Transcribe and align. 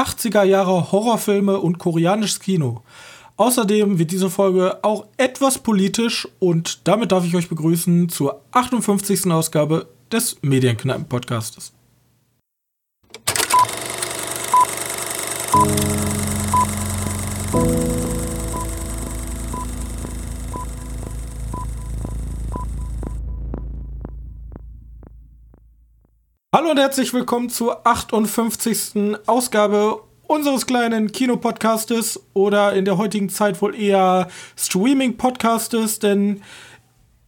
80er 0.00 0.44
Jahre 0.44 0.92
Horrorfilme 0.92 1.60
und 1.60 1.78
koreanisches 1.78 2.40
Kino. 2.40 2.82
Außerdem 3.36 3.98
wird 3.98 4.10
diese 4.10 4.30
Folge 4.30 4.82
auch 4.82 5.06
etwas 5.16 5.58
politisch 5.58 6.28
und 6.38 6.86
damit 6.88 7.12
darf 7.12 7.24
ich 7.24 7.36
euch 7.36 7.48
begrüßen 7.48 8.08
zur 8.08 8.40
58. 8.52 9.30
Ausgabe 9.30 9.88
des 10.10 10.38
Medienkneipen-Podcastes. 10.42 11.72
Hallo 26.52 26.72
und 26.72 26.78
herzlich 26.78 27.14
willkommen 27.14 27.48
zur 27.48 27.86
58. 27.86 29.20
Ausgabe 29.26 30.02
unseres 30.26 30.66
kleinen 30.66 31.12
Kinopodcastes 31.12 32.20
oder 32.34 32.72
in 32.72 32.84
der 32.84 32.98
heutigen 32.98 33.28
Zeit 33.28 33.62
wohl 33.62 33.72
eher 33.72 34.28
Streaming-Podcastes, 34.56 36.00
denn 36.00 36.42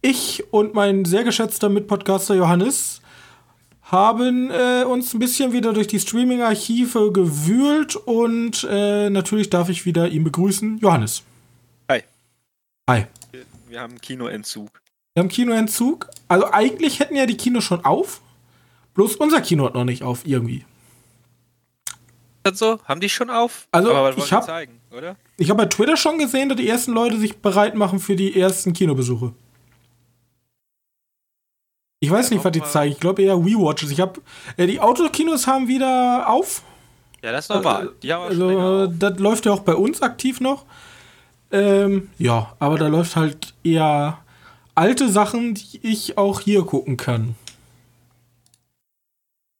ich 0.01 0.43
und 0.51 0.73
mein 0.73 1.05
sehr 1.05 1.23
geschätzter 1.23 1.69
Mitpodcaster 1.69 2.35
Johannes 2.35 3.01
haben 3.83 4.51
äh, 4.51 4.83
uns 4.83 5.13
ein 5.13 5.19
bisschen 5.19 5.53
wieder 5.53 5.71
durch 5.71 5.87
die 5.87 6.01
Streaming-Archive 6.01 7.13
gewühlt 7.13 7.95
und 7.95 8.67
äh, 8.69 9.09
natürlich 9.09 9.49
darf 9.49 9.69
ich 9.69 9.85
wieder 9.85 10.09
ihn 10.09 10.25
begrüßen. 10.25 10.79
Johannes. 10.79 11.23
Hi. 11.89 12.03
Hi. 12.89 13.05
Wir 13.69 13.79
haben 13.79 14.01
Kinoentzug. 14.01 14.81
Wir 15.13 15.21
haben 15.21 15.29
Kinoentzug. 15.29 16.09
Also 16.27 16.51
eigentlich 16.51 16.99
hätten 16.99 17.15
ja 17.15 17.25
die 17.25 17.37
Kinos 17.37 17.63
schon 17.63 17.85
auf. 17.85 18.19
Bloß 18.93 19.15
unser 19.15 19.41
Kino 19.41 19.65
hat 19.65 19.73
noch 19.73 19.85
nicht 19.85 20.03
auf, 20.03 20.25
irgendwie. 20.25 20.65
Das 22.43 22.59
so? 22.59 22.79
Haben 22.85 22.99
die 23.01 23.09
schon 23.09 23.29
auf? 23.29 23.67
Also, 23.71 23.93
Aber 23.93 24.09
ich 24.15 24.23
die 24.25 24.31
hab- 24.35 24.43
zeigen, 24.45 24.79
oder? 24.95 25.15
Ich 25.37 25.49
habe 25.49 25.63
bei 25.63 25.69
Twitter 25.69 25.97
schon 25.97 26.17
gesehen, 26.19 26.49
dass 26.49 26.57
die 26.57 26.67
ersten 26.67 26.91
Leute 26.91 27.17
sich 27.17 27.37
bereit 27.37 27.75
machen 27.75 27.99
für 27.99 28.15
die 28.15 28.39
ersten 28.39 28.73
Kinobesuche. 28.73 29.33
Ich 31.99 32.11
weiß 32.11 32.29
Ja, 32.29 32.35
nicht, 32.35 32.45
was 32.45 32.51
die 32.51 32.61
zeigen. 32.63 32.91
Ich 32.91 32.99
glaube 32.99 33.21
eher 33.21 33.43
WeWatches. 33.45 33.89
Ich 33.91 34.01
habe 34.01 34.21
äh, 34.57 34.67
die 34.67 34.79
Autokinos 34.81 35.47
haben 35.47 35.67
wieder 35.69 36.27
auf. 36.29 36.61
Ja, 37.23 37.31
das 37.31 37.45
ist 37.45 37.49
normal. 37.49 37.91
Die 38.03 38.11
haben 38.11 38.23
Also, 38.25 38.49
äh, 38.49 38.55
auf. 38.87 38.93
das 38.99 39.19
läuft 39.19 39.45
ja 39.45 39.53
auch 39.53 39.61
bei 39.61 39.73
uns 39.75 40.01
aktiv 40.01 40.41
noch. 40.41 40.65
Ähm, 41.51 42.09
ja, 42.17 42.53
aber 42.59 42.77
da 42.77 42.87
läuft 42.87 43.15
halt 43.15 43.53
eher 43.63 44.17
alte 44.75 45.07
Sachen, 45.09 45.53
die 45.53 45.79
ich 45.83 46.17
auch 46.17 46.41
hier 46.41 46.63
gucken 46.63 46.97
kann. 46.97 47.35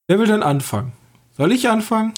Wer 0.08 0.20
will 0.20 0.28
denn 0.28 0.44
anfangen? 0.44 0.92
Soll 1.38 1.54
ich 1.54 1.70
anfangen? 1.70 2.14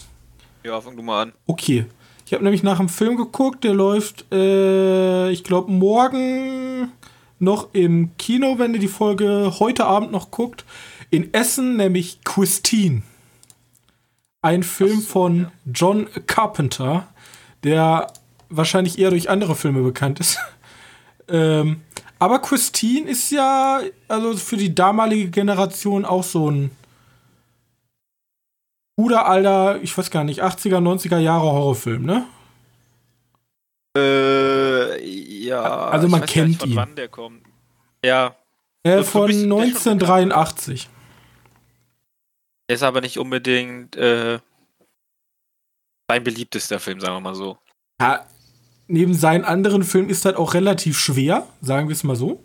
Ja, 0.63 0.81
fang 0.81 0.97
du 0.97 1.03
mal 1.03 1.23
an. 1.23 1.33
Okay. 1.45 1.85
Ich 2.25 2.33
habe 2.33 2.43
nämlich 2.43 2.63
nach 2.63 2.79
einem 2.79 2.89
Film 2.89 3.15
geguckt, 3.15 3.63
der 3.63 3.75
läuft, 3.75 4.25
äh, 4.33 5.29
ich 5.29 5.43
glaube, 5.43 5.71
morgen 5.71 6.91
noch 7.37 7.69
im 7.73 8.17
Kino, 8.17 8.57
wenn 8.57 8.73
ihr 8.73 8.79
die 8.79 8.87
Folge 8.87 9.53
heute 9.59 9.85
Abend 9.85 10.11
noch 10.11 10.31
guckt. 10.31 10.65
In 11.11 11.31
Essen, 11.35 11.77
nämlich 11.77 12.23
Christine. 12.23 13.03
Ein 14.41 14.63
Film 14.63 15.01
so, 15.01 15.07
von 15.07 15.39
ja. 15.41 15.51
John 15.71 16.07
Carpenter, 16.25 17.07
der 17.63 18.11
wahrscheinlich 18.49 18.97
eher 18.97 19.11
durch 19.11 19.29
andere 19.29 19.55
Filme 19.55 19.83
bekannt 19.83 20.19
ist. 20.19 20.39
ähm, 21.27 21.81
aber 22.17 22.39
Christine 22.39 23.07
ist 23.07 23.29
ja, 23.29 23.81
also 24.07 24.35
für 24.37 24.57
die 24.57 24.73
damalige 24.73 25.29
Generation 25.29 26.03
auch 26.03 26.23
so 26.23 26.49
ein 26.49 26.71
guter 28.97 29.25
alter, 29.27 29.81
ich 29.81 29.97
weiß 29.97 30.09
gar 30.11 30.23
nicht, 30.23 30.41
80er, 30.43 30.77
90er 30.79 31.17
Jahre 31.19 31.45
Horrorfilm, 31.51 32.03
ne? 32.03 32.25
Äh, 33.97 35.03
ja. 35.45 35.61
Also 35.87 36.07
ich 36.07 36.11
man 36.11 36.21
weiß 36.21 36.33
gar 36.33 36.45
nicht, 36.45 36.59
kennt 36.59 36.71
ihn. 36.71 36.75
wann 36.75 36.95
der 36.95 37.07
kommt. 37.09 37.43
Ja. 38.03 38.35
Äh, 38.83 39.01
ist 39.01 39.09
von 39.09 39.23
ein 39.23 39.27
bisschen- 39.27 39.49
der 39.49 39.57
ist 39.65 39.83
schon 39.83 39.91
1983. 39.93 40.89
Der 42.69 42.75
ist 42.75 42.83
aber 42.83 43.01
nicht 43.01 43.17
unbedingt 43.19 43.95
äh, 43.95 44.39
sein 46.09 46.23
beliebtester 46.23 46.79
Film, 46.79 46.99
sagen 46.99 47.15
wir 47.15 47.21
mal 47.21 47.35
so. 47.35 47.57
Ja, 48.01 48.25
neben 48.87 49.13
seinen 49.13 49.45
anderen 49.45 49.83
Filmen 49.83 50.09
ist 50.09 50.25
das 50.25 50.35
auch 50.35 50.53
relativ 50.53 50.99
schwer, 50.99 51.47
sagen 51.61 51.87
wir 51.87 51.93
es 51.93 52.03
mal 52.03 52.15
so. 52.15 52.43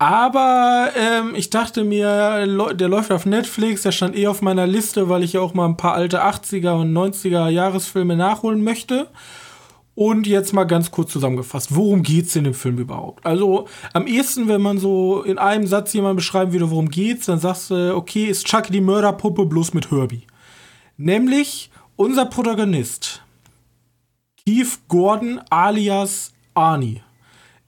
Aber 0.00 0.92
ähm, 0.96 1.34
ich 1.34 1.50
dachte 1.50 1.84
mir, 1.84 2.46
der 2.72 2.88
läuft 2.88 3.12
auf 3.12 3.26
Netflix, 3.26 3.82
der 3.82 3.92
stand 3.92 4.16
eh 4.16 4.28
auf 4.28 4.40
meiner 4.40 4.66
Liste, 4.66 5.10
weil 5.10 5.22
ich 5.22 5.34
ja 5.34 5.42
auch 5.42 5.52
mal 5.52 5.66
ein 5.66 5.76
paar 5.76 5.92
alte 5.92 6.24
80er 6.24 6.80
und 6.80 6.90
90er 6.94 7.50
Jahresfilme 7.50 8.16
nachholen 8.16 8.64
möchte. 8.64 9.08
Und 9.94 10.26
jetzt 10.26 10.54
mal 10.54 10.64
ganz 10.64 10.90
kurz 10.90 11.12
zusammengefasst, 11.12 11.76
worum 11.76 12.02
geht's 12.02 12.34
in 12.34 12.44
dem 12.44 12.54
Film 12.54 12.78
überhaupt? 12.78 13.26
Also 13.26 13.68
am 13.92 14.06
ehesten, 14.06 14.48
wenn 14.48 14.62
man 14.62 14.78
so 14.78 15.22
in 15.22 15.36
einem 15.36 15.66
Satz 15.66 15.92
jemand 15.92 16.16
beschreiben 16.16 16.54
würde, 16.54 16.70
worum 16.70 16.88
geht's, 16.88 17.26
dann 17.26 17.38
sagst 17.38 17.68
du, 17.68 17.94
okay, 17.94 18.24
ist 18.24 18.46
Chucky 18.46 18.72
die 18.72 18.80
Mörderpuppe 18.80 19.44
bloß 19.44 19.74
mit 19.74 19.90
Herbie. 19.90 20.26
Nämlich 20.96 21.70
unser 21.96 22.24
Protagonist, 22.24 23.22
Keith 24.46 24.78
Gordon 24.88 25.42
alias 25.50 26.32
Arnie, 26.54 27.02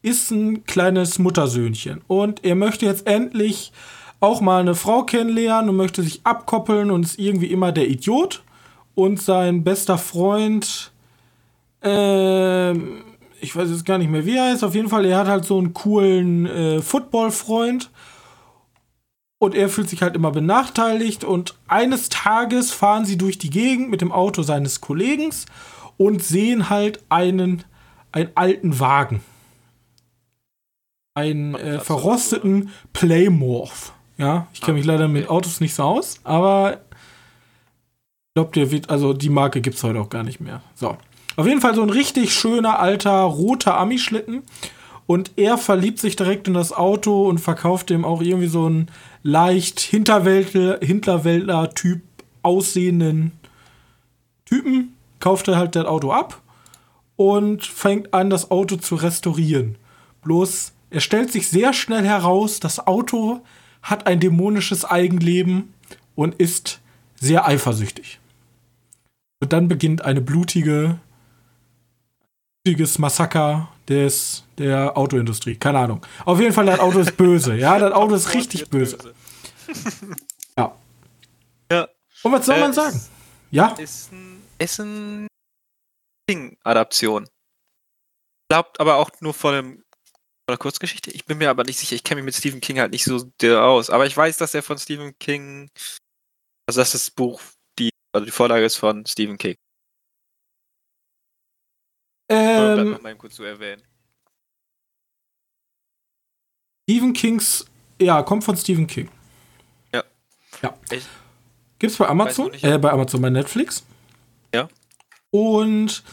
ist 0.03 0.31
ein 0.31 0.65
kleines 0.65 1.19
Muttersöhnchen 1.19 2.03
und 2.07 2.45
er 2.45 2.55
möchte 2.55 2.87
jetzt 2.87 3.07
endlich 3.07 3.73
auch 4.21 4.41
mal 4.41 4.61
eine 4.61 4.75
Frau 4.75 5.05
kennenlernen 5.05 5.71
und 5.71 5.77
möchte 5.77 6.03
sich 6.03 6.21
abkoppeln 6.25 6.91
und 6.91 7.05
ist 7.05 7.19
irgendwie 7.19 7.47
immer 7.47 7.73
der 7.73 7.89
Idiot 7.89 8.43
und 8.95 9.21
sein 9.21 9.65
bester 9.65 9.99
Freund 9.99 10.93
ähm, 11.83 13.03
ich 13.43 13.57
weiß 13.57 13.69
jetzt 13.71 13.85
gar 13.85 13.99
nicht 13.99 14.11
mehr, 14.11 14.25
wie 14.25 14.37
er 14.37 14.51
heißt. 14.51 14.63
Auf 14.65 14.75
jeden 14.75 14.89
Fall, 14.89 15.05
er 15.05 15.19
hat 15.19 15.27
halt 15.27 15.45
so 15.45 15.59
einen 15.59 15.75
coolen 15.75 16.47
äh, 16.47 16.81
Football-Freund. 16.81 17.91
Und 19.39 19.57
er 19.57 19.69
fühlt 19.69 19.91
sich 19.91 20.03
halt 20.03 20.15
immer 20.15 20.31
benachteiligt. 20.31 21.25
Und 21.25 21.57
eines 21.67 22.09
Tages 22.09 22.71
fahren 22.71 23.05
sie 23.05 23.19
durch 23.19 23.39
die 23.39 23.51
Gegend 23.51 23.91
mit 23.91 24.01
dem 24.01 24.13
Auto 24.13 24.43
seines 24.43 24.81
Kollegen 24.81 25.31
und 25.97 26.23
sehen 26.23 26.71
halt 26.71 27.03
einen, 27.09 27.65
einen 28.13 28.31
alten 28.37 28.79
Wagen. 28.79 29.21
Einen 31.15 31.55
äh, 31.55 31.79
verrosteten 31.81 32.71
Playmorph. 32.93 33.93
Ja, 34.17 34.47
ich 34.53 34.61
kenne 34.61 34.79
mich 34.79 34.87
leider 34.87 35.09
mit. 35.09 35.29
Autos 35.29 35.61
nicht 35.61 35.75
so 35.75 35.83
aus, 35.83 36.21
aber 36.25 36.81
ich 38.29 38.35
glaube, 38.35 38.53
der 38.55 38.71
wird, 38.71 38.89
also 38.89 39.13
die 39.13 39.29
Marke 39.29 39.61
gibt 39.61 39.77
es 39.77 39.83
heute 39.83 40.01
auch 40.01 40.09
gar 40.09 40.23
nicht 40.23 40.41
mehr. 40.41 40.63
So. 40.75 40.97
Auf 41.37 41.47
jeden 41.47 41.61
Fall 41.61 41.75
so 41.75 41.83
ein 41.83 41.91
richtig 41.91 42.33
schöner 42.33 42.79
alter 42.79 43.23
roter 43.23 43.77
Ami-Schlitten. 43.79 44.43
Und 45.07 45.33
er 45.37 45.59
verliebt 45.59 45.99
sich 45.99 46.17
direkt 46.17 46.49
in 46.49 46.55
das 46.55 46.73
Auto 46.73 47.29
und 47.29 47.39
verkauft 47.39 47.91
dem 47.91 48.05
auch 48.05 48.23
irgendwie 48.23 48.47
so 48.47 48.67
einen 48.67 48.91
leicht 49.23 49.81
Hinterwäldler, 49.81 50.79
Hinterwäldler-Typ 50.81 52.01
aussehenden 52.43 53.33
Typen. 54.45 54.95
Kauft 55.21 55.49
er 55.49 55.57
halt 55.57 55.77
das 55.77 55.87
Auto 55.87 56.13
ab 56.13 56.41
und 57.17 57.65
fängt 57.65 58.15
an, 58.15 58.31
das 58.31 58.51
Auto 58.51 58.77
zu 58.77 58.95
restaurieren. 58.95 59.77
Bloß, 60.23 60.72
er 60.93 61.01
stellt 61.01 61.33
sich 61.33 61.49
sehr 61.49 61.73
schnell 61.73 62.05
heraus, 62.05 62.61
das 62.61 62.87
Auto 62.87 63.43
hat 63.83 64.07
ein 64.07 64.21
dämonisches 64.21 64.85
Eigenleben 64.85 65.73
und 66.15 66.35
ist 66.37 66.81
sehr 67.17 67.47
eifersüchtig. 67.47 68.21
Und 69.41 69.53
dann 69.53 69.69
beginnt 69.69 70.05
eine 70.05 70.21
blutige, 70.21 70.99
blutiges 72.65 72.99
Massaker 72.99 73.69
des, 73.89 74.45
der 74.59 74.97
Autoindustrie. 74.97 75.57
Keine 75.57 75.79
Ahnung. 75.81 76.07
Auf 76.25 76.39
jeden 76.41 76.53
Fall, 76.53 76.67
das 76.67 76.79
Auto 76.79 77.01
ist 77.01 77.17
böse. 77.17 77.57
Ja, 77.57 77.79
das 77.79 77.93
Auto 77.93 78.15
ist 78.15 78.35
richtig 78.35 78.69
böse. 78.71 78.99
Ja. 80.59 80.77
Ja. 81.71 81.89
Und 82.25 82.33
was 82.33 82.45
soll 82.45 82.57
Äh, 82.57 82.61
man 82.61 82.73
sagen? 82.75 83.01
Ja? 83.51 83.69
Ist 83.79 84.13
ein, 84.13 84.43
ist 84.59 84.79
ein 84.81 85.27
King-Adaption. 86.29 87.27
Glaubt 88.51 88.79
aber 88.81 88.97
auch 88.97 89.11
nur 89.21 89.33
von 89.33 89.55
einem 89.55 89.82
einer 90.53 90.59
Kurzgeschichte. 90.59 91.11
Ich 91.11 91.25
bin 91.25 91.39
mir 91.39 91.51
aber 91.51 91.65
nicht 91.65 91.79
sicher. 91.79 91.95
Ich 91.97 92.05
kenne 92.05 92.21
mich 92.21 92.27
mit 92.27 92.35
Stephen 92.35 92.61
King 92.61 92.79
halt 92.79 92.93
nicht 92.93 93.05
so 93.05 93.31
aus. 93.59 93.91
Aber 93.91 94.07
ich 94.07 94.17
weiß, 94.17 94.37
dass 94.37 94.55
er 94.55 94.63
von 94.63 94.79
Stephen 94.79 95.19
King, 95.19 95.71
also 96.67 96.81
dass 96.81 96.93
das 96.93 97.11
Buch, 97.11 97.41
die, 97.79 97.91
also 98.13 98.25
die 98.25 98.31
Vorlage 98.31 98.65
ist 98.65 98.77
von 98.77 99.05
Stephen 99.07 99.39
King. 99.39 99.57
Ähm, 102.31 102.99
mal 103.03 103.17
kurz 103.17 103.35
zu 103.35 103.43
erwähnen. 103.45 103.83
Stephen 106.89 107.13
Kings, 107.13 107.65
ja, 108.01 108.23
kommt 108.23 108.45
von 108.45 108.57
Stephen 108.57 108.87
King. 108.87 109.11
Ja. 109.93 110.05
Ja. 110.63 110.79
Ich- 110.91 111.07
Gibt's 111.79 111.97
bei 111.97 112.07
Amazon? 112.07 112.53
Äh, 112.55 112.79
bei 112.79 112.91
Amazon, 112.91 113.21
bei 113.21 113.31
Netflix. 113.31 113.85
Ja. 114.55 114.69
Und 115.31 116.05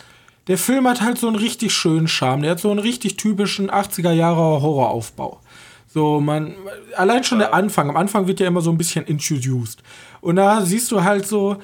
der 0.50 0.58
Film 0.58 0.88
hat 0.88 1.02
halt 1.02 1.20
so 1.20 1.28
einen 1.28 1.36
richtig 1.36 1.74
schönen 1.74 2.08
Charme. 2.08 2.42
Der 2.42 2.52
hat 2.52 2.60
so 2.60 2.72
einen 2.72 2.80
richtig 2.80 3.18
typischen 3.18 3.70
80er 3.70 4.12
Jahre 4.12 4.42
Horroraufbau. 4.62 5.40
So, 5.88 6.20
man, 6.20 6.56
allein 6.98 7.24
schon 7.24 7.38
der 7.38 7.54
Anfang. 7.54 7.90
Am 7.90 7.96
Anfang 7.96 8.28
wird 8.28 8.40
ja 8.40 8.48
immer 8.48 8.62
so 8.62 8.72
ein 8.72 8.78
bisschen 8.78 9.06
introduced. 9.06 9.84
Und 10.22 10.38
da 10.38 10.66
siehst 10.66 10.92
du 10.92 11.04
halt 11.04 11.28
so, 11.28 11.58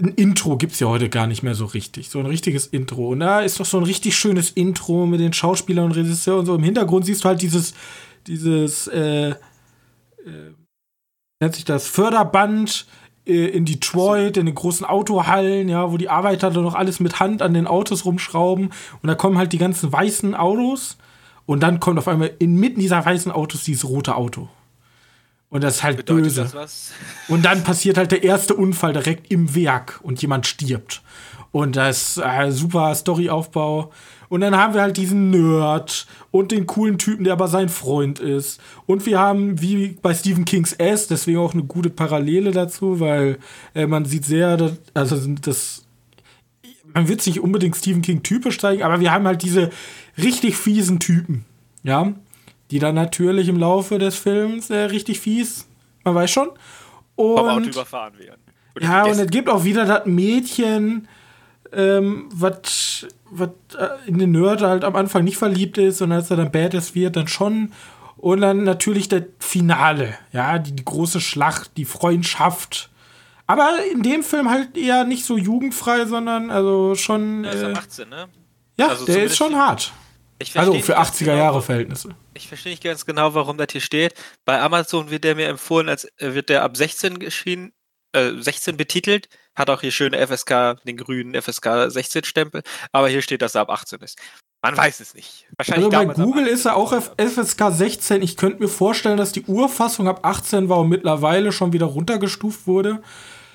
ein 0.00 0.08
Intro 0.08 0.56
gibt 0.56 0.72
es 0.72 0.80
ja 0.80 0.88
heute 0.88 1.08
gar 1.08 1.28
nicht 1.28 1.44
mehr 1.44 1.54
so 1.54 1.64
richtig. 1.64 2.08
So 2.08 2.18
ein 2.18 2.26
richtiges 2.26 2.66
Intro. 2.66 3.10
Und 3.10 3.20
da 3.20 3.40
ist 3.40 3.60
doch 3.60 3.64
so 3.64 3.78
ein 3.78 3.84
richtig 3.84 4.16
schönes 4.16 4.50
Intro 4.50 5.06
mit 5.06 5.20
den 5.20 5.32
Schauspielern 5.32 5.84
und 5.84 5.92
Regisseuren 5.92 6.40
und 6.40 6.46
so. 6.46 6.56
Im 6.56 6.64
Hintergrund 6.64 7.06
siehst 7.06 7.22
du 7.22 7.28
halt 7.28 7.40
dieses, 7.40 7.72
dieses, 8.26 8.88
äh, 8.88 9.30
äh, 9.30 9.34
nennt 11.40 11.54
sich 11.54 11.64
das 11.64 11.86
Förderband 11.86 12.86
in 13.24 13.64
Detroit, 13.64 14.36
in 14.36 14.46
den 14.46 14.54
großen 14.54 14.84
Autohallen, 14.84 15.68
ja, 15.68 15.90
wo 15.90 15.96
die 15.96 16.10
Arbeiter 16.10 16.50
dann 16.50 16.62
noch 16.62 16.74
alles 16.74 17.00
mit 17.00 17.20
Hand 17.20 17.40
an 17.40 17.54
den 17.54 17.66
Autos 17.66 18.04
rumschrauben. 18.04 18.70
Und 19.02 19.06
da 19.08 19.14
kommen 19.14 19.38
halt 19.38 19.52
die 19.52 19.58
ganzen 19.58 19.92
weißen 19.92 20.34
Autos. 20.34 20.98
Und 21.46 21.62
dann 21.62 21.80
kommt 21.80 21.98
auf 21.98 22.08
einmal 22.08 22.32
inmitten 22.38 22.80
dieser 22.80 23.04
weißen 23.04 23.32
Autos 23.32 23.64
dieses 23.64 23.88
rote 23.88 24.14
Auto. 24.14 24.48
Und 25.48 25.62
das 25.62 25.76
ist 25.76 25.82
halt 25.84 25.98
Bedeutet 25.98 26.24
böse. 26.24 26.68
Und 27.28 27.44
dann 27.44 27.62
passiert 27.64 27.96
halt 27.96 28.12
der 28.12 28.24
erste 28.24 28.54
Unfall 28.54 28.92
direkt 28.92 29.30
im 29.30 29.54
Werk 29.54 30.00
und 30.02 30.20
jemand 30.20 30.46
stirbt. 30.46 31.02
Und 31.54 31.76
das 31.76 32.16
ist 32.16 32.18
äh, 32.18 32.50
super 32.50 32.92
Storyaufbau. 32.92 33.92
Und 34.28 34.40
dann 34.40 34.56
haben 34.56 34.74
wir 34.74 34.80
halt 34.82 34.96
diesen 34.96 35.30
Nerd 35.30 36.04
und 36.32 36.50
den 36.50 36.66
coolen 36.66 36.98
Typen, 36.98 37.22
der 37.22 37.34
aber 37.34 37.46
sein 37.46 37.68
Freund 37.68 38.18
ist. 38.18 38.60
Und 38.86 39.06
wir 39.06 39.20
haben, 39.20 39.62
wie 39.62 39.96
bei 40.02 40.12
Stephen 40.14 40.44
Kings 40.44 40.72
S, 40.72 41.06
deswegen 41.06 41.38
auch 41.38 41.54
eine 41.54 41.62
gute 41.62 41.90
Parallele 41.90 42.50
dazu, 42.50 42.98
weil 42.98 43.38
äh, 43.72 43.86
man 43.86 44.04
sieht 44.04 44.24
sehr, 44.24 44.56
dass, 44.56 44.72
also 44.94 45.16
das, 45.42 45.84
man 46.92 47.06
wird 47.06 47.20
es 47.20 47.26
nicht 47.28 47.38
unbedingt 47.38 47.76
Stephen 47.76 48.02
King 48.02 48.24
typisch 48.24 48.58
zeigen, 48.58 48.82
aber 48.82 48.98
wir 48.98 49.12
haben 49.12 49.24
halt 49.24 49.42
diese 49.42 49.70
richtig 50.18 50.56
fiesen 50.56 50.98
Typen, 50.98 51.44
ja, 51.84 52.14
die 52.72 52.80
dann 52.80 52.96
natürlich 52.96 53.46
im 53.48 53.60
Laufe 53.60 54.00
des 54.00 54.16
Films 54.16 54.70
äh, 54.70 54.86
richtig 54.86 55.20
fies, 55.20 55.68
man 56.02 56.16
weiß 56.16 56.32
schon. 56.32 56.48
Vom 57.14 57.38
Auto 57.38 57.56
Und 57.58 57.66
überfahren 57.68 58.18
werden. 58.18 58.40
Ja, 58.80 59.04
und 59.04 59.20
es 59.20 59.28
gibt 59.28 59.48
auch 59.48 59.62
wieder 59.62 59.84
das 59.84 60.04
Mädchen, 60.06 61.06
ähm, 61.74 62.28
was 62.32 63.06
was, 63.30 63.50
äh, 63.78 63.88
in 64.06 64.18
den 64.18 64.30
Nerd 64.30 64.62
halt 64.62 64.84
am 64.84 64.96
Anfang 64.96 65.24
nicht 65.24 65.36
verliebt 65.36 65.78
ist 65.78 66.00
und 66.00 66.12
als 66.12 66.30
er 66.30 66.36
dann 66.36 66.52
Badass 66.52 66.94
wird, 66.94 67.16
dann 67.16 67.28
schon. 67.28 67.72
Und 68.16 68.40
dann 68.40 68.64
natürlich 68.64 69.08
das 69.08 69.24
Finale, 69.38 70.16
ja, 70.32 70.58
die, 70.58 70.72
die 70.72 70.84
große 70.84 71.20
Schlacht, 71.20 71.76
die 71.76 71.84
Freundschaft. 71.84 72.90
Aber 73.46 73.78
in 73.92 74.02
dem 74.02 74.22
Film 74.22 74.50
halt 74.50 74.76
eher 74.76 75.04
nicht 75.04 75.26
so 75.26 75.36
jugendfrei, 75.36 76.06
sondern 76.06 76.50
also 76.50 76.94
schon. 76.94 77.42
Der 77.42 77.52
ist 77.52 77.62
Äh, 77.62 77.72
18, 77.72 78.08
ne? 78.08 78.28
ja, 78.78 78.88
also 78.88 79.04
der 79.04 79.24
ist 79.24 79.36
schon 79.36 79.56
hart. 79.56 79.92
Also 80.54 80.72
für 80.72 80.78
nicht 80.78 80.86
ganz 80.88 81.20
80er 81.20 81.26
Jahre 81.26 81.52
genau, 81.52 81.60
Verhältnisse. 81.60 82.08
Ich 82.34 82.48
verstehe 82.48 82.72
nicht 82.72 82.82
ganz 82.82 83.06
genau, 83.06 83.34
warum 83.34 83.56
das 83.56 83.68
hier 83.72 83.80
steht. 83.80 84.14
Bei 84.44 84.60
Amazon 84.60 85.10
wird 85.10 85.24
der 85.24 85.36
mir 85.36 85.48
empfohlen, 85.48 85.88
als 85.88 86.04
äh, 86.16 86.34
wird 86.34 86.48
der 86.48 86.62
ab 86.64 86.76
16 86.76 87.18
geschienen, 87.18 87.72
äh, 88.12 88.32
16 88.38 88.76
betitelt. 88.76 89.28
Hat 89.54 89.70
auch 89.70 89.80
hier 89.80 89.92
schöne 89.92 90.26
FSK, 90.26 90.76
den 90.84 90.96
grünen 90.96 91.40
FSK 91.40 91.88
16 91.88 92.24
Stempel. 92.24 92.62
Aber 92.92 93.08
hier 93.08 93.22
steht, 93.22 93.42
dass 93.42 93.54
er 93.54 93.62
ab 93.62 93.70
18 93.70 94.00
ist. 94.00 94.18
Man 94.62 94.76
weiß 94.76 95.00
es 95.00 95.14
nicht. 95.14 95.46
Wahrscheinlich 95.58 95.94
Also 95.94 96.08
bei 96.08 96.14
Google 96.14 96.44
18. 96.44 96.54
ist 96.54 96.64
er 96.64 96.76
auch 96.76 96.92
FSK 96.92 97.70
16. 97.70 98.22
Ich 98.22 98.36
könnte 98.36 98.62
mir 98.62 98.68
vorstellen, 98.68 99.18
dass 99.18 99.32
die 99.32 99.44
Urfassung 99.44 100.08
ab 100.08 100.20
18 100.22 100.68
war 100.68 100.78
und 100.78 100.88
mittlerweile 100.88 101.52
schon 101.52 101.72
wieder 101.72 101.86
runtergestuft 101.86 102.66
wurde. 102.66 103.02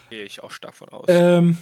Gehe 0.09 0.23
ich 0.23 0.43
auch 0.43 0.51
stark 0.51 0.75
von 0.75 0.89
aus. 0.89 1.05
Ähm, 1.07 1.57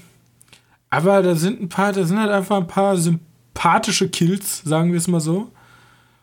aber 0.90 1.22
da 1.24 1.36
sind 1.36 1.62
ein 1.62 1.70
paar, 1.70 1.94
da 1.94 2.04
sind 2.04 2.20
halt 2.20 2.32
einfach 2.32 2.58
ein 2.58 2.68
paar 2.68 2.98
sympathische 2.98 4.10
Kills, 4.10 4.62
sagen 4.64 4.92
wir 4.92 4.98
es 4.98 5.08
mal 5.08 5.20
so. 5.22 5.52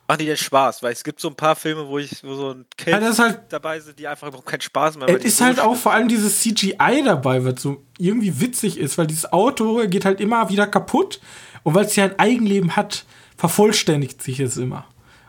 Machen 0.07 0.19
die 0.19 0.27
denn 0.27 0.37
Spaß? 0.37 0.83
Weil 0.83 0.93
es 0.93 1.03
gibt 1.03 1.19
so 1.21 1.29
ein 1.29 1.35
paar 1.35 1.57
Filme, 1.57 1.89
wo 1.89 1.99
ich 1.99 2.23
wo 2.23 2.35
so 2.35 2.51
ein 2.51 2.67
Kill 2.77 2.93
Ja, 2.93 3.01
halt- 3.19 3.41
dabei 3.49 3.81
sind, 3.81 3.99
die 3.99 4.07
einfach 4.07 4.29
überhaupt 4.29 4.47
keinen 4.47 4.61
Spaß 4.61 4.99
mehr 4.99 5.09
haben. 5.09 5.17
Es 5.17 5.25
ist 5.25 5.41
halt 5.41 5.61
auch 5.61 5.77
vor 5.77 5.93
allem 5.93 6.09
dieses 6.09 6.41
CGI 6.41 7.03
dabei, 7.05 7.45
was 7.45 7.63
so 7.63 7.83
irgendwie 7.99 8.41
witzig 8.41 8.79
ist, 8.79 8.99
weil 8.99 9.07
dieses 9.07 9.33
Auto 9.33 9.87
geht 9.89 10.05
halt 10.05 10.21
immer 10.21 10.51
wieder 10.51 10.67
kaputt 10.67 11.21
und 11.63 11.75
weil 11.75 11.87
es 11.87 11.97
ja 11.97 12.05
ein 12.05 12.19
Eigenleben 12.19 12.77
hat, 12.77 13.07
vervollständigt 13.37 14.23
sich 14.23 14.41
es 14.41 14.57
immer. 14.59 14.85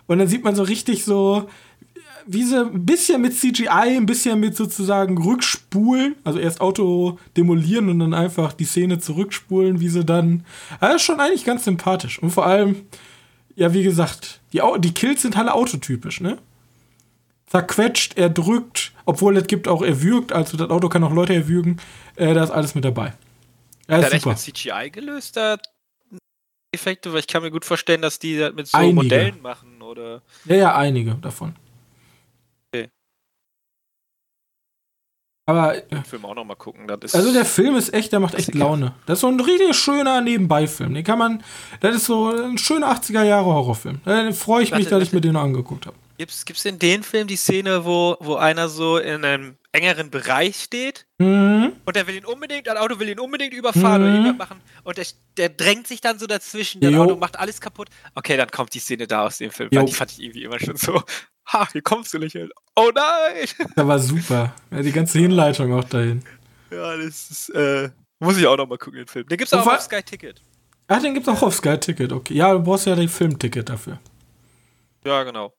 Und 0.08 0.20
dann 0.20 0.28
sieht 0.28 0.44
man 0.44 0.56
so 0.56 0.64
richtig 0.64 1.06
so, 1.06 1.50
wie 2.28 2.44
sie 2.44 2.60
ein 2.60 2.86
bisschen 2.86 3.22
mit 3.22 3.34
CGI, 3.38 3.70
ein 3.98 4.06
bisschen 4.06 4.40
mit 4.40 4.56
sozusagen 4.58 5.18
Rückspulen, 5.22 6.16
also 6.24 6.40
erst 6.40 6.60
Auto 6.60 7.18
demolieren 7.38 7.88
und 7.90 8.00
dann 8.00 8.14
einfach 8.14 8.52
die 8.54 8.66
Szene 8.66 9.00
zurückspulen, 9.00 9.80
wie 9.80 9.90
sie 9.90 10.04
dann. 10.04 10.44
Das 10.82 10.96
ist 10.96 11.02
schon 11.04 11.20
eigentlich 11.20 11.46
ganz 11.46 11.64
sympathisch. 11.66 12.20
Und 12.22 12.32
vor 12.32 12.46
allem, 12.46 12.86
ja, 13.56 13.74
wie 13.74 13.84
gesagt, 13.84 14.40
die, 14.54 14.62
die 14.80 14.94
Kills 14.94 15.22
sind 15.22 15.38
alle 15.38 15.54
autotypisch, 15.54 16.22
ne? 16.22 16.38
Zerquetscht, 17.48 18.18
er 18.18 18.30
drückt, 18.30 18.92
obwohl 19.06 19.38
es 19.38 19.48
gibt 19.48 19.68
auch 19.68 19.82
er 19.82 20.02
würgt, 20.02 20.34
also 20.34 20.58
das 20.58 20.70
Auto 20.70 20.90
kann 20.90 21.04
auch 21.04 21.14
Leute 21.14 21.34
erwürgen. 21.34 21.80
Äh, 22.16 22.34
da 22.34 22.44
ist 22.44 22.52
alles 22.52 22.76
mit 22.76 22.84
dabei. 22.84 23.14
Ja, 23.88 23.98
Hat 23.98 24.08
ist 24.08 24.14
echt 24.14 24.24
super. 24.24 24.36
mit 24.36 24.40
CGI 24.40 24.90
gelöst, 24.90 25.38
da 25.38 25.58
Effekte? 26.76 27.12
Weil 27.12 27.20
ich 27.20 27.28
kann 27.28 27.42
mir 27.42 27.52
gut 27.52 27.66
vorstellen, 27.66 28.02
dass 28.02 28.20
die 28.20 28.38
das 28.38 28.54
mit 28.54 28.68
so 28.68 28.78
Einige. 28.78 28.96
Modellen 28.96 29.42
machen 29.42 29.82
oder. 29.82 30.22
Ja, 30.46 30.56
ja, 30.56 30.76
einige 30.76 31.16
davon. 31.16 31.56
Aber, 35.48 35.80
Den 35.80 36.04
Film 36.04 36.26
auch 36.26 36.34
noch 36.34 36.44
mal 36.46 36.56
gucken. 36.56 36.88
Das 36.88 36.98
ist 37.04 37.16
also 37.16 37.32
der 37.32 37.46
Film 37.46 37.76
ist 37.76 37.94
echt, 37.94 38.12
der 38.12 38.20
macht 38.20 38.34
echt. 38.34 38.56
Laune. 38.56 38.94
Das 39.06 39.18
ist 39.18 39.22
so 39.22 39.28
ein 39.28 39.40
richtig 39.40 39.76
schöner 39.76 40.22
Nebenbeifilm. 40.22 40.94
Den 40.94 41.04
kann 41.04 41.20
man, 41.20 41.44
das 41.82 41.96
ist 41.98 42.06
so 42.06 42.30
ein 42.32 42.58
schöner 42.58 42.88
80er 42.92 43.24
Jahre 43.24 43.46
Horrorfilm. 43.46 44.02
Da 44.06 44.32
freue 44.32 44.64
ich 44.64 44.72
mich, 44.72 44.86
Warte, 44.86 44.90
dass 44.90 45.04
ich 45.04 45.08
warte. 45.10 45.16
mir 45.18 45.22
den 45.22 45.34
noch 45.34 45.44
angeguckt 45.44 45.86
habe. 45.86 45.96
Gibt's, 46.18 46.46
gibt's 46.46 46.64
in 46.66 46.80
den 46.80 47.04
Film 47.04 47.28
die 47.28 47.36
Szene, 47.36 47.84
wo, 47.86 48.16
wo 48.22 48.36
einer 48.36 48.70
so 48.70 48.98
in 48.98 49.24
einem 49.26 49.58
engeren 49.74 50.10
Bereich 50.10 50.64
steht 50.64 51.06
Mhm. 51.20 51.74
und 51.86 51.96
der 51.96 52.08
will 52.08 52.16
ihn 52.16 52.26
unbedingt, 52.26 52.68
ein 52.70 52.78
Auto 52.78 52.98
will 53.00 53.10
ihn 53.10 53.20
unbedingt 53.20 53.54
überfahren 53.54 54.02
Mhm. 54.02 54.08
oder 54.08 54.16
irgendwas 54.16 54.48
machen 54.50 54.62
und 54.86 54.98
der, 54.98 55.06
der 55.38 55.50
drängt 55.50 55.88
sich 55.88 56.00
dann 56.02 56.18
so 56.18 56.26
dazwischen, 56.26 56.80
der. 56.80 56.98
Auto 57.02 57.18
macht 57.18 57.38
alles 57.38 57.60
kaputt. 57.60 57.90
Okay, 58.16 58.38
dann 58.38 58.50
kommt 58.50 58.74
die 58.74 58.80
Szene 58.80 59.06
da 59.08 59.26
aus 59.26 59.38
dem 59.40 59.52
Film, 59.52 59.70
weil 59.74 59.84
die 59.86 59.92
fand 59.94 60.12
ich 60.12 60.22
irgendwie 60.24 60.44
immer 60.44 60.58
schon 60.60 60.78
so, 60.78 61.04
ha, 61.48 61.68
hier 61.72 61.82
kommst 61.82 62.14
du 62.14 62.20
nicht 62.20 62.34
hin. 62.34 62.50
Oh 62.76 62.92
nein! 62.94 63.48
Der 63.78 63.88
war 63.88 64.00
super. 64.00 64.54
Ja, 64.72 64.82
die 64.82 64.92
ganze 64.92 65.20
Hinleitung 65.20 65.74
auch 65.74 65.84
dahin. 65.84 66.24
Ja, 66.72 66.98
das 66.98 67.32
ist, 67.32 67.50
äh, 67.50 67.90
muss 68.20 68.38
ich 68.38 68.48
auch 68.48 68.58
noch 68.58 68.68
mal 68.68 68.78
gucken, 68.78 68.98
den 68.98 69.08
Film. 69.08 69.28
Den 69.28 69.38
gibt's 69.38 69.54
auch 69.54 69.66
auf 69.66 69.82
Sky 69.82 70.02
Ticket. 70.04 70.42
Ach, 70.88 71.02
den 71.02 71.14
gibt's 71.14 71.30
auch 71.30 71.42
auf 71.42 71.56
Sky 71.56 71.78
Ticket, 71.78 72.12
okay. 72.12 72.36
Ja, 72.36 72.54
du 72.54 72.60
brauchst 72.60 72.86
ja 72.86 72.96
das 72.96 73.12
Filmticket 73.12 73.70
dafür. 73.70 74.00
Ja, 75.04 75.24
genau. 75.24 75.54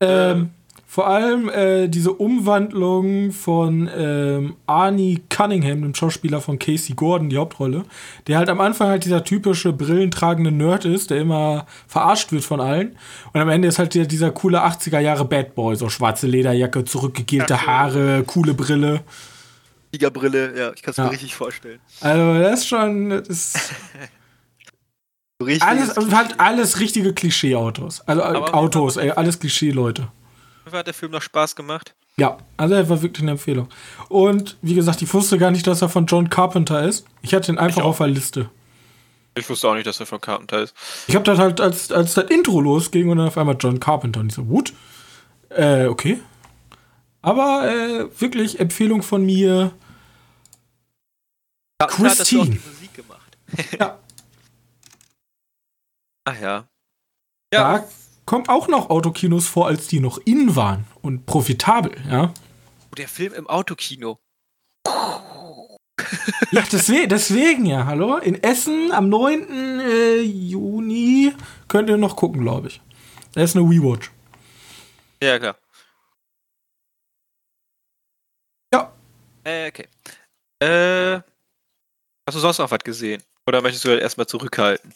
Ähm, 0.00 0.50
vor 0.90 1.06
allem 1.06 1.50
äh, 1.50 1.86
diese 1.88 2.12
Umwandlung 2.14 3.30
von 3.30 3.90
ähm, 3.94 4.56
Arnie 4.66 5.20
Cunningham, 5.28 5.82
dem 5.82 5.94
Schauspieler 5.94 6.40
von 6.40 6.58
Casey 6.58 6.94
Gordon, 6.94 7.28
die 7.28 7.36
Hauptrolle, 7.36 7.84
der 8.26 8.38
halt 8.38 8.48
am 8.48 8.58
Anfang 8.62 8.88
halt 8.88 9.04
dieser 9.04 9.22
typische 9.22 9.74
brillentragende 9.74 10.50
Nerd 10.50 10.86
ist, 10.86 11.10
der 11.10 11.18
immer 11.20 11.66
verarscht 11.86 12.32
wird 12.32 12.42
von 12.42 12.62
allen. 12.62 12.96
Und 13.34 13.40
am 13.40 13.50
Ende 13.50 13.68
ist 13.68 13.78
halt 13.78 13.92
dieser 14.10 14.30
coole 14.30 14.64
80er 14.64 14.98
Jahre 14.98 15.26
Bad 15.26 15.54
Boy, 15.54 15.76
so 15.76 15.90
schwarze 15.90 16.26
Lederjacke, 16.26 16.84
zurückgegelte. 16.86 17.66
Haare, 17.66 18.24
coole 18.26 18.54
Brille. 18.54 19.00
Tigerbrille, 19.92 20.58
ja, 20.58 20.72
ich 20.74 20.80
kann 20.82 20.92
es 20.92 20.96
Ja. 20.96 21.04
mir 21.04 21.12
richtig 21.12 21.34
vorstellen. 21.34 21.80
Also 22.00 22.40
das 22.40 22.60
ist 22.60 22.66
schon, 22.68 23.10
das 23.10 23.28
ist 23.28 23.58
Richtig. 25.42 25.62
alles, 25.68 25.96
und 25.98 26.16
halt 26.16 26.40
alles 26.40 26.80
richtige 26.80 27.12
Klischee-Autos. 27.12 28.00
Also 28.06 28.22
Aber- 28.22 28.54
Autos, 28.54 28.96
ey, 28.96 29.10
alles 29.10 29.38
Klischee-Leute. 29.38 30.08
Hat 30.72 30.86
der 30.86 30.94
Film 30.94 31.12
noch 31.12 31.22
Spaß 31.22 31.56
gemacht. 31.56 31.94
Ja, 32.16 32.38
also 32.56 32.74
er 32.74 32.88
war 32.88 33.00
wirklich 33.00 33.22
eine 33.22 33.32
Empfehlung. 33.32 33.68
Und 34.08 34.56
wie 34.60 34.74
gesagt, 34.74 35.02
ich 35.02 35.14
wusste 35.14 35.38
gar 35.38 35.50
nicht, 35.50 35.66
dass 35.66 35.82
er 35.82 35.88
von 35.88 36.06
John 36.06 36.28
Carpenter 36.28 36.82
ist. 36.82 37.06
Ich 37.22 37.32
hatte 37.32 37.52
ihn 37.52 37.58
einfach 37.58 37.84
auf 37.84 37.98
der 37.98 38.08
Liste. 38.08 38.50
Ich 39.36 39.48
wusste 39.48 39.68
auch 39.68 39.74
nicht, 39.74 39.86
dass 39.86 40.00
er 40.00 40.06
von 40.06 40.20
Carpenter 40.20 40.62
ist. 40.62 40.74
Ich 41.06 41.14
habe 41.14 41.24
das 41.24 41.38
halt, 41.38 41.60
als, 41.60 41.92
als 41.92 42.14
das 42.14 42.28
Intro 42.30 42.60
losging 42.60 43.08
und 43.08 43.18
dann 43.18 43.28
auf 43.28 43.38
einmal 43.38 43.56
John 43.58 43.78
Carpenter 43.78 44.20
und 44.20 44.28
ich 44.28 44.34
so, 44.34 44.44
gut. 44.44 44.72
Äh, 45.50 45.86
okay. 45.86 46.20
Aber 47.22 47.68
äh, 47.70 48.20
wirklich 48.20 48.58
Empfehlung 48.58 49.02
von 49.02 49.24
mir. 49.24 49.72
Carpenter 51.78 52.10
hat 52.10 52.20
dazu 52.20 52.40
auch 52.40 52.44
die 52.46 52.50
Christine. 52.50 52.72
Musik 52.74 52.94
gemacht. 52.94 53.38
Ja. 53.78 53.98
Ach 56.24 56.40
ja. 56.40 56.68
Da 57.50 57.84
kommt 58.28 58.50
auch 58.50 58.68
noch 58.68 58.90
Autokinos 58.90 59.48
vor, 59.48 59.68
als 59.68 59.86
die 59.86 60.00
noch 60.00 60.18
in 60.26 60.54
waren 60.54 60.84
und 61.00 61.24
profitabel, 61.24 61.96
ja. 62.10 62.34
Der 62.98 63.08
Film 63.08 63.32
im 63.32 63.46
Autokino. 63.46 64.18
Ja, 66.52 66.62
deswegen, 66.70 67.08
deswegen 67.08 67.66
ja, 67.66 67.84
hallo. 67.86 68.16
In 68.18 68.42
Essen 68.42 68.92
am 68.92 69.08
9. 69.08 69.80
Äh, 69.80 70.20
Juni 70.20 71.34
könnt 71.68 71.88
ihr 71.90 71.96
noch 71.96 72.16
gucken, 72.16 72.42
glaube 72.42 72.68
ich. 72.68 72.80
Da 73.32 73.42
ist 73.42 73.56
eine 73.56 73.68
Rewatch. 73.68 74.10
Ja, 75.22 75.38
klar. 75.38 75.56
Ja. 78.72 78.92
Äh, 79.44 79.68
okay. 79.68 79.88
Äh, 80.60 81.20
hast 82.26 82.36
du 82.36 82.40
sonst 82.40 82.58
noch 82.58 82.70
was 82.70 82.78
gesehen? 82.80 83.22
Oder 83.46 83.60
möchtest 83.60 83.84
du 83.84 83.88
erstmal 83.88 84.26
zurückhalten? 84.26 84.94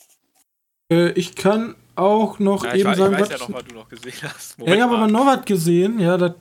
Äh, 0.90 1.10
ich 1.12 1.34
kann 1.34 1.74
auch 1.94 2.38
noch 2.38 2.64
Ja, 2.64 2.74
eben 2.74 2.80
ich, 2.80 2.84
weiß, 2.86 2.98
sagen, 2.98 3.14
ich 3.14 3.20
weiß 3.20 3.30
was 3.30 3.40
ja 3.40 3.46
noch, 3.46 3.54
was 3.54 3.64
du 3.64 3.74
noch 3.74 3.88
gesehen 3.88 4.12
hast. 4.22 4.58
Ja, 4.58 4.74
ich 4.74 4.80
habe 4.80 4.96
aber 4.96 5.08
noch 5.08 5.26
was 5.26 5.44
gesehen. 5.44 5.98
Ja, 5.98 6.16
das, 6.16 6.32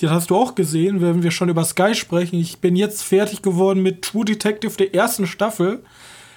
das 0.00 0.10
hast 0.10 0.30
du 0.30 0.36
auch 0.36 0.54
gesehen, 0.54 1.00
wenn 1.00 1.22
wir 1.22 1.30
schon 1.30 1.48
über 1.48 1.64
Sky 1.64 1.94
sprechen. 1.94 2.38
Ich 2.38 2.58
bin 2.58 2.76
jetzt 2.76 3.02
fertig 3.02 3.42
geworden 3.42 3.82
mit 3.82 4.02
True 4.02 4.24
Detective 4.24 4.76
der 4.76 4.94
ersten 4.94 5.26
Staffel, 5.26 5.84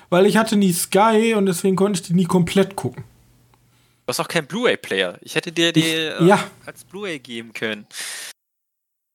weil 0.09 0.25
ich 0.25 0.37
hatte 0.37 0.55
nie 0.55 0.73
Sky 0.73 1.33
und 1.35 1.45
deswegen 1.45 1.75
konnte 1.75 2.01
ich 2.01 2.07
die 2.07 2.13
nie 2.13 2.25
komplett 2.25 2.75
gucken. 2.75 3.03
Du 3.03 4.11
hast 4.11 4.19
auch 4.19 4.27
keinen 4.27 4.47
Blu-ray-Player. 4.47 5.19
Ich 5.21 5.35
hätte 5.35 5.51
dir 5.51 5.71
die 5.71 5.81
äh, 5.81 6.25
ja. 6.25 6.43
als 6.65 6.83
Blu-ray 6.83 7.19
geben 7.19 7.53
können. 7.53 7.85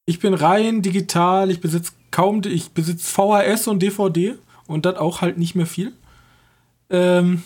Ich 0.06 0.20
bin 0.20 0.34
rein 0.34 0.82
digital, 0.82 1.50
ich 1.50 1.60
besitze 1.60 1.92
kaum, 2.10 2.42
ich 2.44 2.70
besitze 2.70 3.04
VHS 3.04 3.68
und 3.68 3.82
DVD 3.82 4.36
und 4.66 4.86
das 4.86 4.96
auch 4.96 5.20
halt 5.20 5.38
nicht 5.38 5.54
mehr 5.54 5.66
viel. 5.66 5.92
Ähm, 6.90 7.42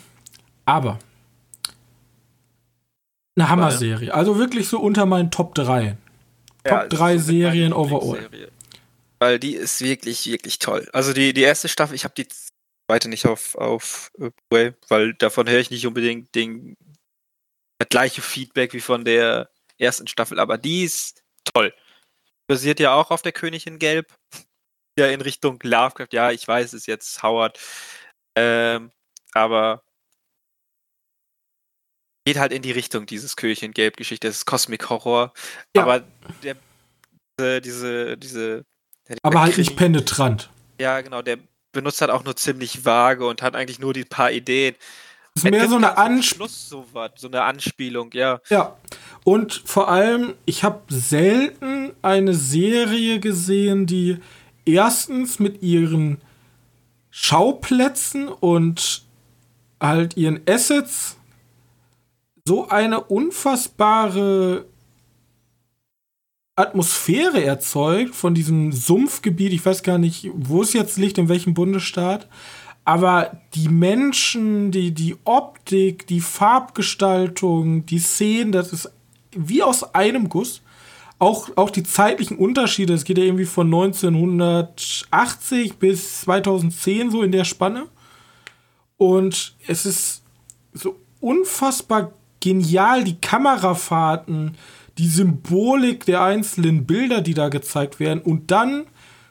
aber 0.66 0.98
eine 3.38 3.48
Hammer-Serie. 3.48 4.12
Also 4.12 4.38
wirklich 4.38 4.68
so 4.68 4.80
unter 4.80 5.06
meinen 5.06 5.30
Top 5.30 5.54
3. 5.54 5.96
Ja, 6.66 6.80
Top 6.82 6.90
3 6.90 7.14
das 7.14 7.22
ist 7.22 7.26
so 7.26 7.32
mit 7.32 7.42
Serien 7.42 7.72
overall. 7.72 8.28
Weil 9.20 9.38
die 9.38 9.54
ist 9.54 9.80
wirklich, 9.80 10.26
wirklich 10.26 10.58
toll. 10.58 10.88
Also 10.92 11.12
die, 11.12 11.32
die 11.32 11.42
erste 11.42 11.68
Staffel, 11.68 11.94
ich 11.94 12.04
habe 12.04 12.14
die 12.14 12.28
zweite 12.88 13.08
nicht 13.08 13.26
auf, 13.26 13.54
auf 13.56 14.10
äh, 14.18 14.30
Blu-ray, 14.48 14.74
weil 14.88 15.14
davon 15.14 15.48
höre 15.48 15.60
ich 15.60 15.70
nicht 15.70 15.86
unbedingt 15.86 16.34
den, 16.34 16.76
das 17.78 17.88
gleiche 17.88 18.22
Feedback 18.22 18.72
wie 18.74 18.80
von 18.80 19.04
der 19.04 19.50
ersten 19.78 20.06
Staffel, 20.06 20.38
aber 20.38 20.58
die 20.58 20.84
ist 20.84 21.22
toll. 21.44 21.74
Basiert 22.48 22.80
ja 22.80 22.94
auch 22.94 23.10
auf 23.10 23.22
der 23.22 23.32
Königin 23.32 23.78
Gelb. 23.78 24.12
Ja, 24.98 25.06
in 25.06 25.20
Richtung 25.20 25.60
Lovecraft. 25.62 26.08
Ja, 26.12 26.32
ich 26.32 26.46
weiß, 26.46 26.72
es 26.72 26.86
jetzt 26.86 27.22
Howard. 27.22 27.58
Ähm, 28.36 28.90
aber 29.32 29.84
geht 32.28 32.38
halt 32.38 32.52
in 32.52 32.60
die 32.62 32.72
Richtung 32.72 33.06
dieses 33.06 33.36
Königin 33.36 33.72
Gelb-Geschichte. 33.72 34.26
Das 34.26 34.36
ist 34.38 34.44
Cosmic 34.44 34.90
Horror. 34.90 35.32
Ja. 35.74 35.82
Aber 35.82 36.02
der, 36.42 36.56
diese, 37.38 37.60
diese, 37.62 38.16
diese. 38.18 38.64
der- 39.08 39.16
Aber 39.22 39.40
halt 39.40 39.56
nicht 39.56 39.70
Krimi- 39.70 39.76
penetrant. 39.76 40.50
Ja, 40.78 41.00
genau. 41.00 41.22
Der 41.22 41.38
benutzt 41.72 42.00
halt 42.02 42.10
auch 42.10 42.24
nur 42.24 42.36
ziemlich 42.36 42.84
vage 42.84 43.26
und 43.26 43.40
hat 43.40 43.54
eigentlich 43.56 43.78
nur 43.78 43.94
die 43.94 44.04
paar 44.04 44.30
Ideen. 44.30 44.74
ist 45.34 45.44
mehr 45.44 45.68
so 45.68 45.76
eine 45.76 45.96
Anspielung. 45.96 46.48
So 46.48 46.84
so 47.16 47.28
eine 47.28 47.42
Anspielung, 47.44 48.10
ja. 48.12 48.40
Ja. 48.50 48.76
Und 49.24 49.62
vor 49.64 49.88
allem, 49.88 50.34
ich 50.44 50.64
habe 50.64 50.82
selten 50.88 51.92
eine 52.02 52.34
Serie 52.34 53.20
gesehen, 53.20 53.86
die 53.86 54.18
erstens 54.66 55.38
mit 55.38 55.62
ihren 55.62 56.20
Schauplätzen 57.10 58.28
und 58.28 59.02
halt 59.80 60.16
ihren 60.16 60.40
Assets 60.48 61.17
so 62.48 62.68
eine 62.68 63.00
unfassbare 63.02 64.64
Atmosphäre 66.56 67.44
erzeugt 67.44 68.14
von 68.14 68.34
diesem 68.34 68.72
Sumpfgebiet. 68.72 69.52
Ich 69.52 69.66
weiß 69.66 69.82
gar 69.82 69.98
nicht, 69.98 70.30
wo 70.34 70.62
es 70.62 70.72
jetzt 70.72 70.96
liegt, 70.96 71.18
in 71.18 71.28
welchem 71.28 71.52
Bundesstaat. 71.52 72.26
Aber 72.86 73.42
die 73.54 73.68
Menschen, 73.68 74.70
die, 74.70 74.92
die 74.92 75.16
Optik, 75.24 76.06
die 76.06 76.22
Farbgestaltung, 76.22 77.84
die 77.84 77.98
Szenen, 77.98 78.50
das 78.50 78.72
ist 78.72 78.90
wie 79.32 79.62
aus 79.62 79.94
einem 79.94 80.30
Guss. 80.30 80.62
Auch, 81.18 81.50
auch 81.56 81.68
die 81.68 81.82
zeitlichen 81.82 82.38
Unterschiede, 82.38 82.94
es 82.94 83.04
geht 83.04 83.18
ja 83.18 83.24
irgendwie 83.24 83.44
von 83.44 83.66
1980 83.66 85.74
bis 85.74 86.22
2010 86.22 87.10
so 87.10 87.22
in 87.22 87.32
der 87.32 87.44
Spanne. 87.44 87.88
Und 88.96 89.54
es 89.66 89.84
ist 89.84 90.22
so 90.72 90.96
unfassbar 91.20 92.12
genial, 92.40 93.04
die 93.04 93.16
Kamerafahrten, 93.16 94.56
die 94.98 95.08
Symbolik 95.08 96.04
der 96.04 96.22
einzelnen 96.22 96.86
Bilder, 96.86 97.20
die 97.20 97.34
da 97.34 97.48
gezeigt 97.48 98.00
werden. 98.00 98.20
Und 98.20 98.50
dann 98.50 98.84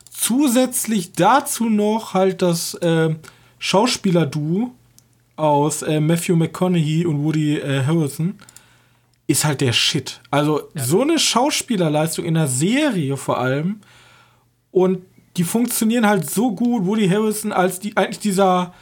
zusätzlich 0.10 1.14
dazu 1.14 1.70
noch 1.70 2.14
halt 2.14 2.42
das 2.42 2.74
äh, 2.76 3.16
Schauspieler-Duo 3.60 4.72
aus 5.36 5.84
äh, 5.84 6.00
Matthew 6.00 6.36
McConaughey 6.36 7.06
und 7.06 7.24
Woody 7.24 7.58
äh, 7.58 7.84
Harrelson 7.86 8.36
ist 9.28 9.46
halt 9.46 9.62
der 9.62 9.74
Shit. 9.74 10.22
Also 10.32 10.70
so 10.74 11.02
eine 11.02 11.20
Schauspielerleistung 11.20 12.26
in 12.26 12.34
der 12.34 12.48
Serie 12.48 13.18
vor 13.18 13.38
allem 13.38 13.82
und 14.72 15.00
die 15.36 15.44
funktionieren 15.44 16.08
halt 16.08 16.30
so 16.30 16.56
gut. 16.56 16.86
Woody 16.86 17.08
Harrelson 17.08 17.52
als 17.52 17.80
die 17.80 17.96
eigentlich 17.96 18.20
dieser 18.20 18.74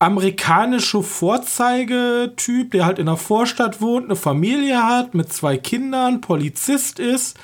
amerikanische 0.00 1.02
Vorzeigetyp, 1.02 2.72
der 2.72 2.86
halt 2.86 2.98
in 2.98 3.06
einer 3.06 3.18
Vorstadt 3.18 3.80
wohnt, 3.80 4.06
eine 4.06 4.16
Familie 4.16 4.82
hat 4.82 5.14
mit 5.14 5.32
zwei 5.32 5.58
Kindern, 5.58 6.22
Polizist 6.22 6.98
ist, 6.98 7.38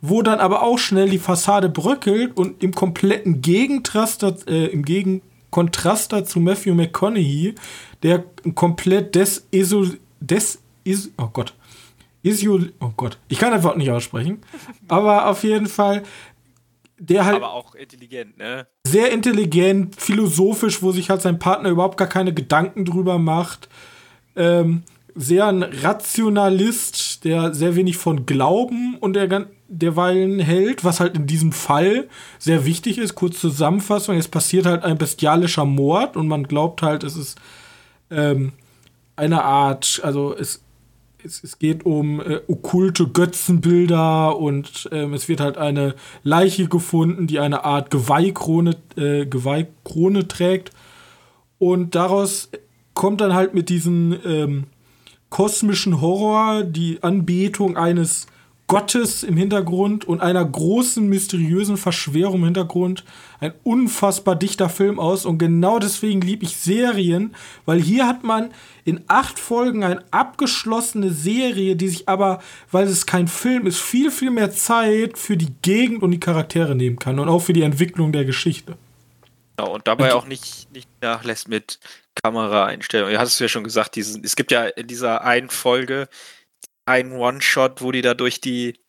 wo 0.00 0.22
dann 0.22 0.40
aber 0.40 0.62
auch 0.62 0.78
schnell 0.78 1.10
die 1.10 1.18
Fassade 1.18 1.68
bröckelt 1.68 2.36
und 2.36 2.62
im 2.62 2.72
kompletten 2.72 3.42
Gegentrast, 3.42 4.22
äh, 4.22 4.66
im 4.66 4.84
Gegenkontrast 4.84 6.12
dazu 6.12 6.40
Matthew 6.40 6.74
McConaughey, 6.74 7.54
der 8.02 8.24
komplett 8.54 9.14
des, 9.14 9.46
des 9.52 10.58
is, 10.84 11.10
oh 11.18 11.28
Gott, 11.30 11.54
Isol, 12.22 12.72
oh 12.80 12.92
Gott, 12.96 13.18
ich 13.28 13.38
kann 13.38 13.52
einfach 13.52 13.76
nicht 13.76 13.90
aussprechen, 13.90 14.38
aber 14.88 15.28
auf 15.28 15.44
jeden 15.44 15.66
Fall, 15.66 16.04
der 16.98 17.24
halt 17.24 17.36
Aber 17.36 17.52
auch 17.52 17.74
intelligent, 17.74 18.38
ne? 18.38 18.66
sehr 18.86 19.12
intelligent, 19.12 19.96
philosophisch, 20.00 20.82
wo 20.82 20.92
sich 20.92 21.10
halt 21.10 21.22
sein 21.22 21.38
Partner 21.38 21.70
überhaupt 21.70 21.96
gar 21.96 22.08
keine 22.08 22.34
Gedanken 22.34 22.84
drüber 22.84 23.18
macht. 23.18 23.68
Ähm, 24.36 24.82
sehr 25.14 25.46
ein 25.46 25.62
Rationalist, 25.62 27.24
der 27.24 27.54
sehr 27.54 27.74
wenig 27.74 27.96
von 27.96 28.24
Glauben 28.26 28.96
und 29.00 29.14
der 29.14 29.46
derweilen 29.68 30.38
hält, 30.38 30.84
was 30.84 31.00
halt 31.00 31.16
in 31.16 31.26
diesem 31.26 31.52
Fall 31.52 32.08
sehr 32.38 32.64
wichtig 32.64 32.98
ist. 32.98 33.14
Kurz 33.14 33.40
Zusammenfassung: 33.40 34.16
Es 34.16 34.28
passiert 34.28 34.66
halt 34.66 34.84
ein 34.84 34.96
bestialischer 34.96 35.64
Mord 35.64 36.16
und 36.16 36.28
man 36.28 36.44
glaubt 36.44 36.82
halt, 36.82 37.04
es 37.04 37.16
ist 37.16 37.38
ähm, 38.10 38.52
eine 39.16 39.42
Art, 39.42 40.00
also 40.04 40.34
es, 40.34 40.62
es, 41.28 41.44
es 41.44 41.58
geht 41.58 41.86
um 41.86 42.20
äh, 42.20 42.40
okkulte 42.48 43.06
Götzenbilder 43.06 44.36
und 44.36 44.88
ähm, 44.92 45.14
es 45.14 45.28
wird 45.28 45.40
halt 45.40 45.56
eine 45.56 45.94
Leiche 46.22 46.68
gefunden, 46.68 47.26
die 47.26 47.38
eine 47.38 47.64
Art 47.64 47.90
Geweihkrone, 47.90 48.76
äh, 48.96 49.26
Geweihkrone 49.26 50.26
trägt. 50.26 50.72
Und 51.58 51.94
daraus 51.94 52.50
kommt 52.94 53.20
dann 53.20 53.34
halt 53.34 53.54
mit 53.54 53.68
diesem 53.68 54.18
ähm, 54.24 54.64
kosmischen 55.28 56.00
Horror 56.00 56.64
die 56.64 57.02
Anbetung 57.02 57.76
eines 57.76 58.26
Gottes 58.68 59.22
im 59.22 59.38
Hintergrund 59.38 60.04
und 60.04 60.20
einer 60.20 60.44
großen 60.44 61.04
mysteriösen 61.08 61.78
Verschwörung 61.78 62.36
im 62.36 62.44
Hintergrund 62.44 63.02
ein 63.40 63.54
unfassbar 63.64 64.36
dichter 64.36 64.68
Film 64.68 65.00
aus 65.00 65.24
und 65.24 65.38
genau 65.38 65.78
deswegen 65.78 66.20
liebe 66.20 66.44
ich 66.44 66.56
Serien, 66.56 67.34
weil 67.64 67.80
hier 67.80 68.06
hat 68.06 68.24
man 68.24 68.50
in 68.84 69.00
acht 69.08 69.38
Folgen 69.38 69.84
eine 69.84 70.04
abgeschlossene 70.10 71.10
Serie, 71.10 71.76
die 71.76 71.88
sich 71.88 72.08
aber, 72.08 72.42
weil 72.70 72.86
es 72.86 73.06
kein 73.06 73.26
Film 73.26 73.66
ist, 73.66 73.78
viel, 73.78 74.10
viel 74.10 74.30
mehr 74.30 74.50
Zeit 74.52 75.18
für 75.18 75.38
die 75.38 75.54
Gegend 75.62 76.02
und 76.02 76.10
die 76.10 76.20
Charaktere 76.20 76.74
nehmen 76.74 76.98
kann 76.98 77.18
und 77.18 77.28
auch 77.28 77.40
für 77.40 77.54
die 77.54 77.62
Entwicklung 77.62 78.12
der 78.12 78.26
Geschichte. 78.26 78.76
Genau, 79.56 79.74
und 79.74 79.88
dabei 79.88 80.14
auch 80.14 80.26
nicht, 80.26 80.70
nicht 80.72 80.88
nachlässt 81.00 81.48
mit 81.48 81.80
Kameraeinstellungen. 82.22 83.14
Du 83.14 83.18
hattest 83.18 83.40
ja 83.40 83.48
schon 83.48 83.64
gesagt, 83.64 83.96
diesen, 83.96 84.22
es 84.22 84.36
gibt 84.36 84.52
ja 84.52 84.66
in 84.66 84.86
dieser 84.86 85.24
einen 85.24 85.48
Folge 85.48 86.08
einen 86.88 87.12
One-Shot, 87.12 87.82
wo 87.82 87.92
die 87.92 88.02
da 88.02 88.14
durch 88.14 88.40
die, 88.40 88.80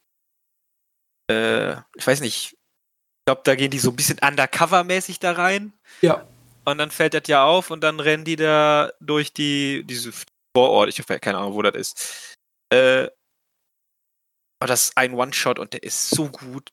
äh, 1.29 1.73
ich 1.95 2.07
weiß 2.07 2.21
nicht, 2.21 2.53
ich 2.53 3.25
glaube, 3.25 3.41
da 3.43 3.55
gehen 3.55 3.71
die 3.71 3.79
so 3.79 3.91
ein 3.91 3.95
bisschen 3.95 4.19
undercover-mäßig 4.19 5.19
da 5.19 5.33
rein. 5.33 5.73
Ja. 6.01 6.27
Und 6.65 6.77
dann 6.77 6.91
fällt 6.91 7.13
das 7.13 7.23
ja 7.27 7.45
auf 7.45 7.71
und 7.71 7.81
dann 7.81 7.99
rennen 7.99 8.25
die 8.25 8.35
da 8.35 8.91
durch 8.99 9.33
die, 9.33 9.83
diese 9.85 10.11
Vorort, 10.55 10.89
ich 10.89 10.99
habe 10.99 11.19
keine 11.19 11.37
Ahnung, 11.37 11.53
wo 11.53 11.61
das 11.61 11.75
ist. 11.75 12.35
Äh, 12.73 13.07
aber 14.61 14.67
das 14.67 14.85
ist 14.85 14.97
ein 14.97 15.13
One-Shot 15.13 15.59
und 15.59 15.73
der 15.73 15.83
ist 15.83 16.09
so 16.09 16.27
gut. 16.27 16.71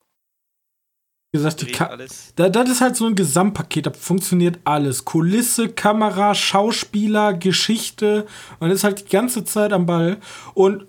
Wie 1.32 1.38
gesagt, 1.38 1.60
die 1.60 1.72
Ka 1.72 1.86
alles. 1.86 2.32
Da, 2.36 2.48
das 2.48 2.68
ist 2.70 2.80
halt 2.80 2.96
so 2.96 3.06
ein 3.06 3.14
Gesamtpaket, 3.14 3.86
da 3.86 3.92
funktioniert 3.92 4.58
alles. 4.64 5.04
Kulisse, 5.04 5.68
Kamera, 5.68 6.34
Schauspieler, 6.34 7.34
Geschichte. 7.34 8.26
Man 8.58 8.70
ist 8.70 8.84
halt 8.84 9.00
die 9.00 9.10
ganze 9.10 9.44
Zeit 9.44 9.72
am 9.72 9.86
Ball. 9.86 10.18
Und 10.54 10.86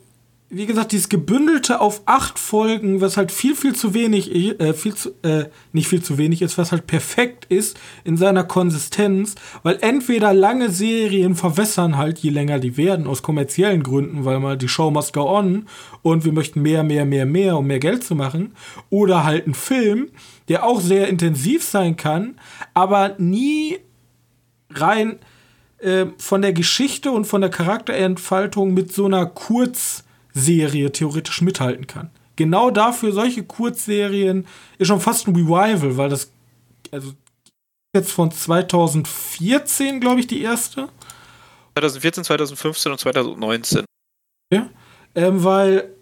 wie 0.49 0.65
gesagt, 0.65 0.93
dieses 0.93 1.09
gebündelte 1.09 1.81
auf 1.81 2.03
acht 2.05 2.39
Folgen, 2.39 3.01
was 3.01 3.17
halt 3.17 3.33
viel, 3.33 3.53
viel 3.53 3.75
zu 3.75 3.93
wenig, 3.93 4.33
äh, 4.33 4.73
viel 4.73 4.95
zu, 4.95 5.09
äh, 5.21 5.49
nicht 5.73 5.89
viel 5.89 6.01
zu 6.01 6.17
wenig 6.17 6.41
ist, 6.41 6.57
was 6.57 6.71
halt 6.71 6.87
perfekt 6.87 7.45
ist 7.49 7.77
in 8.05 8.15
seiner 8.15 8.45
Konsistenz, 8.45 9.35
weil 9.63 9.77
entweder 9.81 10.33
lange 10.33 10.69
Serien 10.69 11.35
verwässern 11.35 11.97
halt, 11.97 12.19
je 12.19 12.29
länger 12.29 12.59
die 12.59 12.77
werden, 12.77 13.07
aus 13.07 13.23
kommerziellen 13.23 13.83
Gründen, 13.83 14.23
weil 14.23 14.39
mal 14.39 14.57
die 14.57 14.69
Show 14.69 14.89
must 14.89 15.11
go 15.11 15.29
on 15.29 15.67
und 16.01 16.23
wir 16.23 16.31
möchten 16.31 16.61
mehr, 16.61 16.83
mehr, 16.83 17.05
mehr, 17.05 17.25
mehr, 17.25 17.57
um 17.57 17.67
mehr 17.67 17.79
Geld 17.79 18.05
zu 18.05 18.15
machen, 18.15 18.53
oder 18.89 19.25
halt 19.25 19.47
ein 19.47 19.53
Film, 19.53 20.07
der 20.47 20.65
auch 20.65 20.79
sehr 20.79 21.09
intensiv 21.09 21.61
sein 21.65 21.97
kann, 21.97 22.39
aber 22.73 23.15
nie 23.17 23.79
rein 24.69 25.19
äh, 25.79 26.05
von 26.17 26.41
der 26.41 26.53
Geschichte 26.53 27.11
und 27.11 27.25
von 27.25 27.41
der 27.41 27.49
Charakterentfaltung 27.49 28.73
mit 28.73 28.93
so 28.93 29.05
einer 29.05 29.25
Kurzserie 30.37 30.91
theoretisch 30.91 31.41
mithalten 31.41 31.87
kann. 31.87 32.11
Genau 32.35 32.69
dafür, 32.69 33.11
solche 33.11 33.43
Kurzserien, 33.43 34.45
ist 34.77 34.87
schon 34.87 35.01
fast 35.01 35.27
ein 35.27 35.35
Revival, 35.35 35.97
weil 35.97 36.09
das, 36.09 36.31
also 36.91 37.13
jetzt 37.95 38.11
von 38.11 38.31
2014, 38.31 39.99
glaube 39.99 40.19
ich, 40.19 40.27
die 40.27 40.41
erste. 40.41 40.89
2014, 41.73 42.23
2015 42.23 42.91
und 42.91 42.99
2019. 42.99 43.85
Ja, 44.53 44.69
ähm, 45.15 45.43
weil 45.43 45.95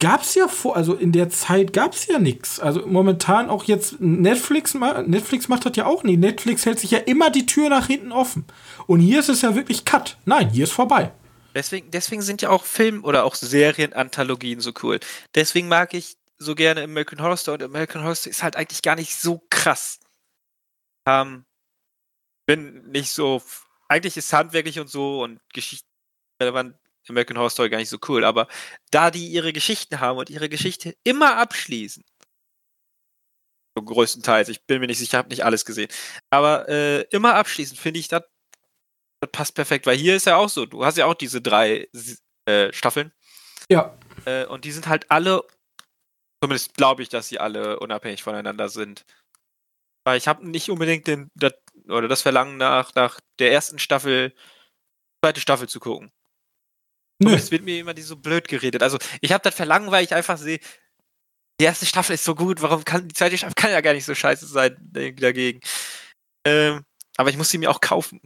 gab 0.00 0.22
es 0.22 0.34
ja 0.34 0.48
vor, 0.48 0.76
also 0.76 0.94
in 0.94 1.12
der 1.12 1.30
Zeit 1.30 1.72
gab 1.72 1.94
es 1.94 2.08
ja 2.08 2.18
nichts. 2.18 2.58
Also 2.58 2.84
momentan 2.84 3.48
auch 3.48 3.64
jetzt 3.64 4.00
Netflix, 4.00 4.74
Netflix 4.74 5.48
macht 5.48 5.64
das 5.64 5.76
ja 5.76 5.86
auch 5.86 6.02
nicht. 6.02 6.18
Netflix 6.18 6.66
hält 6.66 6.80
sich 6.80 6.90
ja 6.90 6.98
immer 6.98 7.30
die 7.30 7.46
Tür 7.46 7.68
nach 7.68 7.86
hinten 7.86 8.10
offen. 8.10 8.44
Und 8.88 8.98
hier 8.98 9.20
ist 9.20 9.28
es 9.28 9.42
ja 9.42 9.54
wirklich 9.54 9.84
Cut. 9.84 10.18
Nein, 10.24 10.50
hier 10.50 10.64
ist 10.64 10.72
vorbei. 10.72 11.12
Deswegen, 11.54 11.90
deswegen 11.90 12.22
sind 12.22 12.42
ja 12.42 12.50
auch 12.50 12.64
Film- 12.64 13.04
oder 13.04 13.24
auch 13.24 13.34
Serienanthologien 13.34 14.60
so 14.60 14.72
cool. 14.82 15.00
Deswegen 15.34 15.68
mag 15.68 15.94
ich 15.94 16.16
so 16.38 16.54
gerne 16.54 16.82
American 16.82 17.20
Horror 17.22 17.36
Story 17.36 17.56
und 17.56 17.62
American 17.70 18.02
Horror 18.02 18.16
Story 18.16 18.30
ist 18.30 18.42
halt 18.42 18.56
eigentlich 18.56 18.82
gar 18.82 18.96
nicht 18.96 19.14
so 19.16 19.42
krass. 19.50 20.00
Ähm, 21.06 21.44
bin 22.46 22.90
nicht 22.90 23.10
so, 23.10 23.42
eigentlich 23.88 24.16
ist 24.16 24.32
handwerklich 24.32 24.78
und 24.80 24.88
so 24.88 25.22
und 25.22 25.40
Geschichte 25.52 25.86
relevant 26.42 26.76
American 27.08 27.36
Horror 27.36 27.50
Story 27.50 27.70
gar 27.70 27.78
nicht 27.78 27.90
so 27.90 27.98
cool, 28.08 28.24
aber 28.24 28.48
da 28.90 29.10
die 29.10 29.28
ihre 29.28 29.52
Geschichten 29.52 30.00
haben 30.00 30.18
und 30.18 30.30
ihre 30.30 30.48
Geschichte 30.48 30.96
immer 31.04 31.36
abschließen, 31.36 32.04
so 33.76 33.82
größtenteils, 33.84 34.48
ich 34.48 34.64
bin 34.66 34.80
mir 34.80 34.86
nicht 34.86 34.98
sicher, 34.98 35.18
habe 35.18 35.28
nicht 35.28 35.44
alles 35.44 35.64
gesehen, 35.64 35.88
aber 36.30 36.68
äh, 36.68 37.02
immer 37.10 37.34
abschließen, 37.34 37.76
finde 37.76 38.00
ich, 38.00 38.08
das 38.08 38.22
passt 39.32 39.54
perfekt, 39.54 39.86
weil 39.86 39.96
hier 39.96 40.16
ist 40.16 40.26
ja 40.26 40.36
auch 40.36 40.48
so, 40.48 40.66
du 40.66 40.84
hast 40.84 40.98
ja 40.98 41.06
auch 41.06 41.14
diese 41.14 41.40
drei 41.40 41.88
äh, 42.46 42.72
Staffeln. 42.72 43.12
Ja. 43.70 43.96
Äh, 44.24 44.46
und 44.46 44.64
die 44.64 44.72
sind 44.72 44.86
halt 44.86 45.10
alle, 45.10 45.42
zumindest 46.42 46.74
glaube 46.74 47.02
ich, 47.02 47.08
dass 47.08 47.28
sie 47.28 47.38
alle 47.38 47.80
unabhängig 47.80 48.22
voneinander 48.22 48.68
sind. 48.68 49.04
Weil 50.06 50.18
ich 50.18 50.28
habe 50.28 50.48
nicht 50.48 50.70
unbedingt 50.70 51.06
den, 51.06 51.30
das, 51.34 51.54
oder 51.88 52.08
das 52.08 52.22
Verlangen 52.22 52.56
nach, 52.56 52.94
nach 52.94 53.20
der 53.38 53.52
ersten 53.52 53.78
Staffel, 53.78 54.34
zweite 55.24 55.40
Staffel 55.40 55.68
zu 55.68 55.80
gucken. 55.80 56.12
Nee. 57.22 57.34
Es 57.34 57.50
wird 57.50 57.62
mir 57.62 57.78
immer 57.78 57.94
die 57.94 58.02
so 58.02 58.16
blöd 58.16 58.48
geredet. 58.48 58.82
Also 58.82 58.98
ich 59.20 59.32
habe 59.32 59.42
das 59.42 59.54
Verlangen, 59.54 59.90
weil 59.90 60.04
ich 60.04 60.14
einfach 60.14 60.36
sehe, 60.36 60.60
die 61.60 61.64
erste 61.64 61.86
Staffel 61.86 62.14
ist 62.14 62.24
so 62.24 62.34
gut, 62.34 62.60
warum 62.62 62.84
kann 62.84 63.08
die 63.08 63.14
zweite 63.14 63.38
Staffel 63.38 63.54
kann 63.54 63.70
ja 63.70 63.80
gar 63.80 63.94
nicht 63.94 64.04
so 64.04 64.14
scheiße 64.14 64.46
sein 64.46 64.76
dagegen. 64.80 65.60
Ähm, 66.46 66.84
aber 67.16 67.30
ich 67.30 67.36
muss 67.36 67.48
sie 67.48 67.58
mir 67.58 67.70
auch 67.70 67.80
kaufen. 67.80 68.20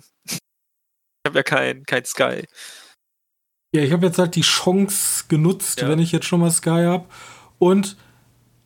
Habe 1.28 1.38
ja 1.38 1.42
kein, 1.42 1.84
kein 1.84 2.04
Sky. 2.04 2.44
Ja, 3.74 3.82
ich 3.82 3.92
habe 3.92 4.06
jetzt 4.06 4.18
halt 4.18 4.34
die 4.34 4.42
Chance 4.42 5.24
genutzt, 5.28 5.80
ja. 5.80 5.88
wenn 5.88 5.98
ich 5.98 6.12
jetzt 6.12 6.26
schon 6.26 6.40
mal 6.40 6.50
Sky 6.50 6.84
habe. 6.86 7.04
Und 7.58 7.96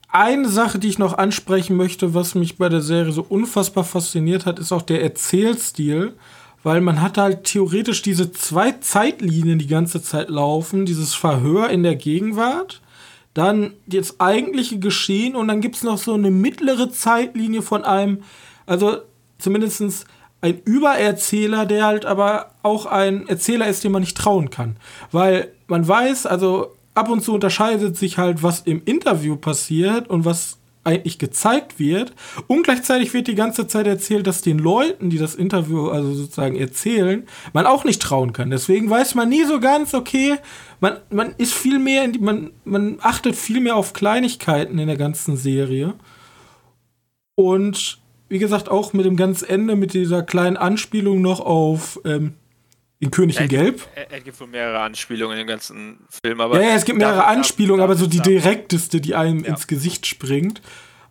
eine 0.09 0.49
Sache, 0.49 0.79
die 0.79 0.89
ich 0.89 0.99
noch 0.99 1.19
ansprechen 1.19 1.77
möchte, 1.77 2.15
was 2.15 2.35
mich 2.35 2.59
bei 2.59 2.69
der 2.69 2.83
Serie 2.83 3.13
so 3.13 3.23
unfassbar 3.23 3.85
fasziniert 3.85 4.47
hat, 4.47 4.59
ist 4.59 4.73
auch 4.73 4.83
der 4.83 5.03
Erzählstil 5.03 6.15
weil 6.63 6.81
man 6.81 7.01
hat 7.01 7.19
halt 7.19 7.45
theoretisch 7.45 8.03
diese 8.03 8.33
zwei 8.33 8.73
Zeitlinien 8.73 9.59
die 9.59 9.67
ganze 9.67 10.03
Zeit 10.03 10.29
laufen, 10.29 10.87
dieses 10.87 11.15
Verhör 11.15 11.71
in 11.71 11.83
der 11.83 11.97
Gegenwart, 11.97 12.81
dann 13.35 13.75
das 13.87 14.21
eigentliche 14.21 14.79
Geschehen 14.79 15.35
und 15.35 15.49
dann 15.49 15.61
gibt 15.61 15.77
es 15.77 15.83
noch 15.83 15.99
so 15.99 16.15
eine 16.15 16.31
mittlere 16.31 16.91
Zeitlinie 16.91 17.63
von 17.63 17.85
einem, 17.85 18.23
also 18.67 18.99
zumindest 19.39 20.07
ein 20.43 20.61
Übererzähler, 20.65 21.65
der 21.65 21.87
halt 21.87 22.05
aber 22.05 22.51
auch 22.63 22.87
ein 22.87 23.29
Erzähler 23.29 23.69
ist, 23.69 23.85
dem 23.85 23.93
man 23.93 24.03
nicht 24.03 24.17
trauen 24.17 24.51
kann. 24.51 24.77
Weil 25.13 25.53
man 25.69 25.87
weiß, 25.87 26.27
also 26.27 26.75
ab 26.95 27.09
und 27.09 27.23
zu 27.23 27.33
unterscheidet 27.33 27.97
sich 27.97 28.19
halt, 28.19 28.43
was 28.43 28.61
im 28.61 28.83
Interview 28.85 29.37
passiert 29.37 30.11
und 30.11 30.25
was 30.25 30.59
eigentlich 30.85 31.21
gezeigt 31.21 31.79
wird. 31.79 32.13
Und 32.49 32.65
gleichzeitig 32.65 33.15
wird 33.15 33.29
die 33.29 33.37
ganze 33.37 33.69
Zeit 33.69 33.87
erzählt, 33.87 34.27
dass 34.27 34.43
den 34.43 34.59
Leuten, 34.59 35.11
die 35.11 35.19
das 35.19 35.37
Interview 35.37 35.89
also 35.89 36.13
sozusagen 36.13 36.57
erzählen, 36.57 37.25
man 37.53 37.67
auch 37.67 37.85
nicht 37.85 38.03
trauen 38.03 38.33
kann. 38.33 38.51
Deswegen 38.51 38.91
weiß 38.91 39.15
man 39.15 39.29
nie 39.29 39.45
so 39.45 39.61
ganz, 39.61 39.95
okay, 39.95 40.39
man, 40.81 40.97
man 41.11 41.35
ist 41.39 41.55
viel 41.55 41.79
mehr, 41.79 42.09
die, 42.09 42.19
man, 42.19 42.51
man 42.65 42.99
achtet 43.01 43.37
viel 43.37 43.61
mehr 43.61 43.77
auf 43.77 43.93
Kleinigkeiten 43.93 44.81
in 44.81 44.89
der 44.89 44.97
ganzen 44.97 45.37
Serie. 45.37 45.95
Und 47.37 48.02
wie 48.33 48.39
gesagt, 48.39 48.71
auch 48.71 48.95
mit 48.95 49.05
dem 49.05 49.17
ganzen 49.17 49.47
Ende, 49.47 49.77
mit 49.77 49.93
dieser 49.93 50.23
kleinen 50.23 50.57
Anspielung 50.57 51.21
noch 51.21 51.41
auf 51.41 52.01
ähm, 52.07 52.33
in 52.99 53.11
König 53.11 53.39
in 53.39 53.49
Gelb. 53.49 53.87
Es 54.11 54.25
gibt 54.25 54.41
wohl 54.41 54.47
mehrere 54.47 54.81
Anspielungen 54.81 55.37
in 55.37 55.45
dem 55.45 55.49
ganzen 55.49 55.99
Film, 56.09 56.41
aber. 56.41 56.59
Ja, 56.59 56.69
ja 56.69 56.75
es 56.75 56.87
gibt 56.87 56.99
mehrere 56.99 57.27
Anspielungen, 57.27 57.83
aber 57.83 57.95
so 57.95 58.07
die 58.07 58.21
direkteste, 58.21 59.03
die 59.03 59.15
einem 59.15 59.41
ja. 59.41 59.51
ins 59.51 59.67
Gesicht 59.67 60.07
springt. 60.07 60.63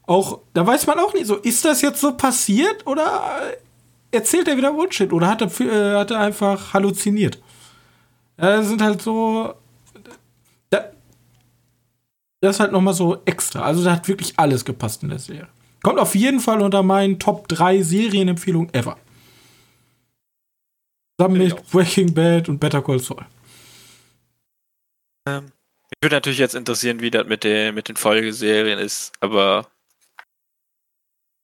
Auch, 0.08 0.40
da 0.56 0.66
weiß 0.66 0.88
man 0.88 0.98
auch 0.98 1.14
nicht 1.14 1.28
so, 1.28 1.36
ist 1.36 1.64
das 1.64 1.84
jetzt 1.84 2.02
so 2.02 2.18
passiert 2.18 2.88
oder 2.88 3.54
erzählt 4.10 4.48
er 4.48 4.58
wieder 4.58 4.74
Bullshit 4.74 5.14
oder 5.14 5.28
hat 5.28 5.42
er, 5.42 5.62
äh, 5.62 6.00
hat 6.00 6.10
er 6.10 6.22
einfach 6.22 6.74
halluziniert? 6.74 7.40
Ja, 8.40 8.58
das 8.58 8.68
sind 8.68 8.82
halt 8.82 9.00
so. 9.00 9.54
Da, 10.72 10.86
das 12.40 12.56
ist 12.56 12.60
halt 12.62 12.72
nochmal 12.72 12.96
so 12.96 13.22
extra. 13.26 13.62
Also 13.62 13.84
da 13.84 13.92
hat 13.92 14.08
wirklich 14.08 14.34
alles 14.38 14.66
gepasst 14.66 15.04
in 15.04 15.10
der 15.10 15.20
Serie. 15.20 15.50
Kommt 15.84 16.00
auf 16.00 16.16
jeden 16.16 16.40
Fall 16.40 16.62
unter 16.62 16.84
meinen 16.84 17.20
Top 17.20 17.48
3 17.48 17.82
Serienempfehlungen 17.82 18.74
ever. 18.74 18.98
Zusammen 21.20 21.38
mit 21.38 21.72
Breaking 21.72 22.14
Bad 22.14 22.50
und 22.50 22.60
Better 22.60 22.82
Call 22.82 23.00
Saul. 23.00 23.26
Ähm, 25.28 25.46
mich 25.46 26.04
würde 26.04 26.16
natürlich 26.16 26.40
jetzt 26.40 26.56
interessieren, 26.56 27.00
wie 27.02 27.12
das 27.12 27.28
mit, 27.28 27.44
den, 27.44 27.76
mit 27.76 27.90
den 27.90 27.96
Folgeserien 27.96 28.80
ist, 28.80 29.12
aber 29.20 29.68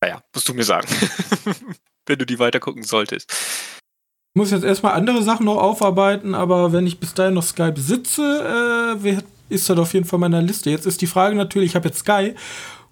naja, 0.02 0.22
musst 0.34 0.48
du 0.48 0.54
mir 0.54 0.64
sagen. 0.64 0.88
wenn 2.08 2.20
du 2.20 2.26
die 2.26 2.40
weitergucken 2.40 2.84
solltest. 2.84 3.32
Ich 3.32 4.40
muss 4.40 4.52
jetzt 4.52 4.64
erstmal 4.64 4.94
andere 4.94 5.24
Sachen 5.24 5.46
noch 5.46 5.58
aufarbeiten, 5.58 6.36
aber 6.36 6.72
wenn 6.72 6.88
ich 6.88 7.00
bis 7.00 7.14
dahin 7.14 7.34
noch 7.34 7.44
Sky 7.44 7.72
besitze, 7.72 8.96
äh, 9.04 9.18
ist 9.50 9.70
das 9.70 9.78
auf 9.78 9.94
jeden 9.94 10.06
Fall 10.06 10.20
meiner 10.20 10.42
Liste. 10.42 10.70
Jetzt 10.70 10.86
ist 10.86 11.02
die 11.02 11.08
Frage 11.08 11.36
natürlich, 11.36 11.72
ich 11.72 11.76
habe 11.76 11.88
jetzt 11.88 12.00
Sky, 12.00 12.36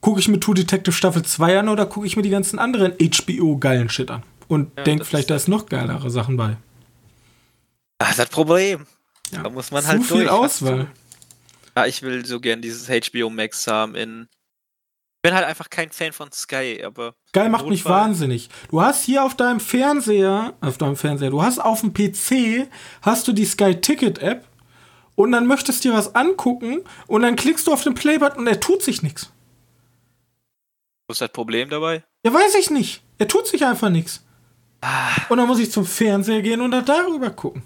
gucke 0.05 0.19
ich 0.19 0.27
mir 0.27 0.39
True 0.39 0.53
Detective 0.53 0.93
Staffel 0.93 1.23
2 1.23 1.61
an 1.61 1.67
oder 1.67 1.87
gucke 1.87 2.05
ich 2.05 2.15
mir 2.15 2.21
die 2.21 2.29
ganzen 2.29 2.59
anderen 2.59 2.93
HBO-geilen 2.93 3.89
Shit 3.89 4.11
an? 4.11 4.21
Und 4.47 4.69
ja, 4.77 4.83
denke 4.83 5.03
vielleicht, 5.03 5.31
da 5.31 5.35
ist 5.35 5.47
noch 5.47 5.65
geilere 5.65 6.11
Sachen 6.11 6.37
bei. 6.37 6.57
Das 7.97 8.11
ist 8.11 8.19
das 8.19 8.29
Problem. 8.29 8.85
Ja. 9.31 9.41
Da 9.41 9.49
muss 9.49 9.71
man 9.71 9.81
Zu 9.81 9.89
halt 9.89 10.03
viel 10.03 10.17
durch. 10.17 10.29
Auswahl. 10.29 10.87
Ja, 11.75 11.87
ich 11.87 12.03
will 12.03 12.23
so 12.23 12.39
gern 12.39 12.61
dieses 12.61 12.87
HBO 12.87 13.31
Max 13.31 13.65
haben 13.65 13.95
in. 13.95 14.27
Ich 15.15 15.21
bin 15.23 15.33
halt 15.33 15.47
einfach 15.47 15.71
kein 15.71 15.89
Fan 15.89 16.13
von 16.13 16.31
Sky, 16.31 16.83
aber. 16.85 17.15
Sky 17.29 17.49
macht 17.49 17.65
mich 17.65 17.83
wahnsinnig. 17.83 18.49
Du 18.69 18.81
hast 18.81 19.05
hier 19.05 19.23
auf 19.23 19.35
deinem 19.35 19.59
Fernseher, 19.59 20.53
auf 20.61 20.77
deinem 20.77 20.97
Fernseher, 20.97 21.31
du 21.31 21.41
hast 21.41 21.57
auf 21.57 21.81
dem 21.81 21.95
PC, 21.95 22.69
hast 23.01 23.27
du 23.27 23.33
die 23.33 23.45
Sky 23.45 23.81
Ticket 23.81 24.19
App 24.19 24.47
und 25.15 25.31
dann 25.31 25.47
möchtest 25.47 25.83
du 25.83 25.89
dir 25.89 25.95
was 25.95 26.13
angucken 26.13 26.81
und 27.07 27.23
dann 27.23 27.35
klickst 27.35 27.65
du 27.65 27.73
auf 27.73 27.81
den 27.81 27.95
Playbutton 27.95 28.41
und 28.41 28.47
er 28.47 28.59
tut 28.59 28.83
sich 28.83 29.01
nichts. 29.01 29.31
Was 31.07 31.15
ist 31.15 31.21
das 31.21 31.31
Problem 31.31 31.69
dabei? 31.69 32.03
Ja, 32.25 32.33
weiß 32.33 32.55
ich 32.55 32.69
nicht. 32.71 33.03
Er 33.17 33.27
tut 33.27 33.47
sich 33.47 33.65
einfach 33.65 33.89
nichts. 33.89 34.23
Ah. 34.81 35.11
Und 35.29 35.37
dann 35.37 35.47
muss 35.47 35.59
ich 35.59 35.71
zum 35.71 35.85
Fernseher 35.85 36.41
gehen 36.41 36.61
und 36.61 36.71
da 36.71 36.81
darüber 36.81 37.29
gucken. 37.29 37.63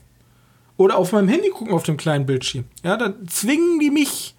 Oder 0.77 0.97
auf 0.97 1.11
meinem 1.11 1.27
Handy 1.27 1.49
gucken 1.49 1.73
auf 1.73 1.83
dem 1.83 1.97
kleinen 1.97 2.25
Bildschirm. 2.25 2.65
Ja, 2.83 2.97
dann 2.97 3.27
zwingen 3.27 3.79
die 3.79 3.89
mich 3.89 4.35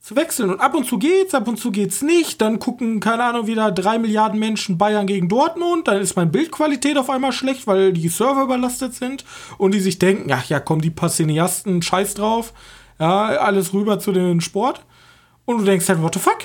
zu 0.00 0.16
wechseln. 0.16 0.50
Und 0.50 0.60
ab 0.60 0.74
und 0.74 0.86
zu 0.86 0.98
geht's, 0.98 1.34
ab 1.34 1.48
und 1.48 1.58
zu 1.58 1.70
geht's 1.70 2.00
nicht. 2.00 2.40
Dann 2.40 2.58
gucken, 2.58 3.00
keine 3.00 3.24
Ahnung, 3.24 3.46
wieder 3.46 3.70
drei 3.70 3.98
Milliarden 3.98 4.38
Menschen 4.38 4.78
Bayern 4.78 5.06
gegen 5.06 5.28
Dortmund. 5.28 5.88
Dann 5.88 6.00
ist 6.00 6.16
meine 6.16 6.30
Bildqualität 6.30 6.96
auf 6.96 7.10
einmal 7.10 7.32
schlecht, 7.32 7.66
weil 7.66 7.92
die 7.92 8.08
Server 8.08 8.42
überlastet 8.42 8.94
sind. 8.94 9.24
Und 9.58 9.72
die 9.72 9.80
sich 9.80 9.98
denken, 9.98 10.32
ach 10.32 10.46
ja, 10.46 10.60
komm, 10.60 10.80
die 10.80 10.90
paar 10.90 11.10
Cineasten, 11.10 11.82
scheiß 11.82 12.14
drauf. 12.14 12.54
Ja, 12.98 13.26
alles 13.26 13.74
rüber 13.74 13.98
zu 13.98 14.12
den 14.12 14.40
Sport. 14.40 14.82
Und 15.44 15.58
du 15.58 15.64
denkst 15.64 15.88
halt, 15.88 16.02
what 16.02 16.14
the 16.14 16.20
fuck? 16.20 16.38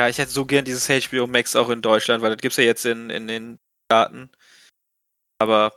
Ja, 0.00 0.08
ich 0.08 0.16
hätte 0.16 0.30
so 0.30 0.46
gern 0.46 0.64
dieses 0.64 0.88
HBO 0.88 1.26
Max 1.26 1.54
auch 1.54 1.68
in 1.68 1.82
Deutschland, 1.82 2.22
weil 2.22 2.30
das 2.30 2.40
gibt's 2.40 2.56
ja 2.56 2.64
jetzt 2.64 2.86
in, 2.86 3.10
in 3.10 3.28
den 3.28 3.58
Staaten. 3.84 4.30
Aber 5.38 5.74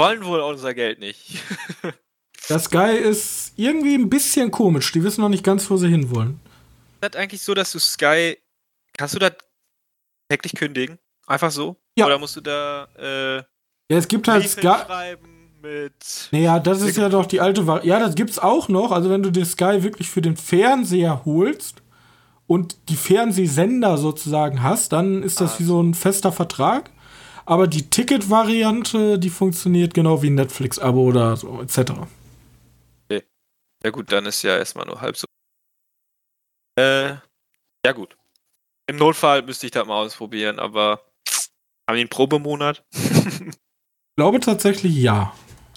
wollen 0.00 0.24
wohl 0.24 0.40
unser 0.40 0.72
Geld 0.72 0.98
nicht. 0.98 1.42
das 2.48 2.64
Sky 2.64 2.96
ist 2.96 3.52
irgendwie 3.56 3.96
ein 3.96 4.08
bisschen 4.08 4.50
komisch. 4.50 4.92
Die 4.92 5.04
wissen 5.04 5.20
noch 5.20 5.28
nicht 5.28 5.44
ganz, 5.44 5.68
wo 5.68 5.76
sie 5.76 5.88
hinwollen. 5.88 6.40
Ist 7.02 7.12
das 7.12 7.20
eigentlich 7.20 7.42
so, 7.42 7.52
dass 7.52 7.70
du 7.70 7.78
Sky. 7.78 8.38
Kannst 8.96 9.14
du 9.14 9.18
das 9.18 9.34
täglich 10.30 10.54
kündigen? 10.54 10.98
Einfach 11.26 11.50
so? 11.50 11.76
Ja. 11.98 12.06
Oder 12.06 12.18
musst 12.18 12.36
du 12.36 12.40
da. 12.40 12.88
Äh, 12.96 13.36
ja, 13.92 13.98
es 13.98 14.08
gibt 14.08 14.26
halt 14.26 14.48
Sky. 14.48 15.16
Mit 15.60 16.28
naja, 16.30 16.60
das 16.60 16.80
ist 16.80 16.96
ja 16.96 17.10
doch 17.10 17.26
die 17.26 17.42
alte 17.42 17.66
Variante. 17.66 17.88
Ja, 17.88 17.98
das 17.98 18.14
gibt's 18.14 18.38
auch 18.38 18.68
noch. 18.68 18.90
Also, 18.90 19.10
wenn 19.10 19.22
du 19.22 19.30
dir 19.30 19.44
Sky 19.44 19.82
wirklich 19.82 20.08
für 20.08 20.22
den 20.22 20.38
Fernseher 20.38 21.26
holst 21.26 21.82
und 22.46 22.76
die 22.88 22.96
Fernsehsender 22.96 23.98
sozusagen 23.98 24.62
hast, 24.62 24.92
dann 24.92 25.22
ist 25.22 25.40
das 25.40 25.54
ah. 25.54 25.58
wie 25.58 25.64
so 25.64 25.82
ein 25.82 25.94
fester 25.94 26.32
Vertrag. 26.32 26.90
Aber 27.44 27.68
die 27.68 27.88
Ticket-Variante, 27.88 29.18
die 29.18 29.30
funktioniert 29.30 29.94
genau 29.94 30.22
wie 30.22 30.30
ein 30.30 30.34
Netflix-Abo 30.34 31.00
oder 31.00 31.36
so, 31.36 31.60
etc. 31.62 31.92
Ja 33.86 33.90
gut, 33.90 34.10
dann 34.10 34.26
ist 34.26 34.42
ja 34.42 34.58
erstmal 34.58 34.84
nur 34.84 35.00
halb 35.00 35.16
so. 35.16 35.26
Äh, 36.76 37.14
ja 37.84 37.92
gut. 37.92 38.16
Im 38.88 38.96
Notfall 38.96 39.42
müsste 39.42 39.66
ich 39.66 39.72
das 39.72 39.86
mal 39.86 39.96
ausprobieren, 39.96 40.58
aber 40.58 41.02
haben 41.88 41.94
die 41.94 42.00
einen 42.00 42.08
Probemonat? 42.08 42.84
Ich 42.92 44.16
glaube 44.16 44.40
tatsächlich 44.40 44.96
ja. 44.96 45.34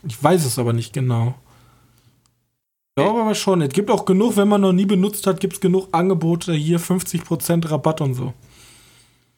Ich 0.08 0.24
weiß 0.24 0.46
es 0.46 0.58
aber 0.58 0.74
nicht 0.74 0.94
genau. 0.94 1.38
Ich 3.00 3.06
glaube 3.06 3.22
aber 3.22 3.36
schon. 3.36 3.62
Es 3.62 3.74
gibt 3.74 3.90
auch 3.90 4.06
genug, 4.06 4.38
wenn 4.38 4.48
man 4.48 4.62
noch 4.62 4.74
nie 4.74 4.86
benutzt 4.86 5.28
hat, 5.28 5.40
gibt 5.40 5.54
es 5.54 5.60
genug 5.60 5.88
Angebote 5.92 6.54
hier, 6.54 6.80
50% 6.80 7.70
Rabatt 7.70 8.02
und 8.02 8.14
so. 8.14 8.34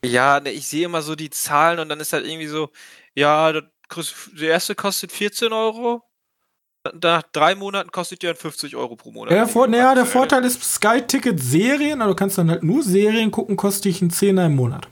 Ja, 0.03 0.39
ne, 0.39 0.51
ich 0.51 0.67
sehe 0.67 0.85
immer 0.85 1.01
so 1.01 1.15
die 1.15 1.29
Zahlen 1.29 1.79
und 1.79 1.89
dann 1.89 1.99
ist 1.99 2.13
halt 2.13 2.25
irgendwie 2.25 2.47
so, 2.47 2.69
ja, 3.13 3.51
der 3.51 3.63
erste 4.39 4.75
kostet 4.75 5.11
14 5.11 5.53
Euro. 5.53 6.03
Nach 6.99 7.21
drei 7.31 7.53
Monaten 7.53 7.91
kostet 7.91 8.23
die 8.23 8.25
dann 8.25 8.35
50 8.35 8.75
Euro 8.75 8.95
pro 8.95 9.11
Monat. 9.11 9.31
Ja, 9.31 9.37
der, 9.39 9.47
Vor 9.47 9.67
naja, 9.67 9.93
der 9.93 10.03
Aktuell. 10.03 10.07
Vorteil 10.07 10.45
ist 10.45 10.63
Sky-Ticket-Serien, 10.63 12.01
also 12.01 12.13
du 12.13 12.15
kannst 12.15 12.39
dann 12.39 12.49
halt 12.49 12.63
nur 12.63 12.81
Serien 12.81 13.29
gucken, 13.29 13.55
kostet 13.55 13.85
dich 13.85 14.01
ein 14.01 14.09
Zehner 14.09 14.47
im 14.47 14.55
Monat. 14.55 14.87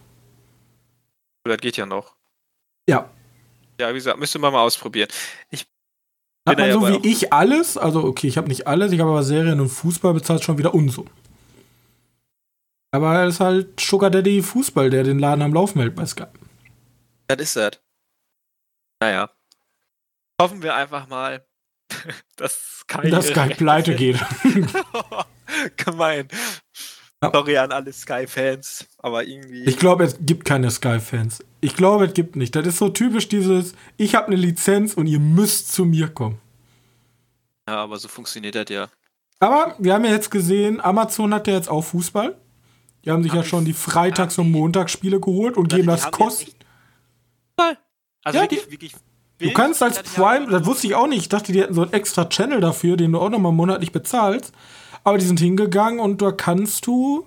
Das 1.44 1.58
geht 1.58 1.78
ja 1.78 1.88
noch. 1.88 2.16
Ja. 2.88 3.10
Ja, 3.80 3.90
wie 3.90 3.94
gesagt, 3.94 4.20
müsste 4.20 4.38
man 4.38 4.54
mal 4.54 4.62
ausprobieren. 4.62 5.10
Ich 5.50 5.66
Hat 6.50 6.60
man 6.60 6.72
so 6.72 6.88
wie 6.88 7.08
ich 7.08 7.32
alles, 7.34 7.78
also 7.78 8.04
okay, 8.04 8.28
ich 8.28 8.38
habe 8.38 8.48
nicht 8.48 8.68
alles, 8.68 8.92
ich 8.92 9.00
habe 9.00 9.12
aber 9.12 9.24
Serien 9.24 9.60
und 9.60 9.70
Fußball 9.70 10.14
bezahlt 10.14 10.44
schon 10.44 10.58
wieder 10.58 10.74
Unsummen. 10.74 11.12
Aber 12.92 13.14
er 13.16 13.28
ist 13.28 13.40
halt 13.40 13.80
Sugar 13.80 14.10
Daddy 14.10 14.42
Fußball, 14.42 14.90
der 14.90 15.04
den 15.04 15.20
Laden 15.20 15.44
am 15.44 15.54
Laufen 15.54 15.80
hält 15.80 15.96
bei 15.96 16.06
Sky. 16.06 16.26
Das 17.28 17.40
ist 17.40 17.56
das. 17.56 17.80
Naja. 19.00 19.30
Hoffen 20.42 20.64
wir 20.64 20.74
einfach 20.74 21.08
mal, 21.08 21.46
dass 22.36 22.80
Sky, 22.80 23.10
Dass 23.10 23.28
Sky 23.28 23.50
pleite 23.50 23.96
geht. 23.96 24.20
Gemein. 25.78 26.28
Ja. 27.22 27.32
Sorry 27.34 27.58
an 27.58 27.72
alle 27.72 27.92
Sky-Fans, 27.92 28.88
aber 29.00 29.26
irgendwie. 29.26 29.66
Ich 29.66 29.78
glaube, 29.78 30.06
es 30.06 30.18
gibt 30.22 30.46
keine 30.46 30.72
Sky-Fans. 30.72 31.44
Ich 31.60 31.76
glaube, 31.76 32.06
es 32.06 32.14
gibt 32.14 32.38
nicht. 32.38 32.56
Das 32.56 32.66
ist 32.66 32.78
so 32.78 32.88
typisch 32.90 33.28
dieses, 33.28 33.74
ich 33.98 34.16
habe 34.16 34.28
eine 34.28 34.38
Lizenz 34.38 34.94
und 34.94 35.06
ihr 35.08 35.20
müsst 35.20 35.74
zu 35.74 35.84
mir 35.84 36.08
kommen. 36.08 36.40
ja, 37.68 37.76
aber 37.84 37.98
so 37.98 38.08
funktioniert 38.08 38.56
das 38.56 38.70
ja. 38.70 38.88
Aber 39.42 39.76
wir 39.80 39.94
haben 39.94 40.06
ja 40.06 40.12
jetzt 40.12 40.32
gesehen, 40.32 40.80
Amazon 40.82 41.34
hat 41.34 41.48
ja 41.48 41.54
jetzt 41.56 41.70
auch 41.70 41.82
Fußball. 41.84 42.36
Die 43.04 43.12
haben 43.12 43.24
sich 43.24 43.32
Haben 43.32 43.40
ja 43.40 43.44
schon 43.46 43.66
die 43.66 43.74
Freitags- 43.74 44.38
und 44.38 44.52
Montagsspiele 44.52 45.20
geholt 45.20 45.56
und 45.58 45.70
geben 45.70 45.88
das 45.88 46.12
kosten. 46.12 46.52
Also 47.58 48.38
Ja, 48.38 48.44
wirklich, 48.44 48.70
wirklich. 48.72 48.94
Du 49.40 49.54
kannst 49.54 49.82
als 49.82 50.04
Prime, 50.04 50.48
das 50.48 50.66
wusste 50.66 50.88
ich 50.88 50.96
auch 50.96 51.08
nicht, 51.08 51.22
ich 51.22 51.30
dachte, 51.30 51.54
die 51.54 51.62
hätten 51.62 51.74
so 51.74 51.84
einen 51.84 51.94
extra 51.94 52.26
Channel 52.26 52.60
dafür, 52.60 52.98
den 52.98 53.14
du 53.14 53.20
auch 53.20 53.30
nochmal 53.30 53.54
monatlich 53.54 53.94
bezahlst. 53.94 54.54
Aber 55.04 55.18
die 55.18 55.26
sind 55.26 55.40
hingegangen 55.40 56.00
und 56.00 56.22
da 56.22 56.32
kannst 56.32 56.86
du 56.86 57.26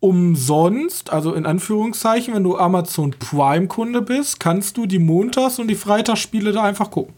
umsonst, 0.00 1.10
also 1.10 1.34
in 1.34 1.44
Anführungszeichen, 1.44 2.34
wenn 2.34 2.44
du 2.44 2.56
Amazon 2.56 3.10
Prime-Kunde 3.18 4.02
bist, 4.02 4.38
kannst 4.40 4.76
du 4.76 4.86
die 4.86 4.98
Montags- 4.98 5.58
und 5.58 5.68
die 5.68 5.74
Freitagsspiele 5.74 6.52
da 6.52 6.62
einfach 6.62 6.90
gucken. 6.90 7.14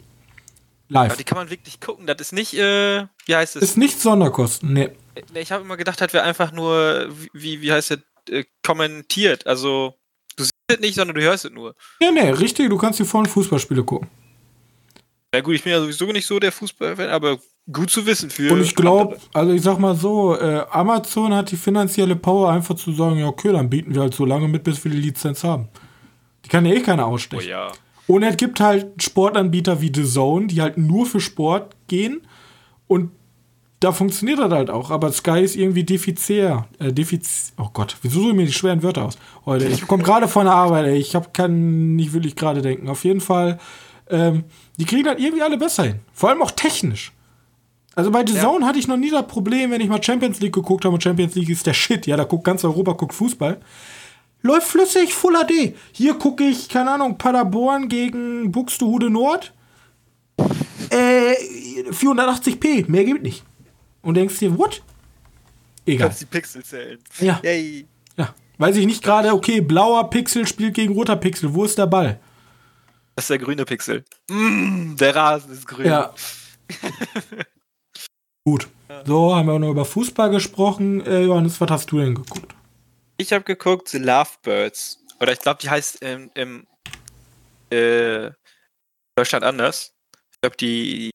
Live. 0.89 1.17
die 1.17 1.25
kann 1.25 1.39
man 1.39 1.51
wirklich 1.51 1.81
gucken. 1.81 2.07
Das 2.07 2.21
ist 2.21 2.33
nicht, 2.33 2.55
äh, 2.55 3.07
wie 3.27 3.37
heißt 3.37 3.57
es? 3.57 3.63
Ist 3.63 3.77
nicht 3.77 4.01
Sonderkosten, 4.01 4.73
nee. 4.73 4.91
Nee, 5.33 5.41
Ich 5.41 5.53
habe 5.53 5.63
immer 5.63 5.77
gedacht, 5.77 6.01
das 6.01 6.13
wäre 6.13 6.25
einfach 6.25 6.51
nur, 6.53 7.09
wie, 7.33 7.61
wie 7.61 7.71
heißt 7.73 7.93
es, 7.93 7.99
äh, 8.29 8.45
kommentiert. 8.65 9.47
Also, 9.47 9.95
du 10.37 10.43
siehst 10.43 10.55
es 10.69 10.81
nicht, 10.81 10.97
sondern 10.97 11.15
du 11.15 11.23
hörst 11.23 11.45
es 11.45 11.53
nur. 11.53 11.77
Nee, 12.01 12.11
nee, 12.11 12.31
richtig, 12.31 12.69
du 12.71 12.77
kannst 12.77 12.99
die 12.99 13.05
vollen 13.05 13.27
Fußballspiele 13.27 13.85
gucken. 13.85 14.09
Na 15.33 15.41
gut, 15.43 15.55
ich 15.55 15.63
bin 15.63 15.73
ja 15.73 15.81
sowieso 15.81 16.07
nicht 16.07 16.27
so 16.27 16.41
der 16.41 16.51
Fußballfan, 16.51 17.09
aber 17.11 17.39
gut 17.73 17.91
zu 17.91 18.05
wissen 18.07 18.31
für. 18.31 18.53
Und 18.53 18.61
ich 18.63 18.75
glaube, 18.75 19.19
also 19.33 19.53
ich 19.53 19.63
sag 19.63 19.79
mal 19.79 19.95
so, 19.95 20.37
äh, 20.37 20.65
Amazon 20.71 21.35
hat 21.35 21.51
die 21.51 21.57
finanzielle 21.57 22.17
Power 22.17 22.51
einfach 22.51 22.75
zu 22.75 22.93
sagen, 22.93 23.19
ja 23.19 23.27
okay, 23.27 23.53
dann 23.53 23.71
bieten 23.71 23.95
wir 23.95 24.03
halt 24.03 24.15
so 24.15 24.25
lange 24.25 24.49
mit, 24.49 24.65
bis 24.65 24.83
wir 24.85 24.91
die 24.91 24.99
Lizenz 24.99 25.45
haben. 25.45 25.69
Die 26.45 26.49
kann 26.49 26.65
ja 26.67 26.75
eh 26.75 26.81
keiner 26.81 27.07
Oh 27.07 27.13
ausstechen. 27.13 27.49
ja. 27.49 27.71
Und 28.07 28.25
es 28.25 28.37
gibt 28.37 28.59
halt 28.59 29.01
Sportanbieter 29.01 29.81
wie 29.81 29.93
The 29.95 30.05
Zone, 30.05 30.49
die 30.49 30.61
halt 30.61 30.77
nur 30.79 31.07
für 31.07 31.21
Sport 31.21 31.77
gehen. 31.87 32.23
Und 32.89 33.13
da 33.79 33.93
funktioniert 33.93 34.41
das 34.41 34.51
halt 34.51 34.69
auch. 34.69 34.91
Aber 34.91 35.13
Sky 35.13 35.41
ist 35.43 35.55
irgendwie 35.55 35.85
defizitär. 35.85 36.67
Äh, 36.81 36.93
defiz 36.93 37.53
oh 37.57 37.69
Gott, 37.73 37.97
wieso 38.03 38.19
suche 38.21 38.31
ich 38.31 38.37
mir 38.37 38.47
die 38.47 38.53
schweren 38.53 38.83
Wörter 38.83 39.05
aus? 39.05 39.17
Heute, 39.47 39.67
ich 39.69 39.87
komme 39.87 40.03
gerade 40.03 40.27
von 40.27 40.47
der 40.47 40.55
Arbeit, 40.55 40.87
ey. 40.87 40.97
Ich 40.97 41.15
hab, 41.15 41.33
kann 41.33 41.95
nicht 41.95 42.13
wirklich 42.13 42.35
gerade 42.35 42.63
denken. 42.63 42.89
Auf 42.89 43.05
jeden 43.05 43.21
Fall, 43.21 43.59
ähm, 44.09 44.43
die 44.77 44.87
kriegen 44.87 45.07
halt 45.07 45.21
irgendwie 45.21 45.43
alle 45.43 45.57
besser 45.57 45.85
hin. 45.85 46.01
Vor 46.13 46.31
allem 46.31 46.43
auch 46.43 46.51
technisch. 46.51 47.13
Also 47.95 48.11
bei 48.11 48.25
The 48.25 48.35
Ja. 48.35 48.43
Zone 48.43 48.67
hatte 48.67 48.79
ich 48.79 48.87
noch 48.89 48.97
nie 48.97 49.11
das 49.11 49.27
Problem, 49.27 49.71
wenn 49.71 49.81
ich 49.81 49.89
mal 49.89 50.03
Champions 50.03 50.41
League 50.41 50.55
geguckt 50.55 50.85
habe 50.85 50.95
und 50.95 51.03
Champions 51.03 51.35
League 51.35 51.49
ist 51.49 51.67
der 51.67 51.75
Shit. 51.75 52.07
Ja, 52.07 52.17
da 52.17 52.25
guckt 52.25 52.45
ganz 52.45 52.65
Europa, 52.65 52.93
guckt 52.93 53.15
Fußball. 53.15 53.61
Läuft 54.43 54.69
flüssig, 54.69 55.13
Full 55.13 55.35
HD. 55.35 55.75
Hier 55.93 56.15
gucke 56.15 56.45
ich, 56.45 56.69
keine 56.69 56.93
Ahnung, 56.93 57.19
Paderborn 57.19 57.89
gegen 57.89 58.51
Buxtehude 58.53 59.11
Nord. 59.11 59.53
Äh, 60.89 61.35
480p, 61.91 62.91
mehr 62.91 63.05
gibt 63.05 63.23
nicht. 63.23 63.45
Und 64.03 64.15
denkst 64.15 64.39
dir, 64.39 64.57
what? 64.57 64.83
Egal. 65.85 66.09
Kannst 66.09 66.23
die 66.23 66.27
Pixel 66.27 66.65
zählen. 66.65 66.99
Ja. 67.19 67.41
Yay. 67.43 67.87
Ja. 68.17 68.35
Weiß 68.57 68.77
ich 68.77 68.87
nicht 68.87 69.03
gerade, 69.03 69.33
okay, 69.35 69.61
blauer 69.61 70.09
Pixel 70.09 70.47
spielt 70.47 70.75
gegen 70.75 70.95
roter 70.95 71.17
Pixel. 71.17 71.53
Wo 71.53 71.65
ist 71.65 71.77
der 71.77 71.87
Ball? 71.87 72.19
Das 73.17 73.25
ist 73.25 73.31
der 73.31 73.39
grüne 73.39 73.65
Pixel. 73.67 74.05
Mm, 74.31 74.97
der 74.97 75.15
Rasen 75.15 75.53
ist 75.53 75.67
grün. 75.67 75.87
Ja. 75.87 76.15
Gut. 78.45 78.69
So, 79.05 79.35
haben 79.35 79.47
wir 79.47 79.55
auch 79.55 79.59
noch 79.59 79.71
über 79.71 79.85
Fußball 79.85 80.31
gesprochen. 80.31 81.05
Äh, 81.07 81.23
Johannes, 81.23 81.61
was 81.61 81.71
hast 81.71 81.93
du 81.93 81.99
denn 81.99 82.15
geguckt? 82.15 82.55
Ich 83.17 83.33
habe 83.33 83.45
geguckt, 83.45 83.89
The 83.89 83.99
Lovebirds. 83.99 85.05
Oder 85.21 85.33
ich 85.33 85.41
glaube, 85.41 85.61
die 85.63 85.71
heißt 85.71 86.03
im, 86.03 86.31
im 86.35 86.67
äh, 87.71 88.31
Deutschland 89.17 89.45
anders. 89.45 89.95
Ich 90.33 90.41
glaube, 90.41 90.57
die 90.57 91.11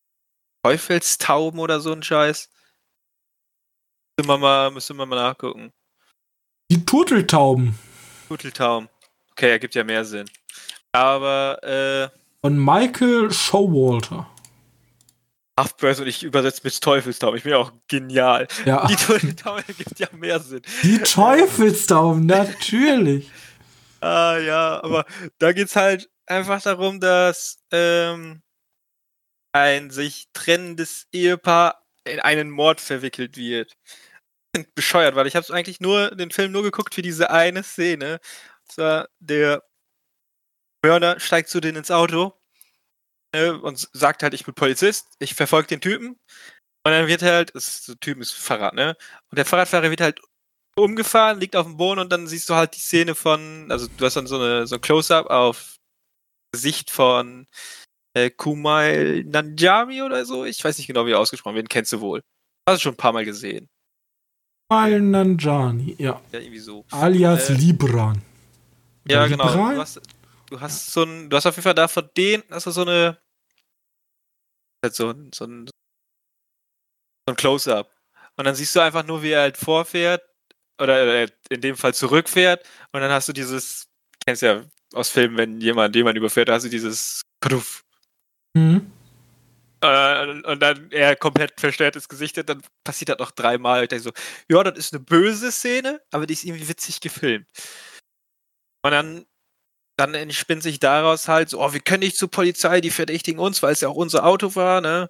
Teufelstauben 0.64 1.60
oder 1.60 1.80
so 1.80 1.92
ein 1.92 2.04
Scheiß. 2.04 2.50
Müssen 4.18 4.30
wir 4.30 4.38
mal, 4.38 4.72
müssen 4.72 4.96
wir 4.98 5.06
mal 5.06 5.16
nachgucken. 5.16 5.72
Die 6.72 6.86
Turteltauben 6.86 7.78
Turteltaum. 8.28 8.90
Okay, 9.32 9.52
ergibt 9.52 9.76
ja 9.76 9.84
mehr 9.84 10.06
Sinn. 10.06 10.30
Aber, 10.92 11.62
äh, 11.64 12.10
von 12.42 12.58
Michael 12.58 13.32
Showalter. 13.32 14.30
Lovebirds 15.58 16.00
und 16.02 16.08
ich 16.08 16.24
übersetze 16.24 16.62
mit 16.64 16.82
Teufelstauben. 16.82 17.38
Ich 17.38 17.44
bin 17.44 17.54
ja 17.54 17.58
auch 17.58 17.72
genial. 17.88 18.48
Ja. 18.66 18.86
Die 18.88 18.96
Turteltaum 18.96 19.58
ergibt 19.58 20.00
ja 20.00 20.08
mehr 20.12 20.40
Sinn. 20.40 20.62
Die 20.84 21.00
Teufelstauben, 21.00 22.26
natürlich. 22.26 23.30
Ah 24.02 24.38
ja, 24.38 24.84
aber 24.84 25.06
da 25.40 25.52
geht's 25.52 25.76
halt 25.76 26.12
einfach 26.28 26.62
darum, 26.62 27.00
dass 27.00 27.58
ähm, 27.72 28.44
ein 29.52 29.90
sich 29.90 30.28
trennendes 30.34 31.08
Ehepaar 31.12 31.84
in 32.04 32.20
einen 32.20 32.52
Mord 32.52 32.82
verwickelt 32.82 33.36
wird. 33.36 33.76
Bescheuert, 34.76 35.16
weil 35.16 35.26
ich 35.26 35.36
habe 35.36 35.52
eigentlich 35.52 35.80
nur 35.80 36.12
den 36.12 36.30
Film 36.30 36.52
nur 36.52 36.62
geguckt 36.62 36.94
für 36.94 37.02
diese 37.02 37.32
eine 37.32 37.64
Szene. 37.64 38.20
Und 38.62 38.72
zwar 38.74 39.08
der 39.20 39.64
Mörder 40.84 41.20
steigt 41.20 41.50
zu 41.50 41.60
denen 41.60 41.78
ins 41.78 41.90
Auto 41.90 42.34
äh, 43.36 43.50
und 43.50 43.90
sagt 43.94 44.24
halt, 44.24 44.34
ich 44.34 44.46
bin 44.46 44.54
Polizist, 44.56 45.08
ich 45.20 45.36
verfolge 45.36 45.68
den 45.68 45.82
Typen. 45.82 46.10
Und 46.86 46.92
dann 46.92 47.08
wird 47.08 47.22
halt, 47.24 47.54
das 47.56 47.88
ein 47.88 48.00
Typ 48.00 48.20
ist 48.20 48.34
Fahrrad, 48.34 48.76
ne? 48.76 48.96
Und 49.32 49.38
der 49.38 49.46
Fahrradfahrer 49.46 49.90
wird 49.90 50.02
halt 50.02 50.20
umgefahren, 50.76 51.40
liegt 51.40 51.56
auf 51.56 51.66
dem 51.66 51.78
Boden 51.78 52.00
und 52.00 52.12
dann 52.12 52.28
siehst 52.28 52.50
du 52.50 52.56
halt 52.56 52.76
die 52.76 52.80
Szene 52.80 53.16
von, 53.16 53.72
also 53.72 53.88
du 53.88 54.06
hast 54.06 54.16
dann 54.18 54.28
so, 54.28 54.36
eine, 54.36 54.68
so 54.68 54.76
ein 54.76 54.82
Close-Up 54.82 55.28
auf 55.28 55.78
Gesicht 56.52 56.92
von 56.92 57.48
äh, 58.14 58.30
Kumail 58.30 59.24
Nanjami 59.24 60.02
oder 60.02 60.26
so. 60.26 60.46
Ich 60.46 60.64
weiß 60.64 60.78
nicht 60.78 60.88
genau, 60.88 61.06
wie 61.06 61.12
er 61.12 61.20
ausgesprochen 61.20 61.56
wird, 61.56 61.66
den 61.66 61.70
kennst 61.70 61.92
du 61.94 62.02
wohl. 62.02 62.22
Hast 62.68 62.80
du 62.80 62.84
schon 62.84 62.94
ein 62.94 62.98
paar 62.98 63.14
Mal 63.14 63.26
gesehen. 63.26 63.68
Al 64.70 65.00
Nanjani, 65.00 65.96
ja. 65.98 66.22
Ja, 66.32 66.40
irgendwie 66.40 66.60
so. 66.60 66.86
Alias 66.92 67.50
Äh, 67.50 67.54
Libran. 67.54 68.22
Ja, 69.08 69.28
genau. 69.28 69.48
Libran? 69.48 69.76
Du 69.76 69.82
hast, 69.82 70.02
du 70.50 70.60
hast 70.60 70.92
so 70.92 71.04
ein, 71.04 71.30
du 71.30 71.38
hast 71.38 71.46
auf 71.46 71.56
jeden 71.56 71.64
Fall 71.64 71.76
da 71.76 71.88
von 71.88 72.10
denen, 72.18 72.44
hast 72.50 72.66
du 72.68 72.72
so 72.72 72.82
eine, 72.82 73.18
halt 74.86 74.96
so, 74.96 75.10
ein- 75.10 75.32
so 75.34 75.46
ein, 75.46 75.68
so 75.68 75.74
ein 77.28 77.36
Close-Up. 77.36 77.92
Und 78.38 78.46
dann 78.46 78.56
siehst 78.56 78.76
du 78.76 78.80
einfach 78.80 79.06
nur, 79.06 79.22
wie 79.24 79.32
er 79.32 79.42
halt 79.42 79.58
vorfährt, 79.58 80.24
oder 80.82 81.24
äh, 81.24 81.28
in 81.50 81.62
dem 81.62 81.78
Fall 81.78 81.94
zurückfährt, 81.94 82.66
und 82.92 83.02
dann 83.02 83.12
hast 83.12 83.28
du 83.30 83.34
dieses, 83.34 83.88
kennst 84.26 84.42
ja 84.42 84.64
aus 84.94 85.10
Filmen, 85.10 85.38
wenn 85.38 85.62
jemand 85.62 85.96
jemand 85.96 86.18
überfährt, 86.18 86.50
hast 86.50 86.64
du 86.64 86.70
dieses 86.70 87.22
Kruff. 87.42 87.84
Mhm. 88.54 88.92
Äh, 89.82 90.42
und 90.44 90.60
dann 90.62 90.92
er 90.92 91.16
komplett 91.16 91.60
verstörtes 91.60 92.08
Gesicht 92.08 92.38
hat, 92.38 92.50
dann 92.50 92.62
passiert 92.84 93.10
das 93.10 93.20
noch 93.20 93.32
dreimal. 93.32 93.84
Ich 93.84 93.90
denke 93.90 94.04
so, 94.04 94.12
ja, 94.50 94.64
das 94.64 94.78
ist 94.78 94.94
eine 94.94 95.04
böse 95.04 95.52
Szene, 95.52 96.02
aber 96.12 96.26
die 96.26 96.34
ist 96.34 96.44
irgendwie 96.44 96.68
witzig 96.68 97.00
gefilmt. 97.02 97.48
Und 98.84 98.92
dann 98.92 99.26
dann 99.98 100.14
entspinnt 100.14 100.64
sich 100.64 100.80
daraus 100.80 101.28
halt 101.28 101.50
so, 101.50 101.62
oh, 101.62 101.74
wir 101.74 101.80
können 101.80 102.02
nicht 102.02 102.18
zur 102.18 102.30
Polizei, 102.30 102.82
die 102.82 102.92
verdächtigen 102.92 103.40
uns, 103.40 103.64
weil 103.64 103.74
es 103.74 103.82
ja 103.82 103.90
auch 103.90 103.96
unser 103.96 104.26
Auto 104.26 104.56
war, 104.56 104.82
ne? 104.82 105.10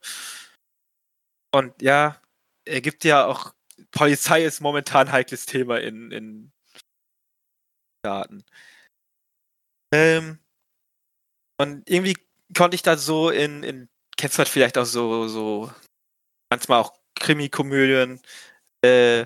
Und 1.53 1.81
ja, 1.81 2.21
er 2.65 2.81
gibt 2.81 3.03
ja 3.03 3.25
auch, 3.25 3.53
Polizei 3.91 4.43
ist 4.45 4.61
momentan 4.61 5.07
ein 5.07 5.13
heikles 5.13 5.45
Thema 5.45 5.79
in, 5.79 6.11
in 6.11 6.51
Daten. 8.03 8.45
Ähm, 9.93 10.39
und 11.57 11.89
irgendwie 11.89 12.17
konnte 12.55 12.75
ich 12.75 12.81
da 12.81 12.97
so 12.97 13.29
in, 13.29 13.63
in 13.63 13.89
kennst 14.17 14.37
du 14.37 14.39
halt 14.39 14.49
vielleicht 14.49 14.77
auch 14.77 14.85
so, 14.85 15.27
so 15.27 15.71
manchmal 16.49 16.81
auch 16.81 16.93
Krimi-Komödien, 17.15 18.21
äh, 18.83 19.25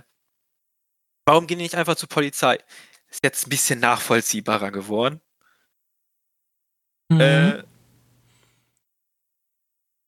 warum 1.28 1.48
gehen 1.48 1.60
die 1.60 1.65
nicht 1.65 1.76
einfach 1.76 1.95
zur 1.95 2.10
Polizei? 2.10 2.60
Ist 3.10 3.24
jetzt 3.24 3.48
ein 3.48 3.50
bisschen 3.50 3.80
nachvollziehbarer 3.80 4.72
geworden. 4.72 5.22
Mhm. 7.10 7.22
Äh, 7.22 7.63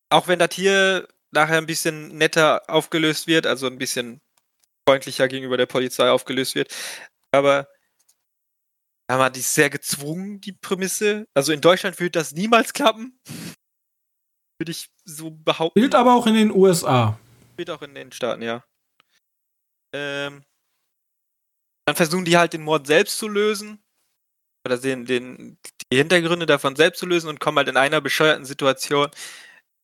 auch 0.09 0.27
wenn 0.27 0.39
das 0.39 0.53
hier 0.53 1.07
nachher 1.31 1.57
ein 1.57 1.65
bisschen 1.65 2.17
netter 2.17 2.69
aufgelöst 2.69 3.27
wird, 3.27 3.47
also 3.47 3.67
ein 3.67 3.77
bisschen 3.77 4.21
freundlicher 4.87 5.27
gegenüber 5.27 5.57
der 5.57 5.65
Polizei 5.65 6.09
aufgelöst 6.09 6.55
wird. 6.55 6.73
Aber 7.31 7.67
ja, 9.09 9.17
man, 9.17 9.33
die 9.33 9.39
ist 9.39 9.53
sehr 9.53 9.69
gezwungen, 9.69 10.41
die 10.41 10.53
Prämisse. 10.53 11.27
Also 11.33 11.53
in 11.53 11.61
Deutschland 11.61 11.99
würde 11.99 12.11
das 12.11 12.33
niemals 12.33 12.73
klappen. 12.73 13.19
Würde 14.59 14.71
ich 14.71 14.89
so 15.05 15.31
behaupten. 15.31 15.79
Gilt 15.79 15.95
aber 15.95 16.13
auch 16.13 16.27
in 16.27 16.35
den 16.35 16.51
USA. 16.51 17.19
Spielt 17.53 17.69
auch 17.71 17.81
in 17.81 17.95
den 17.95 18.11
Staaten, 18.11 18.41
ja. 18.41 18.63
Ähm, 19.93 20.43
dann 21.85 21.95
versuchen 21.95 22.25
die 22.25 22.37
halt 22.37 22.53
den 22.53 22.61
Mord 22.61 22.87
selbst 22.87 23.17
zu 23.17 23.27
lösen. 23.27 23.83
Oder 24.65 24.77
den, 24.77 25.05
den, 25.05 25.57
die 25.91 25.97
Hintergründe 25.97 26.45
davon 26.45 26.75
selbst 26.75 26.99
zu 26.99 27.05
lösen 27.05 27.27
und 27.29 27.39
kommen 27.39 27.57
halt 27.57 27.67
in 27.67 27.77
einer 27.77 28.01
bescheuerten 28.01 28.45
Situation 28.45 29.09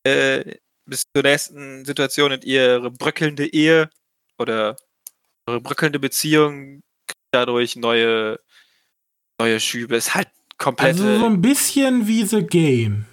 äh, 0.03 0.55
bis 0.85 1.03
zur 1.13 1.23
nächsten 1.23 1.85
Situation 1.85 2.31
in 2.31 2.41
ihre 2.41 2.89
bröckelnde 2.91 3.47
Ehe 3.47 3.89
oder 4.37 4.77
ihre 5.47 5.61
bröckelnde 5.61 5.99
Beziehung 5.99 6.81
kriegt 7.07 7.27
dadurch 7.31 7.75
neue, 7.75 8.39
neue 9.39 9.59
Schübe. 9.59 9.97
Ist 9.97 10.15
halt 10.15 10.29
komplett. 10.57 10.95
Also 10.95 11.19
so 11.19 11.25
ein 11.25 11.41
bisschen 11.41 12.07
wie 12.07 12.23
The 12.23 12.43
Game. 12.43 13.05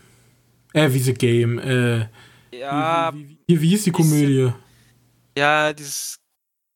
Äh, 0.73 0.93
wie 0.93 1.01
The 1.01 1.15
Game. 1.15 1.59
Äh, 1.59 2.09
ja, 2.53 3.13
wie, 3.13 3.39
wie, 3.47 3.61
wie 3.61 3.69
hieß 3.71 3.85
die 3.85 3.91
Komödie? 3.91 4.53
ja, 5.37 5.73
dieses 5.73 6.21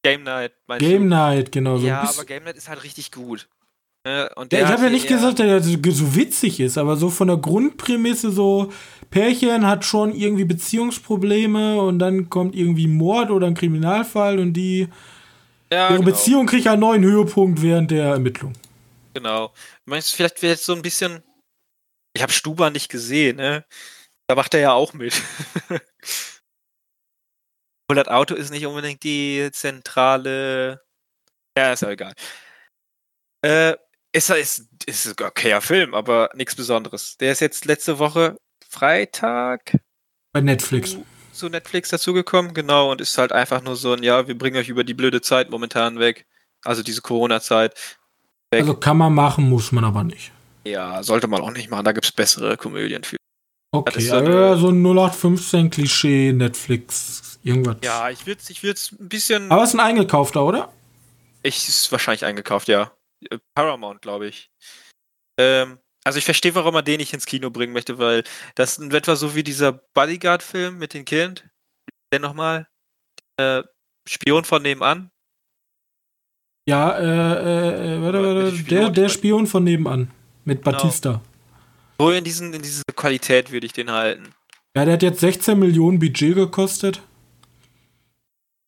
Game 0.02 0.24
Night, 0.24 0.52
Game 0.78 1.02
du? 1.02 1.08
Night, 1.08 1.52
genau. 1.52 1.78
So 1.78 1.86
ja, 1.86 2.02
aber 2.02 2.24
Game 2.24 2.44
Night 2.44 2.56
ist 2.56 2.68
halt 2.68 2.82
richtig 2.82 3.12
gut. 3.12 3.48
Ne? 4.06 4.30
Und 4.36 4.52
Ja, 4.52 4.60
ich 4.60 4.66
habe 4.66 4.84
ja 4.84 4.90
nicht 4.90 5.08
gesagt, 5.08 5.38
dass 5.38 5.46
er 5.46 5.62
so, 5.92 6.14
witzig 6.14 6.60
ist, 6.60 6.78
aber 6.78 6.96
so 6.96 7.10
von 7.10 7.28
der 7.28 7.36
Grundprämisse 7.36 8.30
so, 8.30 8.72
Pärchen 9.10 9.66
hat 9.66 9.84
schon 9.84 10.14
irgendwie 10.14 10.44
Beziehungsprobleme 10.44 11.80
und 11.80 11.98
dann 11.98 12.28
kommt 12.28 12.54
irgendwie 12.54 12.86
Mord 12.86 13.30
oder 13.30 13.46
ein 13.46 13.54
Kriminalfall 13.54 14.38
und 14.38 14.52
die 14.52 14.88
ja, 15.72 15.88
ihre 15.90 15.98
genau. 15.98 16.10
Beziehung 16.10 16.46
kriegt 16.46 16.66
einen 16.66 16.80
neuen 16.80 17.04
Höhepunkt 17.04 17.62
während 17.62 17.90
der 17.90 18.06
Ermittlung. 18.06 18.54
Genau. 19.14 19.52
Meinst 19.84 20.12
du, 20.12 20.16
vielleicht 20.16 20.42
wäre 20.42 20.52
jetzt 20.52 20.64
so 20.64 20.74
ein 20.74 20.82
bisschen. 20.82 21.22
Ich 22.14 22.22
habe 22.22 22.32
Stuber 22.32 22.70
nicht 22.70 22.88
gesehen, 22.90 23.36
ne? 23.36 23.64
Da 24.26 24.34
macht 24.34 24.54
er 24.54 24.60
ja 24.60 24.72
auch 24.72 24.92
mit. 24.92 25.20
Und 27.90 27.96
das 27.96 28.08
Auto 28.08 28.34
ist 28.34 28.50
nicht 28.50 28.66
unbedingt 28.66 29.02
die 29.02 29.48
zentrale. 29.52 30.82
Ja, 31.56 31.72
ist 31.72 31.82
ja 31.82 31.90
egal. 31.90 32.12
Äh, 33.42 33.76
ist, 34.18 34.30
ist, 34.30 34.66
ist 34.86 35.20
ein 35.20 35.26
okayer 35.26 35.60
Film, 35.60 35.94
aber 35.94 36.30
nichts 36.34 36.54
Besonderes. 36.54 37.16
Der 37.18 37.32
ist 37.32 37.40
jetzt 37.40 37.64
letzte 37.64 37.98
Woche 37.98 38.36
Freitag 38.68 39.78
Bei 40.32 40.40
Netflix. 40.40 40.90
zu, 40.92 41.06
zu 41.32 41.48
Netflix 41.48 41.90
dazugekommen, 41.90 42.54
genau, 42.54 42.90
und 42.90 43.00
ist 43.00 43.16
halt 43.18 43.32
einfach 43.32 43.62
nur 43.62 43.76
so 43.76 43.92
ein, 43.92 44.02
ja, 44.02 44.26
wir 44.28 44.36
bringen 44.36 44.56
euch 44.56 44.68
über 44.68 44.84
die 44.84 44.94
blöde 44.94 45.20
Zeit 45.20 45.50
momentan 45.50 45.98
weg. 45.98 46.26
Also 46.64 46.82
diese 46.82 47.02
Corona-Zeit. 47.02 47.74
Also 48.50 48.74
kann 48.74 48.96
man 48.96 49.14
machen, 49.14 49.48
muss 49.48 49.72
man 49.72 49.84
aber 49.84 50.04
nicht. 50.04 50.32
Ja, 50.64 51.02
sollte 51.02 51.28
man 51.28 51.40
auch 51.42 51.50
nicht 51.52 51.70
machen, 51.70 51.84
da 51.84 51.92
gibt 51.92 52.06
es 52.06 52.12
bessere 52.12 52.56
Komödien 52.56 53.04
für. 53.04 53.16
Okay, 53.70 54.00
so 54.00 54.14
also 54.16 54.26
eine- 54.26 54.56
so 54.56 54.68
ein 54.70 54.82
0815 54.82 55.70
Klischee, 55.70 56.32
Netflix, 56.32 57.38
irgendwas. 57.42 57.76
Ja, 57.84 58.08
ich 58.10 58.26
würde 58.26 58.40
es 58.42 58.48
ich 58.50 58.62
würd's 58.62 58.92
ein 58.92 59.08
bisschen. 59.08 59.50
Aber 59.52 59.62
es 59.62 59.70
ist 59.70 59.74
ein 59.74 59.80
eingekaufter, 59.80 60.44
oder? 60.44 60.72
Ich 61.42 61.68
ist 61.68 61.92
wahrscheinlich 61.92 62.24
eingekauft, 62.24 62.68
ja. 62.68 62.90
Äh, 63.30 63.38
Paramount, 63.54 64.02
glaube 64.02 64.28
ich. 64.28 64.50
Ähm, 65.38 65.78
also 66.04 66.18
ich 66.18 66.24
verstehe, 66.24 66.54
warum 66.54 66.74
man 66.74 66.84
den 66.84 66.98
nicht 66.98 67.12
ins 67.12 67.26
Kino 67.26 67.50
bringen 67.50 67.72
möchte, 67.72 67.98
weil 67.98 68.24
das 68.54 68.78
ist 68.78 68.92
etwa 68.92 69.16
so 69.16 69.34
wie 69.34 69.42
dieser 69.42 69.72
Bodyguard-Film 69.72 70.78
mit 70.78 70.94
dem 70.94 71.04
Kind. 71.04 71.48
Der 72.12 72.20
nochmal. 72.20 72.66
Äh, 73.36 73.62
Spion 74.08 74.44
von 74.44 74.62
nebenan. 74.62 75.10
Ja, 76.66 76.98
äh, 76.98 77.02
äh, 77.02 77.96
äh, 77.96 78.02
warte, 78.02 78.22
warte, 78.22 78.56
Spion, 78.56 78.68
der, 78.68 78.90
der 78.90 79.08
Spion 79.08 79.46
von 79.46 79.64
nebenan. 79.64 80.10
Mit 80.44 80.64
Genau. 80.64 80.78
Batista. 80.78 81.20
So 81.98 82.10
in, 82.10 82.24
diesen, 82.24 82.54
in 82.54 82.62
diese 82.62 82.82
Qualität 82.96 83.50
würde 83.50 83.66
ich 83.66 83.72
den 83.72 83.90
halten. 83.90 84.34
Ja, 84.74 84.84
der 84.84 84.94
hat 84.94 85.02
jetzt 85.02 85.20
16 85.20 85.58
Millionen 85.58 85.98
Budget 85.98 86.34
gekostet. 86.34 87.02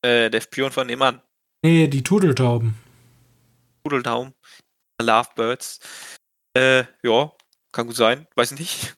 Äh, 0.03 0.31
der 0.31 0.41
Spion 0.41 0.73
von 0.73 0.87
nebenan. 0.87 1.23
Nee, 1.63 1.89
die 1.89 2.03
Turteltauben. 2.03 2.75
Pudeldaum. 3.83 4.35
Lovebirds. 5.03 5.81
Äh, 6.57 6.85
ja, 7.03 7.33
kann 7.73 7.87
gut 7.87 7.97
sein. 7.97 8.27
Weiß 8.35 8.53
nicht. 8.53 8.95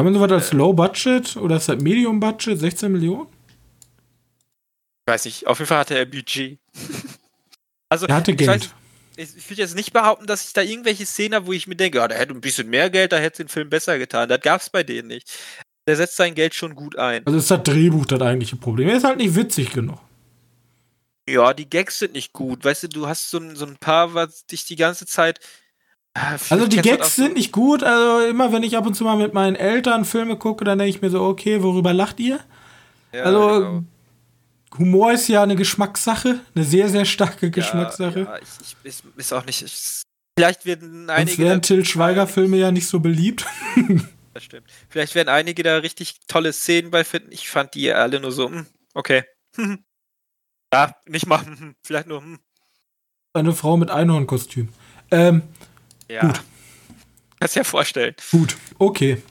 Haben 0.00 0.12
wir 0.12 0.14
sowas 0.14 0.30
Äh. 0.30 0.34
als 0.34 0.52
Low 0.52 0.72
Budget 0.72 1.36
oder 1.36 1.56
ist 1.56 1.68
das 1.68 1.80
Medium 1.82 2.20
Budget? 2.20 2.58
16 2.58 2.90
Millionen? 2.92 3.28
Weiß 5.06 5.24
nicht. 5.24 5.46
Auf 5.46 5.58
jeden 5.58 5.68
Fall 5.68 5.78
hatte 5.78 5.96
er 5.98 6.06
Budget. 6.06 6.58
also, 7.88 8.06
Der 8.06 8.16
hatte 8.16 8.30
ich 8.32 8.36
Geld. 8.36 8.50
weiß- 8.50 8.70
ich, 9.16 9.50
will 9.50 9.58
jetzt 9.58 9.74
nicht 9.74 9.92
behaupten, 9.92 10.26
dass 10.28 10.44
ich 10.46 10.52
da 10.52 10.62
irgendwelche 10.62 11.04
Szenen 11.04 11.34
habe, 11.34 11.46
wo 11.48 11.52
ich 11.52 11.66
mir 11.66 11.74
denke, 11.74 11.98
ja, 11.98 12.06
der 12.06 12.18
hätte 12.18 12.32
ein 12.34 12.40
bisschen 12.40 12.70
mehr 12.70 12.88
Geld, 12.88 13.10
da 13.10 13.16
hätte 13.18 13.42
den 13.42 13.48
Film 13.48 13.68
besser 13.68 13.98
getan. 13.98 14.28
Das 14.28 14.40
gab 14.40 14.60
es 14.60 14.70
bei 14.70 14.84
denen 14.84 15.08
nicht. 15.08 15.28
Der 15.88 15.96
setzt 15.96 16.14
sein 16.16 16.36
Geld 16.36 16.54
schon 16.54 16.76
gut 16.76 16.94
ein. 16.96 17.26
Also 17.26 17.36
ist 17.38 17.50
das 17.50 17.62
Drehbuch 17.64 18.06
das 18.06 18.20
eigentliche 18.20 18.54
Problem. 18.54 18.88
Er 18.88 18.96
ist 18.96 19.02
halt 19.04 19.16
nicht 19.18 19.34
witzig 19.34 19.72
genug. 19.72 19.98
Ja, 21.32 21.52
die 21.54 21.68
Gags 21.68 21.98
sind 21.98 22.12
nicht 22.14 22.32
gut. 22.32 22.64
Weißt 22.64 22.84
du, 22.84 22.88
du 22.88 23.06
hast 23.06 23.30
so 23.30 23.38
ein, 23.38 23.56
so 23.56 23.66
ein 23.66 23.76
paar, 23.76 24.14
was 24.14 24.46
dich 24.46 24.64
die 24.64 24.76
ganze 24.76 25.06
Zeit. 25.06 25.40
Ah, 26.14 26.36
Also 26.50 26.66
die 26.66 26.78
Gags 26.80 27.16
sind 27.16 27.34
nicht 27.34 27.52
gut. 27.52 27.82
Also 27.82 28.26
immer 28.26 28.52
wenn 28.52 28.62
ich 28.62 28.76
ab 28.76 28.86
und 28.86 28.94
zu 28.94 29.04
mal 29.04 29.16
mit 29.16 29.34
meinen 29.34 29.56
Eltern 29.56 30.04
Filme 30.04 30.36
gucke, 30.36 30.64
dann 30.64 30.78
denke 30.78 30.90
ich 30.90 31.02
mir 31.02 31.10
so, 31.10 31.22
okay, 31.22 31.62
worüber 31.62 31.92
lacht 31.92 32.18
ihr? 32.20 32.40
Ja, 33.12 33.24
also 33.24 33.48
genau. 33.58 33.82
Humor 34.78 35.12
ist 35.12 35.28
ja 35.28 35.42
eine 35.42 35.56
Geschmackssache, 35.56 36.40
eine 36.54 36.64
sehr, 36.64 36.88
sehr 36.88 37.04
starke 37.04 37.46
Ja, 37.46 37.52
Geschmackssache. 37.52 38.20
Ja, 38.20 38.36
ich, 38.38 38.76
ich, 38.84 39.02
ist, 39.16 39.32
auch 39.32 39.44
nicht. 39.46 39.62
Ich, 39.62 40.02
vielleicht 40.38 40.66
werden 40.66 41.06
Sonst 41.06 41.10
einige. 41.10 41.38
wären 41.38 41.60
da- 41.60 41.66
Till 41.66 41.84
Schweiger-Filme 41.84 42.56
ja 42.58 42.70
nicht 42.70 42.86
so 42.88 43.00
beliebt. 43.00 43.44
Das 44.34 44.44
stimmt. 44.44 44.68
Vielleicht 44.88 45.16
werden 45.16 45.30
einige 45.30 45.64
da 45.64 45.78
richtig 45.78 46.20
tolle 46.28 46.52
Szenen 46.52 46.92
bei 46.92 47.02
finden. 47.02 47.32
Ich 47.32 47.48
fand 47.48 47.74
die 47.74 47.92
alle 47.92 48.20
nur 48.20 48.30
so, 48.30 48.48
hm, 48.48 48.66
okay. 48.94 49.24
ja, 50.72 50.94
nicht 51.06 51.26
mal, 51.26 51.44
hm, 51.44 51.74
vielleicht 51.84 52.06
nur, 52.08 52.20
hm. 52.22 52.38
Eine 53.34 53.52
Frau 53.54 53.76
mit 53.76 53.90
Einhornkostüm. 53.90 54.68
Ähm, 55.10 55.42
Ja. 56.08 56.22
Gut. 56.22 56.42
Kannst 57.38 57.54
dir 57.54 57.60
ja 57.60 57.64
vorstellen. 57.64 58.14
gut, 58.32 58.56
okay. 58.78 59.22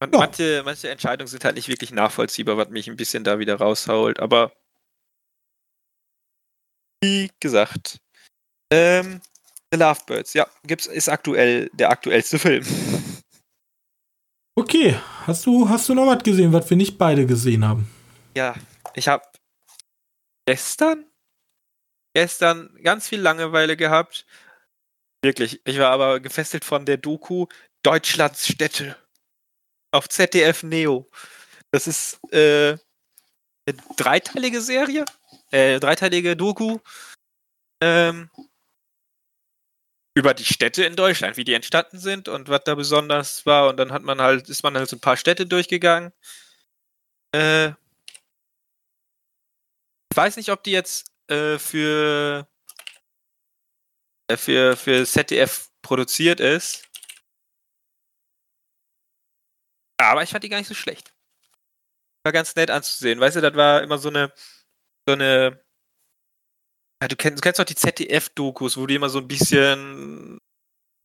Man, 0.00 0.12
Ja. 0.12 0.18
manche, 0.20 0.62
manche 0.64 0.90
Entscheidungen 0.90 1.26
sind 1.26 1.44
halt 1.44 1.56
nicht 1.56 1.68
wirklich 1.68 1.90
nachvollziehbar, 1.90 2.56
was 2.56 2.68
mich 2.68 2.86
ein 2.88 2.96
bisschen 2.96 3.24
da 3.24 3.38
wieder 3.38 3.56
raushaut, 3.56 4.20
aber 4.20 4.52
wie 7.02 7.30
gesagt. 7.40 7.98
Ähm, 8.70 9.20
The 9.72 9.78
Lovebirds, 9.78 10.34
ja, 10.34 10.46
gibt's, 10.64 10.86
ist 10.86 11.08
aktuell 11.08 11.70
der 11.72 11.90
aktuellste 11.90 12.38
Film. 12.38 12.64
Okay, 14.58 14.96
hast 15.26 15.44
du, 15.46 15.68
hast 15.68 15.88
du 15.88 15.94
noch 15.94 16.06
was 16.06 16.22
gesehen, 16.22 16.52
was 16.52 16.68
wir 16.70 16.76
nicht 16.76 16.96
beide 16.98 17.26
gesehen 17.26 17.64
haben? 17.66 17.90
Ja, 18.36 18.54
ich 18.94 19.08
habe 19.08 19.24
gestern, 20.46 21.04
gestern 22.14 22.74
ganz 22.82 23.08
viel 23.08 23.20
Langeweile 23.20 23.76
gehabt. 23.76 24.26
Wirklich, 25.22 25.60
ich 25.64 25.78
war 25.78 25.90
aber 25.90 26.20
gefesselt 26.20 26.64
von 26.64 26.86
der 26.86 26.96
Doku 26.96 27.46
Deutschlands 27.82 28.46
Städte 28.46 28.96
auf 29.92 30.08
ZDF 30.08 30.62
Neo. 30.62 31.06
Das 31.72 31.86
ist 31.86 32.20
äh, 32.32 32.76
eine 33.66 33.76
dreiteilige 33.96 34.60
Serie, 34.60 35.04
äh, 35.50 35.80
dreiteilige 35.80 36.36
Doku 36.36 36.78
ähm, 37.82 38.30
über 40.14 40.32
die 40.32 40.44
Städte 40.44 40.84
in 40.84 40.96
Deutschland, 40.96 41.36
wie 41.36 41.44
die 41.44 41.54
entstanden 41.54 41.98
sind 41.98 42.28
und 42.28 42.48
was 42.48 42.64
da 42.64 42.74
besonders 42.74 43.44
war. 43.44 43.68
Und 43.68 43.76
dann 43.76 43.92
hat 43.92 44.02
man 44.02 44.20
halt, 44.20 44.48
ist 44.48 44.62
man 44.62 44.76
halt 44.76 44.88
so 44.88 44.96
ein 44.96 45.00
paar 45.00 45.16
Städte 45.16 45.46
durchgegangen. 45.46 46.12
Äh, 47.32 47.72
ich 50.16 50.18
weiß 50.18 50.36
nicht, 50.38 50.48
ob 50.48 50.62
die 50.62 50.70
jetzt 50.70 51.10
äh, 51.30 51.58
für 51.58 52.48
der 54.30 54.38
für, 54.38 54.74
für 54.74 55.04
ZDF 55.04 55.68
produziert 55.82 56.40
ist. 56.40 56.88
Aber 60.00 60.22
ich 60.22 60.30
fand 60.30 60.42
die 60.42 60.48
gar 60.48 60.56
nicht 60.56 60.68
so 60.68 60.74
schlecht. 60.74 61.12
War 62.24 62.32
ganz 62.32 62.56
nett 62.56 62.70
anzusehen. 62.70 63.20
Weißt 63.20 63.36
du, 63.36 63.42
das 63.42 63.54
war 63.56 63.82
immer 63.82 63.98
so 63.98 64.08
eine, 64.08 64.32
so 65.06 65.12
eine. 65.12 65.62
Ja, 67.02 67.08
du 67.08 67.16
kennst, 67.16 67.36
du 67.36 67.42
kennst 67.42 67.60
doch 67.60 67.64
die 67.64 67.74
ZDF-Dokus, 67.74 68.78
wo 68.78 68.86
die 68.86 68.94
immer 68.94 69.10
so 69.10 69.18
ein 69.18 69.28
bisschen 69.28 70.38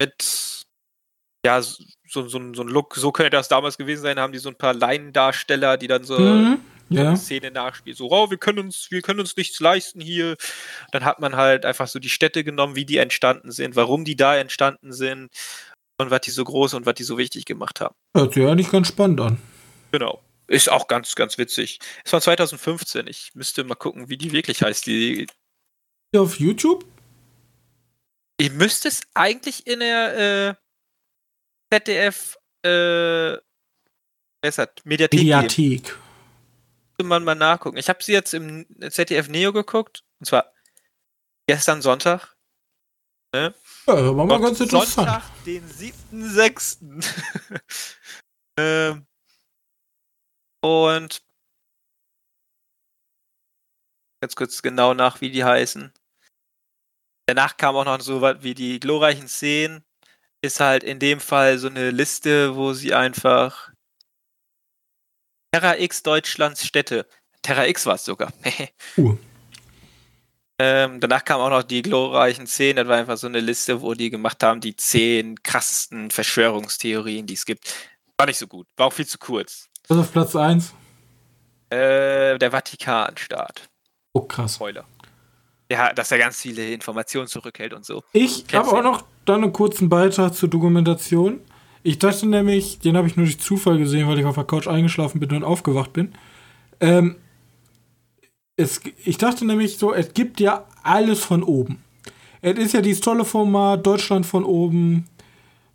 mit, 0.01 0.63
ja, 1.45 1.61
so, 1.61 1.83
so, 2.07 2.29
so 2.29 2.37
ein 2.39 2.53
Look, 2.53 2.95
so 2.95 3.11
könnte 3.11 3.31
das 3.31 3.49
damals 3.49 3.77
gewesen 3.77 4.03
sein, 4.03 4.19
haben 4.19 4.31
die 4.31 4.39
so 4.39 4.47
ein 4.47 4.57
paar 4.57 4.73
Laiendarsteller, 4.73 5.75
die 5.75 5.87
dann 5.87 6.05
so, 6.05 6.17
Mhm. 6.17 6.70
So 6.91 6.97
Ja. 7.01 7.09
eine 7.09 7.17
Szene 7.17 7.51
nachspielen. 7.51 7.95
So, 7.97 8.11
oh, 8.11 8.29
wir 8.29 8.37
können 8.37 8.59
uns, 8.59 8.91
wir 8.91 9.01
können 9.01 9.19
uns 9.19 9.35
nichts 9.37 9.59
leisten 9.59 10.01
hier. 10.01 10.35
Dann 10.91 11.05
hat 11.05 11.19
man 11.19 11.35
halt 11.35 11.65
einfach 11.65 11.87
so 11.87 11.99
die 11.99 12.09
Städte 12.09 12.43
genommen, 12.43 12.75
wie 12.75 12.85
die 12.85 12.97
entstanden 12.97 13.51
sind, 13.51 13.75
warum 13.75 14.05
die 14.05 14.15
da 14.15 14.35
entstanden 14.37 14.93
sind 14.93 15.29
und 15.97 16.11
was 16.11 16.21
die 16.21 16.31
so 16.31 16.43
groß 16.43 16.73
und 16.75 16.85
was 16.85 16.95
die 16.95 17.03
so 17.03 17.17
wichtig 17.17 17.45
gemacht 17.45 17.81
haben. 17.81 17.95
Hört 18.15 18.33
sich 18.33 18.45
eigentlich 18.45 18.69
ganz 18.71 18.87
spannend 18.87 19.21
an. 19.21 19.37
Genau. 19.91 20.21
Ist 20.47 20.69
auch 20.69 20.87
ganz, 20.87 21.15
ganz 21.15 21.37
witzig. 21.37 21.79
Es 22.03 22.11
war 22.11 22.19
2015. 22.21 23.07
Ich 23.07 23.31
müsste 23.35 23.63
mal 23.63 23.75
gucken, 23.75 24.09
wie 24.09 24.17
die 24.17 24.31
wirklich 24.33 24.61
heißt. 24.61 24.85
Die, 24.85 25.27
auf 26.15 26.39
YouTube? 26.39 26.83
ich 28.37 28.51
müsste 28.51 28.87
es 28.87 29.01
eigentlich 29.13 29.67
in 29.67 29.79
der 29.79 30.57
äh, 31.71 31.75
ZDF 31.75 32.37
äh? 32.65 33.37
Mediathek. 34.83 35.13
Mediathek. 35.19 35.97
Müsste 37.01 37.09
man 37.09 37.23
mal 37.23 37.35
nachgucken. 37.35 37.77
Ich 37.77 37.89
habe 37.89 38.03
sie 38.03 38.13
jetzt 38.13 38.33
im 38.35 38.67
ZDF 38.91 39.27
Neo 39.27 39.51
geguckt. 39.51 40.03
Und 40.19 40.27
zwar 40.27 40.53
gestern 41.47 41.81
Sonntag. 41.81 42.35
Ja, 43.33 43.53
war 43.87 44.13
mal 44.13 44.27
Sonntag- 44.27 44.41
ganz 44.41 44.59
interessant. 44.59 45.07
Sonntag, 45.07 45.43
den 45.45 45.67
7.6. 45.67 47.61
ähm, 48.59 49.07
und 50.63 51.23
ganz 54.21 54.35
kurz 54.35 54.61
genau 54.61 54.93
nach, 54.93 55.21
wie 55.21 55.31
die 55.31 55.43
heißen. 55.43 55.91
Danach 57.27 57.57
kam 57.57 57.75
auch 57.77 57.85
noch 57.85 57.99
so 58.01 58.21
was 58.21 58.43
wie 58.43 58.53
die 58.53 58.79
glorreichen 58.79 59.27
Szenen. 59.27 59.83
Ist 60.43 60.59
halt 60.59 60.83
in 60.83 60.99
dem 60.99 61.19
Fall 61.19 61.57
so 61.57 61.67
eine 61.67 61.89
Liste, 61.89 62.55
wo 62.55 62.73
sie 62.73 62.93
einfach 62.93 63.71
Terra 65.51 65.77
X 65.77 66.03
Deutschlands 66.03 66.65
Städte. 66.65 67.05
Terra 67.41 67.67
X 67.67 67.85
war 67.85 67.95
es 67.95 68.05
sogar. 68.05 68.31
Uh. 68.97 69.17
Ähm, 70.63 70.99
danach 70.99 71.25
kam 71.25 71.41
auch 71.41 71.49
noch 71.49 71.63
die 71.63 71.81
glorreichen 71.81 72.45
Szenen. 72.45 72.75
Das 72.75 72.87
war 72.87 72.97
einfach 72.97 73.17
so 73.17 73.25
eine 73.25 73.39
Liste, 73.39 73.81
wo 73.81 73.95
die 73.95 74.11
gemacht 74.11 74.43
haben, 74.43 74.61
die 74.61 74.75
zehn 74.75 75.41
krassesten 75.41 76.11
Verschwörungstheorien, 76.11 77.25
die 77.25 77.33
es 77.33 77.45
gibt. 77.45 77.73
War 78.17 78.27
nicht 78.27 78.37
so 78.37 78.45
gut. 78.45 78.67
War 78.77 78.87
auch 78.87 78.93
viel 78.93 79.07
zu 79.07 79.17
kurz. 79.17 79.69
Das 79.87 79.97
ist 79.97 80.03
auf 80.03 80.11
Platz 80.11 80.35
1. 80.35 80.73
Äh, 81.71 82.37
der 82.37 82.51
Vatikanstaat. 82.51 83.69
Oh, 84.13 84.21
krass. 84.21 84.55
Spoiler. 84.55 84.85
Ja, 85.71 85.93
dass 85.93 86.11
er 86.11 86.19
ganz 86.19 86.39
viele 86.41 86.69
Informationen 86.69 87.27
zurückhält 87.27 87.73
und 87.73 87.83
so. 87.83 88.03
Ich 88.13 88.45
habe 88.53 88.69
auch 88.69 88.83
noch 88.83 89.05
dann 89.25 89.43
einen 89.43 89.53
kurzen 89.53 89.89
Beitrag 89.89 90.35
zur 90.35 90.49
Dokumentation. 90.49 91.41
Ich 91.83 91.99
dachte 91.99 92.27
nämlich, 92.27 92.79
den 92.79 92.95
habe 92.95 93.07
ich 93.07 93.15
nur 93.15 93.25
durch 93.25 93.39
Zufall 93.39 93.77
gesehen, 93.77 94.07
weil 94.07 94.19
ich 94.19 94.25
auf 94.25 94.35
der 94.35 94.43
Couch 94.43 94.67
eingeschlafen 94.67 95.19
bin 95.19 95.31
und 95.31 95.43
aufgewacht 95.43 95.93
bin. 95.93 96.13
Ähm, 96.79 97.15
es, 98.55 98.81
ich 99.03 99.17
dachte 99.17 99.45
nämlich 99.45 99.77
so, 99.77 99.93
es 99.93 100.13
gibt 100.13 100.39
ja 100.39 100.65
alles 100.83 101.19
von 101.19 101.43
oben. 101.43 101.83
Es 102.41 102.57
ist 102.57 102.73
ja 102.73 102.81
dieses 102.81 103.01
tolle 103.01 103.25
Format, 103.25 103.85
Deutschland 103.85 104.25
von 104.25 104.43
oben, 104.43 105.07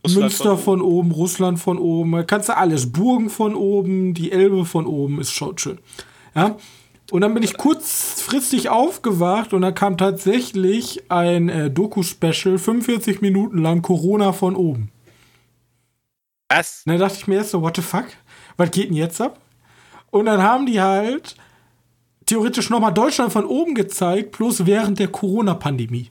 Russland 0.04 0.22
Münster 0.22 0.56
von 0.56 0.78
von 0.78 0.82
oben. 0.82 1.10
Russland 1.10 1.58
von 1.58 1.78
oben, 1.78 2.26
kannst 2.26 2.48
du 2.48 2.56
alles, 2.56 2.92
Burgen 2.92 3.30
von 3.30 3.54
oben, 3.54 4.14
die 4.14 4.30
Elbe 4.30 4.64
von 4.64 4.86
oben, 4.86 5.20
ist 5.20 5.32
schon 5.32 5.58
schön. 5.58 5.78
Ja. 6.34 6.56
Und 7.12 7.20
dann 7.20 7.34
bin 7.34 7.44
ich 7.44 7.56
kurzfristig 7.56 8.68
aufgewacht 8.68 9.52
und 9.52 9.62
da 9.62 9.70
kam 9.70 9.96
tatsächlich 9.96 11.04
ein 11.08 11.48
äh, 11.48 11.70
Doku-Special, 11.70 12.58
45 12.58 13.20
Minuten 13.20 13.58
lang 13.58 13.80
Corona 13.82 14.32
von 14.32 14.56
oben. 14.56 14.90
Was? 16.48 16.82
Und 16.84 16.92
dann 16.92 17.00
dachte 17.00 17.16
ich 17.18 17.26
mir 17.26 17.36
erst 17.36 17.50
so, 17.50 17.62
what 17.62 17.76
the 17.76 17.82
fuck? 17.82 18.06
Was 18.56 18.70
geht 18.70 18.88
denn 18.88 18.96
jetzt 18.96 19.20
ab? 19.20 19.40
Und 20.10 20.26
dann 20.26 20.42
haben 20.42 20.66
die 20.66 20.80
halt 20.80 21.36
theoretisch 22.26 22.70
nochmal 22.70 22.94
Deutschland 22.94 23.32
von 23.32 23.44
oben 23.44 23.74
gezeigt, 23.74 24.32
plus 24.32 24.66
während 24.66 24.98
der 24.98 25.08
Corona-Pandemie. 25.08 26.10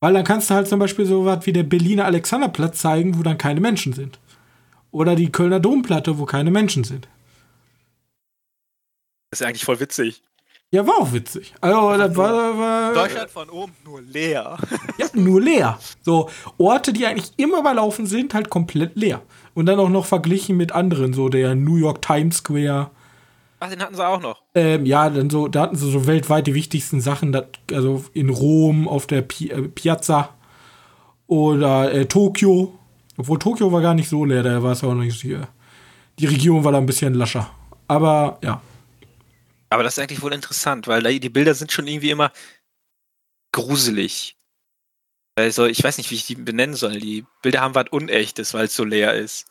Weil 0.00 0.14
dann 0.14 0.24
kannst 0.24 0.50
du 0.50 0.54
halt 0.54 0.68
zum 0.68 0.80
Beispiel 0.80 1.06
so 1.06 1.24
was 1.24 1.46
wie 1.46 1.52
der 1.52 1.62
Berliner 1.62 2.04
Alexanderplatz 2.06 2.80
zeigen, 2.80 3.18
wo 3.18 3.22
dann 3.22 3.38
keine 3.38 3.60
Menschen 3.60 3.92
sind. 3.92 4.18
Oder 4.90 5.14
die 5.14 5.30
Kölner 5.30 5.60
Domplatte, 5.60 6.18
wo 6.18 6.26
keine 6.26 6.50
Menschen 6.50 6.84
sind. 6.84 7.08
Das 9.30 9.40
ist 9.40 9.46
eigentlich 9.46 9.64
voll 9.64 9.80
witzig. 9.80 10.22
Ja, 10.72 10.86
war 10.86 11.00
auch 11.00 11.12
witzig. 11.12 11.52
Also, 11.60 11.98
das 11.98 12.16
war, 12.16 12.58
war 12.58 12.94
Deutschland 12.94 13.30
von 13.30 13.50
oben 13.50 13.74
nur 13.84 14.00
leer. 14.00 14.56
ja, 14.98 15.06
nur 15.12 15.38
leer. 15.38 15.78
So, 16.00 16.30
Orte, 16.56 16.94
die 16.94 17.04
eigentlich 17.04 17.30
immer 17.36 17.58
überlaufen 17.58 18.06
sind, 18.06 18.32
halt 18.32 18.48
komplett 18.48 18.96
leer. 18.96 19.20
Und 19.52 19.66
dann 19.66 19.78
auch 19.78 19.90
noch 19.90 20.06
verglichen 20.06 20.56
mit 20.56 20.72
anderen, 20.72 21.12
so 21.12 21.28
der 21.28 21.54
New 21.54 21.76
York 21.76 22.00
Times 22.00 22.38
Square. 22.38 22.90
Ach, 23.60 23.68
den 23.68 23.82
hatten 23.82 23.94
sie 23.94 24.06
auch 24.06 24.22
noch. 24.22 24.40
Ähm, 24.54 24.86
ja, 24.86 25.10
dann 25.10 25.28
so, 25.28 25.46
da 25.46 25.60
hatten 25.60 25.76
sie 25.76 25.90
so 25.90 26.06
weltweit 26.06 26.46
die 26.46 26.54
wichtigsten 26.54 27.02
Sachen, 27.02 27.32
dat, 27.32 27.58
also 27.70 28.02
in 28.14 28.30
Rom 28.30 28.88
auf 28.88 29.06
der 29.06 29.20
Pi 29.20 29.50
äh, 29.50 29.68
Piazza 29.68 30.30
oder 31.26 31.92
äh, 31.92 32.06
Tokio. 32.06 32.72
Obwohl 33.18 33.38
Tokio 33.38 33.70
war 33.72 33.82
gar 33.82 33.92
nicht 33.92 34.08
so 34.08 34.24
leer, 34.24 34.42
da 34.42 34.62
war 34.62 34.72
es 34.72 34.82
auch 34.82 34.94
nicht 34.94 35.20
hier. 35.20 35.48
Die 36.18 36.26
Region 36.26 36.64
war 36.64 36.72
da 36.72 36.78
ein 36.78 36.86
bisschen 36.86 37.12
lascher. 37.12 37.50
Aber 37.88 38.38
ja, 38.42 38.62
Aber 39.72 39.82
das 39.82 39.96
ist 39.96 40.02
eigentlich 40.02 40.22
wohl 40.22 40.32
interessant, 40.32 40.86
weil 40.86 41.18
die 41.18 41.28
Bilder 41.28 41.54
sind 41.54 41.72
schon 41.72 41.86
irgendwie 41.86 42.10
immer 42.10 42.32
gruselig. 43.52 44.36
Also, 45.34 45.66
ich 45.66 45.82
weiß 45.82 45.98
nicht, 45.98 46.10
wie 46.10 46.16
ich 46.16 46.26
die 46.26 46.34
benennen 46.34 46.74
soll. 46.74 46.98
Die 47.00 47.24
Bilder 47.42 47.62
haben 47.62 47.74
was 47.74 47.88
Unechtes, 47.90 48.52
weil 48.54 48.66
es 48.66 48.76
so 48.76 48.84
leer 48.84 49.14
ist. 49.14 49.46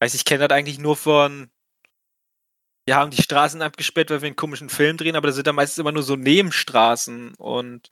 Weiß 0.00 0.14
ich 0.14 0.24
kenne 0.24 0.46
das 0.46 0.56
eigentlich 0.56 0.78
nur 0.78 0.96
von. 0.96 1.50
Wir 2.86 2.96
haben 2.96 3.10
die 3.10 3.22
Straßen 3.22 3.62
abgesperrt, 3.62 4.10
weil 4.10 4.22
wir 4.22 4.26
einen 4.26 4.36
komischen 4.36 4.68
Film 4.68 4.96
drehen, 4.96 5.16
aber 5.16 5.26
da 5.26 5.32
sind 5.32 5.48
da 5.48 5.52
meistens 5.52 5.78
immer 5.78 5.90
nur 5.90 6.04
so 6.04 6.14
Nebenstraßen 6.14 7.34
und 7.34 7.90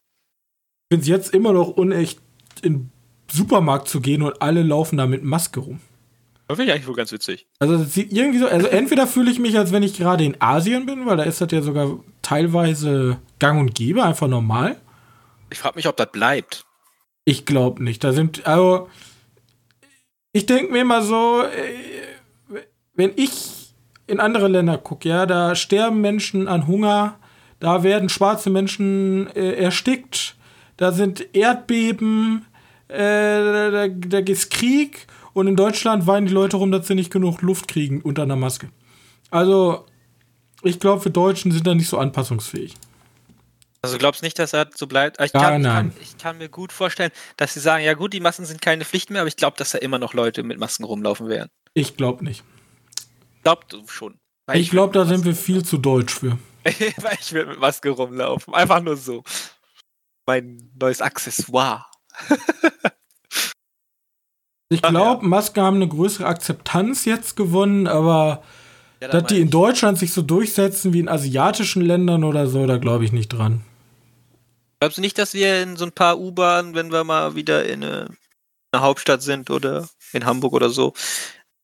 ich 0.85 0.97
finde 0.97 1.03
es 1.03 1.09
jetzt 1.09 1.35
immer 1.35 1.53
noch 1.53 1.71
unecht, 1.71 2.21
in 2.63 2.75
den 2.75 2.93
Supermarkt 3.33 3.89
zu 3.89 4.01
gehen 4.01 4.23
und 4.23 4.41
alle 4.41 4.63
laufen 4.63 4.99
da 4.99 5.07
mit 5.07 5.25
Maske 5.25 5.61
rum. 5.61 5.81
Das 6.47 6.57
finde 6.57 6.71
ich 6.71 6.75
eigentlich 6.75 6.89
wohl 6.89 6.95
ganz 6.95 7.11
witzig. 7.11 7.47
Also 7.59 7.83
sieht 7.85 8.13
irgendwie 8.13 8.39
so, 8.39 8.47
also 8.47 8.67
entweder 8.67 9.07
fühle 9.07 9.31
ich 9.31 9.39
mich, 9.39 9.57
als 9.57 9.73
wenn 9.73 9.83
ich 9.83 9.97
gerade 9.97 10.25
in 10.25 10.41
Asien 10.41 10.85
bin, 10.85 11.07
weil 11.07 11.17
da 11.17 11.23
ist 11.23 11.41
das 11.41 11.51
ja 11.51 11.63
sogar 11.63 11.99
teilweise 12.21 13.19
gang 13.39 13.59
und 13.61 13.75
gäbe, 13.75 14.05
einfach 14.05 14.29
normal. 14.29 14.77
Ich 15.51 15.59
frage 15.59 15.77
mich, 15.77 15.89
ob 15.89 15.97
das 15.97 16.13
bleibt. 16.13 16.67
Ich 17.25 17.47
glaube 17.47 17.83
nicht. 17.83 18.05
Da 18.05 18.13
sind, 18.13 18.47
also, 18.47 18.89
ich 20.33 20.45
denke 20.45 20.73
mir 20.73 20.83
immer 20.83 21.01
so, 21.01 21.43
äh, 21.43 22.61
wenn 22.93 23.13
ich 23.17 23.73
in 24.07 24.21
andere 24.21 24.49
Länder 24.49 24.77
gucke, 24.77 25.09
ja, 25.09 25.25
da 25.25 25.55
sterben 25.55 26.03
Menschen 26.03 26.47
an 26.47 26.67
Hunger, 26.67 27.19
da 27.59 27.83
werden 27.83 28.11
schwarze 28.11 28.51
Menschen 28.51 29.29
äh, 29.35 29.53
erstickt, 29.53 30.37
da 30.77 30.93
sind 30.93 31.35
Erdbeben, 31.35 32.45
äh, 32.89 32.99
da, 32.99 33.71
da, 33.71 33.89
da 33.89 34.19
ist 34.19 34.51
Krieg 34.51 35.07
und 35.35 35.47
in 35.47 35.57
Deutschland 35.57 36.07
weinen 36.07 36.27
die 36.27 36.33
Leute 36.33 36.57
rum, 36.57 36.71
dass 36.71 36.87
sie 36.87 36.95
nicht 36.95 37.13
genug 37.13 37.43
Luft 37.43 37.69
kriegen 37.69 38.01
unter 38.01 38.23
einer 38.23 38.37
Maske. 38.37 38.71
Also, 39.31 39.85
ich 40.63 40.81
glaube, 40.81 41.05
wir 41.05 41.13
Deutschen 41.13 41.53
sind 41.53 41.67
da 41.67 41.75
nicht 41.75 41.89
so 41.89 41.99
anpassungsfähig. 41.99 42.75
Also 43.83 43.99
glaubst 43.99 44.23
nicht, 44.23 44.39
dass 44.39 44.55
er 44.55 44.71
so 44.75 44.87
bleibt? 44.87 45.21
Ich 45.21 45.35
Ja, 45.35 45.41
kann, 45.41 45.61
nein. 45.61 45.89
Ich, 45.89 45.95
kann, 45.95 46.03
ich 46.03 46.19
kann 46.19 46.39
mir 46.39 46.49
gut 46.49 46.73
vorstellen, 46.73 47.11
dass 47.37 47.53
sie 47.53 47.61
sagen, 47.61 47.85
ja 47.85 47.93
gut, 47.93 48.15
die 48.15 48.21
Masken 48.21 48.47
sind 48.47 48.63
keine 48.63 48.87
Pflicht 48.87 49.11
mehr, 49.11 49.21
aber 49.21 49.29
ich 49.29 49.37
glaube, 49.37 49.59
dass 49.59 49.73
da 49.73 49.79
immer 49.79 49.99
noch 49.99 50.15
Leute 50.15 50.43
mit 50.43 50.59
Masken 50.59 50.85
rumlaufen 50.85 51.29
werden. 51.29 51.51
Ich 51.75 51.95
glaube 51.95 52.25
nicht. 52.25 52.45
Glaubt 53.43 53.75
du 53.75 53.87
schon. 53.87 54.19
Weil 54.47 54.59
Ich 54.59 54.71
glaube, 54.71 54.95
da 54.95 55.05
sind 55.05 55.27
wir 55.27 55.35
viel 55.35 55.65
zu 55.65 55.77
deutsch 55.77 56.15
für. 56.15 56.39
Weil 56.65 57.19
ich 57.21 57.33
will 57.35 57.45
mit 57.45 57.59
Maske 57.59 57.91
rumlaufen. 57.91 58.55
Einfach 58.55 58.81
nur 58.81 58.97
so. 58.97 59.23
Mein 60.25 60.71
neues 60.81 61.03
Accessoire. 61.03 61.85
Ich 64.69 64.83
glaube, 64.83 65.27
Masken 65.27 65.63
haben 65.63 65.77
eine 65.77 65.89
größere 65.89 66.27
Akzeptanz 66.27 67.05
jetzt 67.05 67.37
gewonnen, 67.37 67.87
aber 67.87 68.43
Ja, 69.01 69.09
dass 69.09 69.25
die 69.25 69.41
in 69.41 69.51
Deutschland 69.51 69.99
sich 69.99 70.13
so 70.13 70.23
durchsetzen 70.23 70.93
wie 70.93 71.01
in 71.01 71.09
asiatischen 71.09 71.83
Ländern 71.83 72.25
oder 72.25 72.47
so, 72.47 72.67
da 72.67 72.79
glaube 72.79 73.05
ich 73.05 73.13
nicht 73.13 73.29
dran. 73.29 73.63
Glaubst 74.81 74.99
du 74.99 75.03
nicht, 75.03 75.19
dass 75.19 75.35
wir 75.35 75.63
in 75.63 75.77
so 75.77 75.85
ein 75.85 75.93
paar 75.93 76.19
U-Bahnen, 76.19 76.75
wenn 76.75 76.91
wir 76.93 77.05
mal 77.05 77.35
wieder 77.35 77.65
in 77.67 77.85
eine, 77.85 78.09
eine 78.73 78.83
Hauptstadt 78.83 79.23
sind 79.23 79.51
oder 79.51 79.89
in 80.13 80.25
Hamburg 80.27 80.53
oder 80.53 80.71
so, 80.71 80.93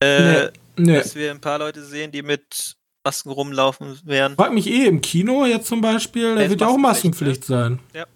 äh, 0.02 0.48
Nee. 0.76 0.96
dass 0.96 1.14
wir 1.14 1.30
ein 1.30 1.40
paar 1.40 1.58
Leute 1.58 1.84
sehen, 1.84 2.12
die 2.12 2.22
mit 2.22 2.76
Masken 3.04 3.30
rumlaufen 3.30 3.98
werden? 4.04 4.36
Frag 4.36 4.52
mich 4.54 4.66
eh 4.66 4.86
im 4.86 5.00
Kino 5.00 5.44
jetzt 5.44 5.66
zum 5.66 5.80
Beispiel, 5.80 6.34
da 6.36 6.42
Ja, 6.42 6.50
wird 6.50 6.60
ja 6.60 6.68
auch 6.68 6.76
Maskenpflicht, 6.78 7.48
Maskenpflicht 7.50 7.78
sein. 7.94 8.06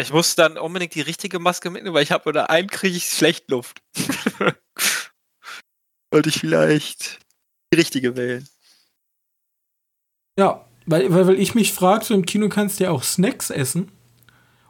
Ich 0.00 0.12
muss 0.12 0.36
dann 0.36 0.56
unbedingt 0.56 0.94
die 0.94 1.00
richtige 1.00 1.40
Maske 1.40 1.70
mitnehmen, 1.70 1.94
weil 1.94 2.04
ich 2.04 2.12
habe 2.12 2.28
oder 2.28 2.50
einen 2.50 2.68
kriege 2.68 2.96
ich 2.96 3.10
schlecht 3.10 3.50
Luft. 3.50 3.82
Wollte 6.12 6.28
ich 6.28 6.38
vielleicht 6.38 7.18
die 7.72 7.78
richtige 7.78 8.16
wählen. 8.16 8.48
Ja, 10.38 10.64
weil, 10.86 11.12
weil, 11.12 11.26
weil 11.26 11.40
ich 11.40 11.56
mich 11.56 11.72
frage, 11.72 12.04
so 12.04 12.14
im 12.14 12.24
Kino 12.24 12.48
kannst 12.48 12.78
du 12.78 12.84
ja 12.84 12.90
auch 12.90 13.02
Snacks 13.02 13.50
essen. 13.50 13.90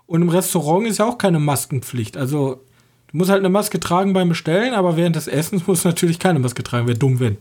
Und 0.07 0.23
im 0.23 0.31
Restaurant 0.31 0.87
ist 0.87 0.99
ja 0.99 1.05
auch 1.05 1.19
keine 1.19 1.39
Maskenpflicht. 1.39 2.17
Also, 2.17 2.65
du 3.09 3.17
musst 3.19 3.31
halt 3.31 3.41
eine 3.41 3.51
Maske 3.51 3.79
tragen 3.79 4.15
beim 4.15 4.31
Bestellen, 4.31 4.73
aber 4.73 4.97
während 4.97 5.17
des 5.17 5.29
Essens 5.29 5.67
musst 5.67 5.85
du 5.85 5.91
natürlich 5.91 6.19
keine 6.19 6.39
Maske 6.39 6.65
tragen. 6.65 6.87
Wäre 6.87 6.99
dumm, 6.99 7.21
wenn. 7.21 7.37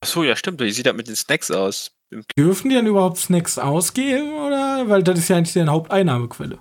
Achso, 0.00 0.24
ja, 0.24 0.34
stimmt. 0.34 0.60
Wie 0.60 0.70
sieht 0.70 0.86
das 0.86 0.96
mit 0.96 1.08
den 1.08 1.16
Snacks 1.16 1.50
aus? 1.50 1.95
Dürfen 2.38 2.68
die 2.68 2.76
dann 2.76 2.86
überhaupt 2.86 3.18
Snacks 3.18 3.58
ausgeben? 3.58 4.32
Oder? 4.34 4.88
Weil 4.88 5.02
das 5.02 5.18
ist 5.18 5.28
ja 5.28 5.36
eigentlich 5.36 5.52
deren 5.52 5.70
Haupteinnahmequelle. 5.70 6.58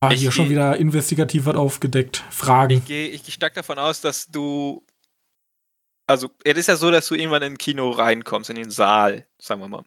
Ah, 0.00 0.10
Ich 0.12 0.20
hier 0.20 0.32
schon 0.32 0.50
wieder 0.50 0.76
investigativ 0.76 1.46
was 1.46 1.56
aufgedeckt. 1.56 2.24
Fragen. 2.30 2.78
Ich 2.78 2.84
gehe 2.84 3.08
ich 3.08 3.24
geh 3.24 3.32
stark 3.32 3.54
davon 3.54 3.78
aus, 3.78 4.00
dass 4.00 4.26
du. 4.26 4.84
Also, 6.06 6.30
es 6.44 6.58
ist 6.58 6.68
ja 6.68 6.76
so, 6.76 6.90
dass 6.90 7.08
du 7.08 7.14
irgendwann 7.14 7.42
in 7.42 7.54
ein 7.54 7.58
Kino 7.58 7.90
reinkommst, 7.90 8.50
in 8.50 8.56
den 8.56 8.70
Saal, 8.70 9.26
sagen 9.38 9.62
wir 9.62 9.68
mal. 9.68 9.84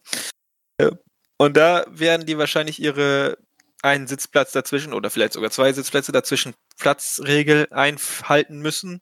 Und 1.37 1.55
da 1.55 1.85
werden 1.89 2.25
die 2.25 2.37
wahrscheinlich 2.37 2.81
ihre 2.81 3.37
einen 3.83 4.07
Sitzplatz 4.07 4.51
dazwischen 4.51 4.93
oder 4.93 5.11
vielleicht 5.11 5.33
sogar 5.33 5.51
zwei 5.51 5.71
Sitzplätze 5.71 6.11
dazwischen 6.11 6.55
Platzregel 6.79 7.67
einhalten 7.69 8.59
müssen. 8.59 9.01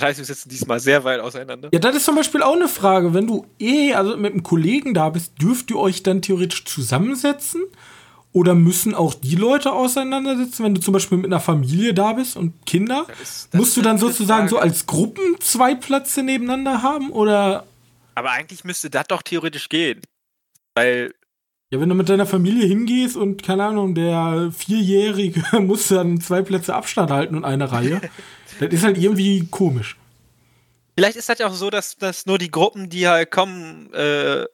Das 0.00 0.08
heißt, 0.10 0.18
wir 0.18 0.24
sitzen 0.24 0.48
diesmal 0.48 0.80
sehr 0.80 1.04
weit 1.04 1.20
auseinander. 1.20 1.68
Ja, 1.72 1.78
das 1.78 1.96
ist 1.96 2.04
zum 2.04 2.16
Beispiel 2.16 2.42
auch 2.42 2.54
eine 2.56 2.68
Frage. 2.68 3.14
Wenn 3.14 3.26
du 3.26 3.46
eh, 3.58 3.94
also 3.94 4.16
mit 4.16 4.32
einem 4.32 4.42
Kollegen 4.42 4.94
da 4.94 5.08
bist, 5.10 5.32
dürft 5.40 5.70
ihr 5.70 5.78
euch 5.78 6.02
dann 6.02 6.22
theoretisch 6.22 6.64
zusammensetzen? 6.64 7.62
Oder 8.32 8.54
müssen 8.54 8.94
auch 8.94 9.14
die 9.14 9.36
Leute 9.36 9.72
auseinandersitzen, 9.72 10.62
wenn 10.64 10.74
du 10.74 10.80
zum 10.82 10.92
Beispiel 10.92 11.16
mit 11.18 11.26
einer 11.26 11.40
Familie 11.40 11.94
da 11.94 12.12
bist 12.12 12.36
und 12.36 12.52
Kinder? 12.66 13.04
Das 13.08 13.20
ist- 13.20 13.48
das 13.52 13.58
Musst 13.58 13.76
du 13.76 13.82
dann 13.82 13.98
sozusagen 13.98 14.48
so 14.48 14.56
Frage. 14.56 14.68
als 14.70 14.86
Gruppen 14.86 15.22
zwei 15.40 15.74
Plätze 15.74 16.22
nebeneinander 16.22 16.82
haben? 16.82 17.10
Oder 17.10 17.64
Aber 18.14 18.30
eigentlich 18.30 18.64
müsste 18.64 18.90
das 18.90 19.06
doch 19.08 19.22
theoretisch 19.22 19.68
gehen. 19.68 20.00
Weil 20.74 21.14
ja, 21.70 21.80
wenn 21.80 21.88
du 21.88 21.94
mit 21.94 22.08
deiner 22.08 22.26
Familie 22.26 22.66
hingehst 22.66 23.16
und 23.16 23.42
keine 23.42 23.64
Ahnung, 23.64 23.94
der 23.94 24.52
Vierjährige 24.56 25.42
muss 25.60 25.88
dann 25.88 26.20
zwei 26.20 26.42
Plätze 26.42 26.74
Abstand 26.74 27.10
halten 27.10 27.34
und 27.36 27.44
eine 27.44 27.70
Reihe, 27.72 28.00
das 28.58 28.72
ist 28.72 28.84
halt 28.84 28.98
irgendwie 28.98 29.46
komisch. 29.50 29.96
Vielleicht 30.96 31.16
ist 31.16 31.28
das 31.28 31.38
ja 31.38 31.46
auch 31.46 31.54
so, 31.54 31.70
dass, 31.70 31.96
dass 31.96 32.26
nur 32.26 32.38
die 32.38 32.50
Gruppen, 32.50 32.88
die 32.88 33.06
halt 33.06 33.30
kommen, 33.30 33.92
äh, 33.92 34.44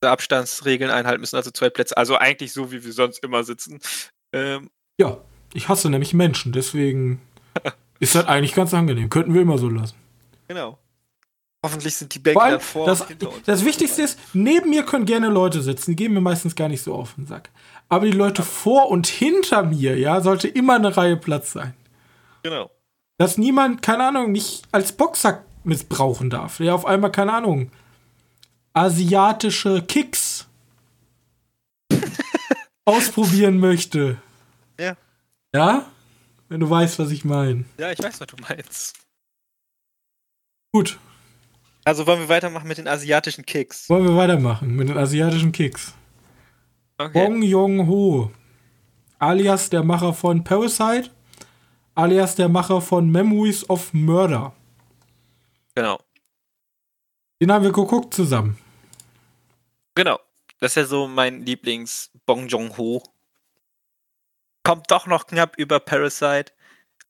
Abstandsregeln 0.00 0.90
einhalten 0.90 1.20
müssen, 1.20 1.36
also 1.36 1.50
zwei 1.50 1.70
Plätze. 1.70 1.96
Also 1.96 2.16
eigentlich 2.16 2.52
so, 2.52 2.70
wie 2.70 2.84
wir 2.84 2.92
sonst 2.92 3.22
immer 3.24 3.44
sitzen. 3.44 3.80
Ähm, 4.32 4.70
Ja, 5.00 5.18
ich 5.54 5.68
hasse 5.68 5.90
nämlich 5.90 6.14
Menschen, 6.14 6.52
deswegen 6.52 7.20
ist 8.00 8.14
das 8.14 8.26
eigentlich 8.26 8.54
ganz 8.54 8.74
angenehm. 8.74 9.10
Könnten 9.10 9.34
wir 9.34 9.42
immer 9.42 9.58
so 9.58 9.68
lassen. 9.68 9.96
genau. 10.46 10.78
Hoffentlich 11.64 11.96
sind 11.96 12.14
die 12.14 12.20
Bänke 12.20 12.38
Vor 12.38 12.44
allem, 12.44 12.52
dann 12.52 12.60
vor 12.60 12.86
das, 12.86 13.04
das 13.44 13.64
Wichtigste 13.64 14.02
ist, 14.02 14.18
neben 14.32 14.70
mir 14.70 14.84
können 14.84 15.06
gerne 15.06 15.28
Leute 15.28 15.60
sitzen, 15.60 15.90
die 15.90 15.96
gehen 15.96 16.12
mir 16.12 16.20
meistens 16.20 16.54
gar 16.54 16.68
nicht 16.68 16.82
so 16.82 16.94
auf 16.94 17.14
den 17.14 17.26
Sack. 17.26 17.50
Aber 17.88 18.06
die 18.06 18.12
Leute 18.12 18.44
vor 18.44 18.90
und 18.90 19.08
hinter 19.08 19.64
mir, 19.64 19.98
ja, 19.98 20.20
sollte 20.20 20.46
immer 20.46 20.76
eine 20.76 20.96
Reihe 20.96 21.16
Platz 21.16 21.52
sein. 21.52 21.74
Genau. 22.48 22.70
Dass 23.18 23.36
niemand, 23.36 23.82
keine 23.82 24.04
Ahnung, 24.08 24.32
nicht 24.32 24.62
als 24.72 24.92
Boxsack 24.92 25.44
missbrauchen 25.64 26.30
darf. 26.30 26.56
Der 26.58 26.74
auf 26.74 26.86
einmal, 26.86 27.10
keine 27.12 27.32
Ahnung, 27.34 27.70
asiatische 28.72 29.82
Kicks 29.82 30.46
ausprobieren 32.84 33.58
möchte. 33.58 34.16
Ja. 34.78 34.96
Ja? 35.54 35.86
Wenn 36.48 36.60
du 36.60 36.70
weißt, 36.70 36.98
was 36.98 37.10
ich 37.10 37.24
meine. 37.24 37.64
Ja, 37.78 37.90
ich 37.92 37.98
weiß, 37.98 38.20
was 38.20 38.26
du 38.28 38.36
meinst. 38.40 38.96
Gut, 40.72 40.98
Also 41.84 42.06
wollen 42.06 42.20
wir 42.20 42.28
weitermachen 42.28 42.68
mit 42.68 42.78
den 42.78 42.88
asiatischen 42.88 43.44
Kicks. 43.44 43.88
wollen 43.88 44.04
wir 44.06 44.16
weitermachen 44.16 44.74
mit 44.76 44.88
den 44.88 44.96
asiatischen 44.98 45.52
Kicks. 45.52 45.94
Okay. 46.98 47.12
Bong 47.26 47.42
Joon-ho, 47.42 48.30
alias 49.18 49.70
der 49.70 49.82
Macher 49.84 50.12
von 50.12 50.44
Parasite, 50.44 51.10
alias 51.98 52.36
der 52.36 52.48
Macher 52.48 52.80
von 52.80 53.10
Memories 53.10 53.68
of 53.68 53.92
Murder. 53.92 54.52
Genau. 55.74 55.98
Den 57.42 57.50
haben 57.50 57.64
wir 57.64 57.72
geguckt 57.72 58.14
zusammen. 58.14 58.56
Genau. 59.96 60.20
Das 60.60 60.72
ist 60.72 60.76
ja 60.76 60.84
so 60.84 61.08
mein 61.08 61.44
Lieblings 61.44 62.10
Bong 62.24 62.46
Joon-ho. 62.46 63.02
Kommt 64.62 64.90
doch 64.90 65.06
noch 65.06 65.26
knapp 65.26 65.56
über 65.58 65.80
Parasite. 65.80 66.52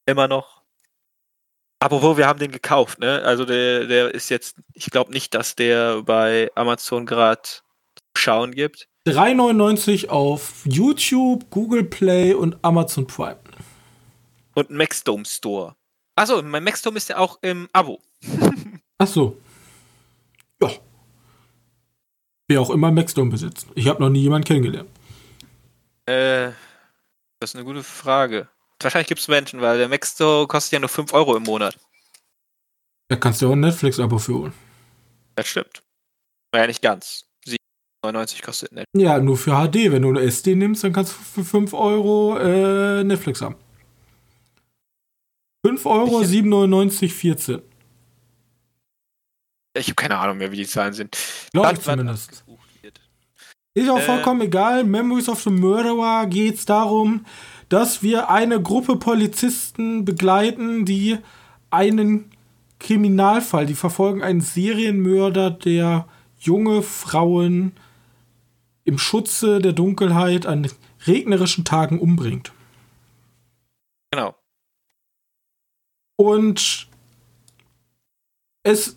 Immer 0.06 0.26
noch. 0.26 0.62
Apropos, 1.80 2.16
wir 2.16 2.26
haben 2.26 2.38
den 2.38 2.50
gekauft, 2.50 2.98
ne? 2.98 3.22
Also 3.22 3.44
der, 3.44 3.86
der 3.86 4.14
ist 4.14 4.30
jetzt, 4.30 4.56
ich 4.72 4.86
glaube 4.90 5.12
nicht, 5.12 5.34
dass 5.34 5.54
der 5.54 6.02
bei 6.02 6.50
Amazon 6.54 7.04
gerade 7.04 7.42
schauen 8.16 8.52
gibt. 8.52 8.88
3,99 9.06 10.08
auf 10.08 10.62
YouTube, 10.64 11.50
Google 11.50 11.84
Play 11.84 12.32
und 12.34 12.56
Amazon 12.62 13.06
Prime. 13.06 13.38
Und 14.58 14.70
Maxdome 14.70 15.24
Store. 15.24 15.76
Achso, 16.16 16.42
mein 16.42 16.64
Maxdome 16.64 16.96
ist 16.96 17.08
ja 17.08 17.18
auch 17.18 17.38
im 17.42 17.68
Abo. 17.72 18.00
Ach 18.98 19.06
so. 19.06 19.40
Ja. 20.60 20.72
Wer 22.48 22.60
auch 22.60 22.70
immer 22.70 22.90
Maxdome 22.90 23.30
besitzt. 23.30 23.68
Ich 23.76 23.86
habe 23.86 24.02
noch 24.02 24.10
nie 24.10 24.22
jemanden 24.22 24.48
kennengelernt. 24.48 24.90
Äh, 26.06 26.50
das 27.38 27.50
ist 27.50 27.54
eine 27.54 27.64
gute 27.64 27.84
Frage. 27.84 28.48
Wahrscheinlich 28.80 29.06
gibt 29.06 29.20
es 29.20 29.28
Menschen, 29.28 29.60
weil 29.60 29.78
der 29.78 29.88
Maxdome 29.88 30.48
kostet 30.48 30.72
ja 30.72 30.80
nur 30.80 30.88
5 30.88 31.12
Euro 31.12 31.36
im 31.36 31.44
Monat. 31.44 31.78
Da 33.06 33.14
kannst 33.14 33.40
du 33.40 33.46
auch 33.46 33.52
ein 33.52 33.60
Netflix-Abo 33.60 34.18
für 34.18 34.34
holen. 34.34 34.54
Das 35.36 35.46
stimmt. 35.46 35.84
Naja, 36.52 36.66
nicht 36.66 36.82
ganz. 36.82 37.26
7,99 37.46 38.42
kostet 38.42 38.72
net. 38.72 38.86
Ja, 38.92 39.20
nur 39.20 39.36
für 39.36 39.52
HD. 39.52 39.92
Wenn 39.92 40.02
du 40.02 40.08
eine 40.08 40.22
SD 40.22 40.56
nimmst, 40.56 40.82
dann 40.82 40.92
kannst 40.92 41.12
du 41.12 41.22
für 41.22 41.44
5 41.44 41.72
Euro 41.74 42.36
äh, 42.38 43.04
Netflix 43.04 43.40
haben. 43.40 43.54
5 45.64 45.86
Euro, 45.86 46.22
Ich- 46.22 46.28
7,99, 46.28 47.12
14. 47.12 47.62
Ich 49.76 49.86
habe 49.88 49.94
keine 49.94 50.18
Ahnung 50.18 50.38
mehr, 50.38 50.50
wie 50.50 50.56
die 50.56 50.66
Zahlen 50.66 50.92
sind. 50.92 51.16
Glaube 51.52 51.74
ich 51.74 51.80
zumindest. 51.80 52.44
Ist 53.74 53.90
auch 53.90 53.98
Äh. 53.98 54.02
vollkommen 54.02 54.40
egal. 54.40 54.82
Memories 54.84 55.28
of 55.28 55.40
the 55.42 55.50
Murderer 55.50 56.26
geht 56.26 56.56
es 56.56 56.64
darum, 56.64 57.24
dass 57.68 58.02
wir 58.02 58.28
eine 58.30 58.60
Gruppe 58.60 58.96
Polizisten 58.96 60.04
begleiten, 60.04 60.84
die 60.84 61.18
einen 61.70 62.30
Kriminalfall, 62.80 63.66
die 63.66 63.74
verfolgen 63.74 64.22
einen 64.22 64.40
Serienmörder, 64.40 65.50
der 65.50 66.08
junge 66.40 66.82
Frauen 66.82 67.72
im 68.84 68.98
Schutze 68.98 69.60
der 69.60 69.72
Dunkelheit 69.74 70.46
an 70.46 70.66
regnerischen 71.06 71.64
Tagen 71.64 72.00
umbringt. 72.00 72.52
Genau. 74.10 74.34
Und 76.20 76.88
es, 78.64 78.96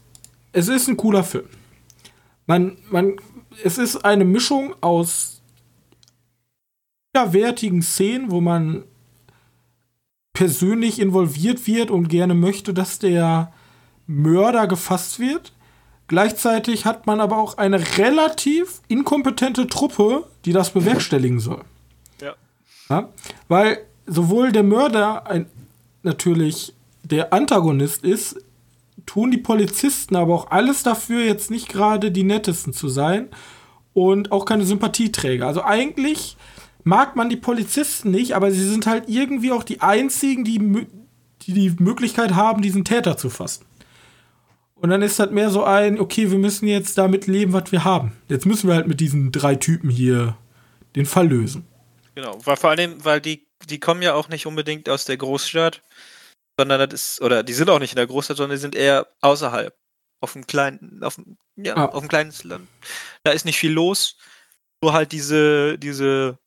es 0.53 0.67
ist 0.67 0.88
ein 0.88 0.97
cooler 0.97 1.24
Film. 1.24 1.47
Man, 2.47 2.78
man, 2.89 3.17
es 3.63 3.78
ist 3.78 4.03
eine 4.03 4.26
Mischung 4.26 4.74
aus 4.82 5.41
wertigen 7.13 7.84
Szenen, 7.84 8.32
wo 8.32 8.41
man 8.41 8.84
persönlich 10.34 10.99
involviert 10.99 11.67
wird 11.67 11.91
und 11.91 12.07
gerne 12.07 12.34
möchte, 12.34 12.74
dass 12.74 12.97
der 12.97 13.53
Mörder 14.07 14.65
gefasst 14.65 15.19
wird. 15.19 15.53
Gleichzeitig 16.07 16.86
hat 16.86 17.05
man 17.05 17.22
aber 17.22 17.38
auch 17.38 17.57
eine 17.57 17.97
relativ 17.97 18.82
inkompetente 18.88 19.67
Truppe, 19.67 20.28
die 20.45 20.53
das 20.53 20.72
bewerkstelligen 20.72 21.39
soll. 21.39 21.63
Ja. 22.19 22.34
Ja? 22.89 23.09
Weil 23.47 23.86
sowohl 24.07 24.51
der 24.51 24.63
Mörder 24.63 25.28
ein, 25.28 25.45
natürlich 26.01 26.74
der 27.03 27.33
Antagonist 27.33 28.03
ist, 28.03 28.37
tun 29.05 29.31
die 29.31 29.37
Polizisten 29.37 30.15
aber 30.15 30.33
auch 30.33 30.51
alles 30.51 30.83
dafür, 30.83 31.23
jetzt 31.23 31.51
nicht 31.51 31.69
gerade 31.69 32.11
die 32.11 32.23
nettesten 32.23 32.73
zu 32.73 32.87
sein 32.87 33.29
und 33.93 34.31
auch 34.31 34.45
keine 34.45 34.65
Sympathieträger. 34.65 35.47
Also 35.47 35.63
eigentlich 35.63 36.37
mag 36.83 37.15
man 37.15 37.29
die 37.29 37.37
Polizisten 37.37 38.11
nicht, 38.11 38.35
aber 38.35 38.51
sie 38.51 38.67
sind 38.67 38.87
halt 38.87 39.05
irgendwie 39.07 39.51
auch 39.51 39.63
die 39.63 39.81
einzigen, 39.81 40.43
die 40.43 40.87
die, 41.47 41.53
die 41.53 41.83
Möglichkeit 41.83 42.35
haben, 42.35 42.61
diesen 42.61 42.85
Täter 42.85 43.17
zu 43.17 43.29
fassen. 43.29 43.65
Und 44.75 44.89
dann 44.89 45.01
ist 45.01 45.19
das 45.19 45.29
mehr 45.31 45.49
so 45.51 45.63
ein, 45.63 45.99
okay, 45.99 46.31
wir 46.31 46.39
müssen 46.39 46.67
jetzt 46.67 46.97
damit 46.97 47.27
leben, 47.27 47.53
was 47.53 47.71
wir 47.71 47.83
haben. 47.83 48.13
Jetzt 48.29 48.45
müssen 48.45 48.67
wir 48.67 48.75
halt 48.75 48.87
mit 48.87 48.99
diesen 48.99 49.31
drei 49.31 49.55
Typen 49.55 49.89
hier 49.89 50.37
den 50.95 51.05
Fall 51.05 51.27
lösen. 51.27 51.65
Genau. 52.15 52.37
Weil 52.43 52.57
vor 52.57 52.71
allem, 52.71 53.03
weil 53.03 53.21
die, 53.21 53.47
die 53.69 53.79
kommen 53.79 54.01
ja 54.01 54.15
auch 54.15 54.29
nicht 54.29 54.47
unbedingt 54.47 54.89
aus 54.89 55.05
der 55.05 55.17
Großstadt, 55.17 55.81
sondern 56.62 56.89
das 56.89 57.01
ist, 57.01 57.22
oder 57.22 57.43
die 57.43 57.53
sind 57.53 57.70
auch 57.70 57.80
nicht 57.80 57.91
in 57.93 57.97
der 57.97 58.07
Großstadt, 58.07 58.38
sondern 58.38 58.55
die 58.57 58.62
sind 58.62 58.76
eher 58.76 59.07
außerhalb. 59.22 59.76
Auf 60.24 60.36
einem 60.36 60.45
kleinen, 60.45 61.03
auf, 61.03 61.16
dem- 61.16 61.38
ja, 61.55 61.76
Ah. 61.76 61.86
auf 61.86 61.99
einem 61.99 62.07
kleines 62.09 62.43
Land. 62.43 62.68
Da 63.24 63.32
ist 63.32 63.45
nicht 63.45 63.57
viel 63.59 63.72
los. 63.72 64.18
Nur 64.84 64.93
halt 64.93 65.12
diese, 65.12 65.78
diese, 65.80 66.38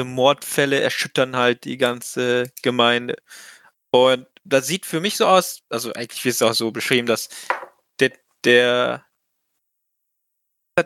diese 0.00 0.08
Mordfälle 0.08 0.80
erschüttern 0.80 1.36
halt 1.36 1.64
die 1.64 1.76
ganze 1.76 2.50
Gemeinde. 2.62 3.16
Und 3.92 4.26
das 4.44 4.66
sieht 4.66 4.86
für 4.86 5.00
mich 5.00 5.16
so 5.16 5.26
aus, 5.26 5.62
also 5.68 5.92
eigentlich 5.92 6.24
wird 6.24 6.34
es 6.36 6.42
auch 6.42 6.54
so 6.54 6.70
beschrieben, 6.70 7.06
dass 7.06 7.28
der, 7.98 8.12
der, 8.44 9.04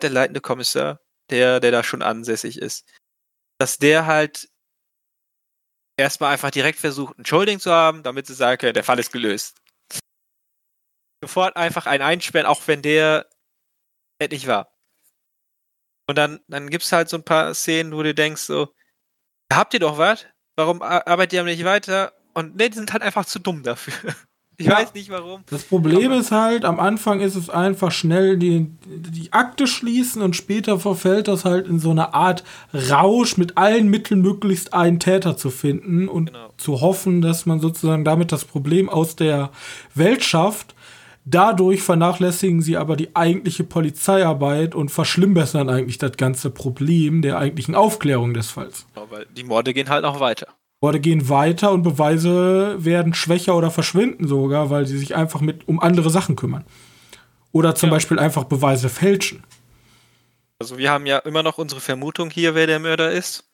der 0.01 0.09
leitende 0.09 0.41
Kommissar, 0.41 0.99
der, 1.29 1.59
der 1.61 1.71
da 1.71 1.83
schon 1.83 2.01
ansässig 2.01 2.57
ist, 2.59 2.85
dass 3.59 3.77
der 3.77 4.05
halt 4.05 4.49
erstmal 5.97 6.33
einfach 6.33 6.51
direkt 6.51 6.79
versucht, 6.79 7.17
ein 7.17 7.25
Schulding 7.25 7.59
zu 7.59 7.71
haben, 7.71 8.03
damit 8.03 8.27
sie 8.27 8.33
sagen 8.33 8.73
der 8.73 8.83
Fall 8.83 8.99
ist 8.99 9.11
gelöst. 9.11 9.57
Sofort 11.21 11.55
einfach 11.55 11.85
ein 11.85 12.01
Einsperren, 12.01 12.45
auch 12.45 12.61
wenn 12.67 12.81
der 12.81 13.27
nicht 14.21 14.47
war. 14.47 14.71
Und 16.07 16.17
dann, 16.17 16.39
dann 16.47 16.69
gibt 16.69 16.83
es 16.83 16.91
halt 16.91 17.09
so 17.09 17.17
ein 17.17 17.25
paar 17.25 17.53
Szenen, 17.53 17.93
wo 17.93 18.03
du 18.03 18.13
denkst 18.13 18.41
so, 18.41 18.73
habt 19.51 19.73
ihr 19.73 19.79
doch 19.79 19.97
was? 19.97 20.25
Warum 20.55 20.81
arbeitet 20.81 21.33
ihr 21.33 21.43
nicht 21.43 21.65
weiter? 21.65 22.13
Und 22.33 22.55
ne, 22.55 22.69
die 22.69 22.77
sind 22.77 22.93
halt 22.93 23.03
einfach 23.03 23.25
zu 23.25 23.39
dumm 23.39 23.63
dafür. 23.63 24.15
Ich 24.57 24.67
ja, 24.67 24.77
weiß 24.77 24.93
nicht 24.93 25.09
warum. 25.09 25.41
Das 25.47 25.63
Problem 25.63 26.11
ist 26.11 26.31
halt, 26.31 26.63
am 26.65 26.79
Anfang 26.79 27.19
ist 27.19 27.35
es 27.35 27.49
einfach 27.49 27.91
schnell 27.91 28.37
die, 28.37 28.67
die 28.85 29.33
Akte 29.33 29.67
schließen 29.67 30.21
und 30.21 30.35
später 30.35 30.79
verfällt 30.79 31.27
das 31.27 31.45
halt 31.45 31.67
in 31.67 31.79
so 31.79 31.91
eine 31.91 32.13
Art 32.13 32.43
Rausch, 32.73 33.37
mit 33.37 33.57
allen 33.57 33.89
Mitteln 33.89 34.21
möglichst 34.21 34.73
einen 34.73 34.99
Täter 34.99 35.35
zu 35.35 35.49
finden 35.49 36.07
und 36.07 36.27
genau. 36.27 36.53
zu 36.57 36.81
hoffen, 36.81 37.21
dass 37.21 37.45
man 37.45 37.59
sozusagen 37.59 38.05
damit 38.05 38.31
das 38.31 38.45
Problem 38.45 38.89
aus 38.89 39.15
der 39.15 39.51
Welt 39.93 40.23
schafft. 40.23 40.75
Dadurch 41.25 41.81
vernachlässigen 41.81 42.61
sie 42.61 42.77
aber 42.77 42.95
die 42.95 43.15
eigentliche 43.15 43.63
Polizeiarbeit 43.63 44.75
und 44.75 44.89
verschlimmbessern 44.89 45.69
eigentlich 45.69 45.97
das 45.97 46.17
ganze 46.17 46.51
Problem 46.51 47.23
der 47.23 47.39
eigentlichen 47.39 47.73
Aufklärung 47.73 48.35
des 48.35 48.51
Falls. 48.51 48.85
Genau, 48.93 49.07
weil 49.09 49.25
die 49.35 49.43
Morde 49.43 49.73
gehen 49.73 49.89
halt 49.89 50.03
noch 50.03 50.19
weiter. 50.19 50.47
Morde 50.85 50.99
gehen 50.99 51.29
weiter 51.29 51.71
und 51.71 51.81
Beweise 51.81 52.75
werden 52.77 53.15
schwächer 53.15 53.55
oder 53.57 53.71
verschwinden 53.71 54.27
sogar, 54.27 54.69
weil 54.69 54.85
sie 54.85 54.99
sich 54.99 55.15
einfach 55.15 55.41
mit 55.41 55.67
um 55.67 55.79
andere 55.79 56.11
Sachen 56.11 56.35
kümmern. 56.35 56.63
Oder 57.51 57.73
zum 57.73 57.89
ja. 57.89 57.95
Beispiel 57.95 58.19
einfach 58.19 58.43
Beweise 58.43 58.87
fälschen. 58.89 59.43
Also 60.59 60.77
wir 60.77 60.91
haben 60.91 61.07
ja 61.07 61.17
immer 61.17 61.41
noch 61.41 61.57
unsere 61.57 61.81
Vermutung 61.81 62.29
hier, 62.29 62.53
wer 62.53 62.67
der 62.67 62.77
Mörder 62.77 63.11
ist. 63.11 63.45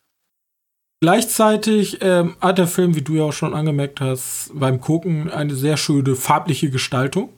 Gleichzeitig 1.00 2.00
ähm, 2.02 2.36
hat 2.42 2.58
der 2.58 2.68
Film, 2.68 2.96
wie 2.96 3.02
du 3.02 3.14
ja 3.14 3.24
auch 3.24 3.34
schon 3.34 3.54
angemerkt 3.54 4.02
hast, 4.02 4.52
beim 4.54 4.82
Gucken 4.82 5.32
eine 5.32 5.56
sehr 5.56 5.78
schöne 5.78 6.18
farbliche 6.18 6.70
Gestaltung. 6.70 7.30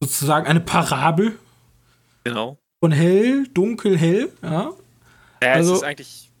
Sozusagen 0.00 0.46
eine 0.46 0.60
Parabel. 0.60 1.36
Genau. 2.22 2.58
Von 2.78 2.92
hell, 2.92 3.48
dunkel, 3.52 3.98
hell, 3.98 4.32
ja. 4.40 4.70
Ja, 5.42 5.52
also, 5.52 5.72
es 5.72 5.78
ist 5.78 5.84
eigentlich 5.84 6.31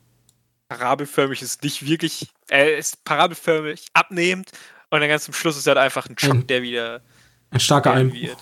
parabelförmig 0.78 1.42
ist 1.42 1.62
nicht 1.62 1.86
wirklich, 1.86 2.28
er 2.48 2.76
ist 2.76 3.04
parabelförmig 3.04 3.86
abnehmend 3.92 4.50
und 4.90 5.00
dann 5.00 5.08
ganz 5.08 5.24
zum 5.24 5.34
Schluss 5.34 5.56
ist 5.56 5.66
er 5.66 5.74
halt 5.74 5.84
einfach 5.84 6.08
ein 6.08 6.18
Schock, 6.18 6.46
der 6.48 6.62
wieder 6.62 7.02
ein 7.50 7.60
starker 7.60 7.92
Einbruch. 7.92 8.36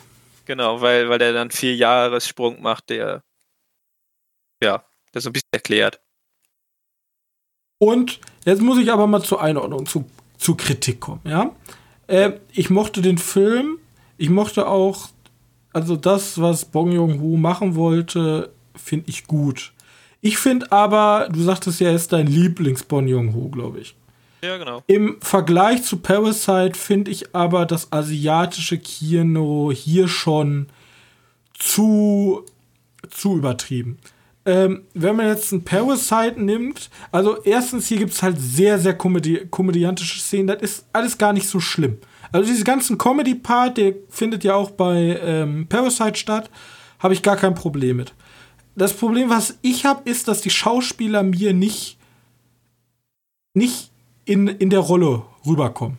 Genau, 0.45 0.81
weil, 0.81 1.09
weil 1.09 1.19
der 1.19 1.33
dann 1.33 1.51
vier 1.51 1.75
Jahressprung 1.75 2.61
macht, 2.63 2.91
der 2.91 3.23
ja, 4.63 4.85
das 5.13 5.25
so 5.25 5.31
ein 5.31 5.33
bisschen 5.33 5.49
erklärt. 5.53 6.01
Und 7.79 8.21
jetzt 8.45 8.61
muss 8.61 8.79
ich 8.79 8.93
aber 8.93 9.07
mal 9.07 9.23
zur 9.23 9.41
Einordnung, 9.41 9.87
zu, 9.87 10.09
zu 10.39 10.55
Kritik 10.55 11.01
kommen, 11.01 11.23
ja. 11.25 11.55
Äh, 12.07 12.33
ich 12.53 12.69
mochte 12.69 13.01
den 13.01 13.19
Film, 13.19 13.79
ich 14.19 14.29
mochte 14.29 14.67
auch, 14.67 15.09
also 15.73 15.97
das, 15.97 16.41
was 16.41 16.65
Bong 16.65 16.93
Joon-ho 16.93 17.37
machen 17.37 17.75
wollte, 17.75 18.53
finde 18.77 19.09
ich 19.09 19.27
gut. 19.27 19.73
Ich 20.21 20.39
finde 20.39 20.71
aber, 20.71 21.29
du 21.33 21.43
sagtest 21.43 21.81
ja, 21.81 21.89
er 21.89 21.95
ist 21.95 22.13
dein 22.13 22.27
Lieblings-Bon 22.27 23.09
Joon-ho, 23.09 23.49
glaube 23.49 23.81
ich. 23.81 23.95
Ja, 24.43 24.57
genau. 24.57 24.83
Im 24.87 25.19
Vergleich 25.21 25.83
zu 25.83 25.99
Parasite 25.99 26.79
finde 26.79 27.11
ich 27.11 27.35
aber 27.35 27.67
das 27.67 27.93
asiatische 27.93 28.79
Kino 28.79 29.71
hier 29.73 30.09
schon 30.09 30.69
zu, 31.59 32.45
zu 33.11 33.37
übertrieben. 33.37 33.99
Ähm, 34.47 34.83
wenn 34.95 35.17
man 35.17 35.27
jetzt 35.27 35.53
ein 35.53 35.65
Parasite 35.65 36.43
nimmt, 36.43 36.89
also 37.13 37.43
erstens, 37.43 37.89
hier 37.89 37.99
gibt 37.99 38.13
es 38.13 38.23
halt 38.23 38.41
sehr, 38.41 38.79
sehr 38.79 38.95
komödi 38.97 39.47
komödiantische 39.51 40.19
Szenen, 40.19 40.47
das 40.47 40.63
ist 40.63 40.87
alles 40.95 41.19
gar 41.19 41.35
nicht 41.35 41.47
so 41.47 41.61
schlimm. 41.61 41.99
Also 42.33 42.51
diese 42.51 42.65
ganzen 42.65 42.97
Comedy-Part, 42.97 43.77
der 43.77 43.95
findet 44.09 44.45
ja 44.45 44.55
auch 44.55 44.71
bei 44.71 45.21
ähm, 45.23 45.67
Parasite 45.69 46.17
statt, 46.17 46.51
habe 46.99 47.13
ich 47.13 47.23
gar 47.23 47.37
kein 47.37 47.55
Problem 47.55 47.99
mit 47.99 48.15
das 48.81 48.95
Problem, 48.95 49.29
was 49.29 49.59
ich 49.61 49.85
habe, 49.85 50.09
ist, 50.09 50.27
dass 50.27 50.41
die 50.41 50.49
Schauspieler 50.49 51.23
mir 51.23 51.53
nicht, 51.53 51.99
nicht 53.53 53.91
in, 54.25 54.49
in 54.49 54.71
der 54.71 54.81
Rolle 54.81 55.23
rüberkommen. 55.45 55.99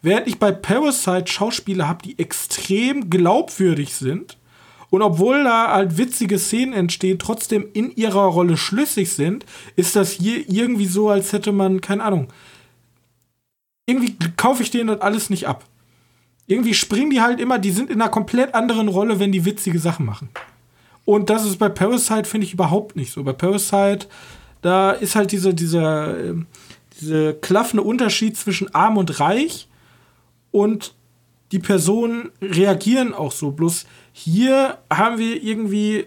Während 0.00 0.28
ich 0.28 0.38
bei 0.38 0.52
Parasite 0.52 1.26
Schauspieler 1.26 1.88
habe, 1.88 2.04
die 2.04 2.20
extrem 2.20 3.10
glaubwürdig 3.10 3.94
sind 3.94 4.38
und 4.90 5.02
obwohl 5.02 5.42
da 5.42 5.72
halt 5.72 5.98
witzige 5.98 6.38
Szenen 6.38 6.72
entstehen, 6.72 7.18
trotzdem 7.18 7.66
in 7.72 7.90
ihrer 7.96 8.26
Rolle 8.26 8.56
schlüssig 8.56 9.12
sind, 9.12 9.44
ist 9.74 9.96
das 9.96 10.12
hier 10.12 10.48
irgendwie 10.48 10.86
so, 10.86 11.10
als 11.10 11.32
hätte 11.32 11.50
man, 11.50 11.80
keine 11.80 12.04
Ahnung, 12.04 12.28
irgendwie 13.86 14.14
kaufe 14.36 14.62
ich 14.62 14.70
denen 14.70 14.86
das 14.86 15.00
alles 15.00 15.30
nicht 15.30 15.48
ab. 15.48 15.64
Irgendwie 16.46 16.74
springen 16.74 17.10
die 17.10 17.22
halt 17.22 17.40
immer, 17.40 17.58
die 17.58 17.72
sind 17.72 17.90
in 17.90 18.00
einer 18.00 18.10
komplett 18.10 18.54
anderen 18.54 18.86
Rolle, 18.86 19.18
wenn 19.18 19.32
die 19.32 19.44
witzige 19.44 19.80
Sachen 19.80 20.06
machen. 20.06 20.28
Und 21.10 21.28
das 21.28 21.44
ist 21.44 21.58
bei 21.58 21.68
Parasite, 21.68 22.22
finde 22.22 22.46
ich, 22.46 22.52
überhaupt 22.52 22.94
nicht 22.94 23.12
so. 23.12 23.24
Bei 23.24 23.32
Parasite, 23.32 24.06
da 24.62 24.92
ist 24.92 25.16
halt 25.16 25.32
dieser, 25.32 25.52
dieser, 25.52 26.16
ähm, 26.16 26.46
dieser 27.00 27.32
klaffende 27.32 27.82
Unterschied 27.82 28.36
zwischen 28.36 28.72
arm 28.76 28.96
und 28.96 29.18
reich 29.18 29.66
und 30.52 30.94
die 31.50 31.58
Personen 31.58 32.30
reagieren 32.40 33.12
auch 33.12 33.32
so. 33.32 33.50
Bloß 33.50 33.86
hier 34.12 34.78
haben 34.88 35.18
wir 35.18 35.42
irgendwie 35.42 36.06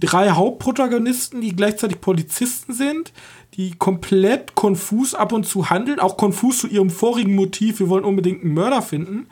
drei 0.00 0.30
Hauptprotagonisten, 0.30 1.40
die 1.40 1.54
gleichzeitig 1.54 2.00
Polizisten 2.00 2.72
sind, 2.72 3.12
die 3.54 3.70
komplett 3.78 4.56
konfus 4.56 5.14
ab 5.14 5.32
und 5.32 5.46
zu 5.46 5.70
handeln, 5.70 6.00
auch 6.00 6.16
konfus 6.16 6.58
zu 6.58 6.66
ihrem 6.66 6.90
vorigen 6.90 7.36
Motiv, 7.36 7.78
wir 7.78 7.88
wollen 7.88 8.04
unbedingt 8.04 8.42
einen 8.42 8.54
Mörder 8.54 8.82
finden. 8.82 9.28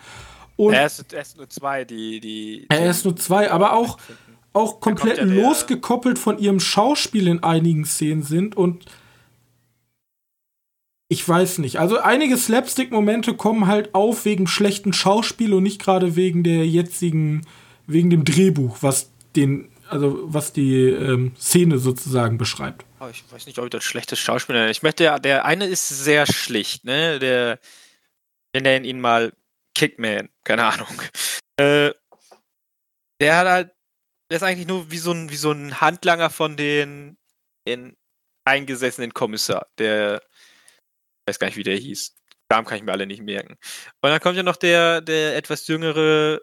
Und 0.54 0.74
er, 0.74 0.86
ist, 0.86 1.12
er 1.12 1.22
ist 1.22 1.36
nur 1.36 1.50
zwei, 1.50 1.84
die, 1.84 2.20
die. 2.20 2.66
Er 2.68 2.88
ist 2.88 3.04
nur 3.04 3.16
zwei, 3.16 3.50
aber 3.50 3.72
auch, 3.72 3.98
finden 3.98 4.25
auch 4.56 4.80
komplett 4.80 5.18
ja 5.18 5.24
losgekoppelt 5.24 6.18
von 6.18 6.38
ihrem 6.38 6.60
Schauspiel 6.60 7.28
in 7.28 7.42
einigen 7.42 7.84
Szenen 7.84 8.22
sind 8.22 8.56
und 8.56 8.86
ich 11.08 11.26
weiß 11.28 11.58
nicht. 11.58 11.78
Also 11.78 11.98
einige 12.00 12.36
Slapstick-Momente 12.36 13.34
kommen 13.34 13.68
halt 13.68 13.94
auf 13.94 14.24
wegen 14.24 14.48
schlechten 14.48 14.92
Schauspiel 14.92 15.54
und 15.54 15.62
nicht 15.62 15.80
gerade 15.80 16.16
wegen 16.16 16.42
der 16.42 16.66
jetzigen, 16.66 17.46
wegen 17.86 18.10
dem 18.10 18.24
Drehbuch, 18.24 18.78
was 18.80 19.12
den, 19.36 19.70
also 19.88 20.18
was 20.24 20.52
die 20.52 20.88
ähm, 20.88 21.32
Szene 21.38 21.78
sozusagen 21.78 22.38
beschreibt. 22.38 22.84
Oh, 22.98 23.06
ich 23.08 23.22
weiß 23.30 23.46
nicht, 23.46 23.58
ob 23.58 23.66
ich 23.66 23.70
das 23.70 23.84
schlechtes 23.84 24.18
Schauspiel 24.18 24.56
nenne. 24.56 24.70
Ich 24.70 24.82
möchte, 24.82 25.04
der, 25.04 25.20
der 25.20 25.44
eine 25.44 25.66
ist 25.66 25.88
sehr 25.88 26.26
schlicht, 26.26 26.84
ne? 26.84 27.20
Der, 27.20 27.60
wir 28.52 28.62
nennen 28.62 28.84
ihn 28.84 29.00
mal 29.00 29.32
Kickman, 29.76 30.28
keine 30.42 30.64
Ahnung. 30.64 31.02
Äh, 31.58 31.92
der 33.20 33.36
hat 33.38 33.46
halt 33.46 33.75
der 34.30 34.36
ist 34.36 34.42
eigentlich 34.42 34.66
nur 34.66 34.90
wie 34.90 34.98
so 34.98 35.12
ein, 35.12 35.30
wie 35.30 35.36
so 35.36 35.52
ein 35.52 35.80
Handlanger 35.80 36.30
von 36.30 36.56
den, 36.56 37.16
eingesessenen 38.46 39.12
Kommissar, 39.12 39.66
der 39.78 40.22
weiß 41.28 41.38
gar 41.38 41.48
nicht, 41.48 41.56
wie 41.56 41.64
der 41.64 41.76
hieß. 41.76 42.14
Namen 42.48 42.66
kann 42.66 42.78
ich 42.78 42.84
mir 42.84 42.92
alle 42.92 43.06
nicht 43.06 43.22
merken. 43.22 43.58
Und 44.00 44.10
dann 44.10 44.20
kommt 44.20 44.36
ja 44.36 44.44
noch 44.44 44.56
der, 44.56 45.00
der 45.00 45.36
etwas 45.36 45.66
jüngere 45.66 46.40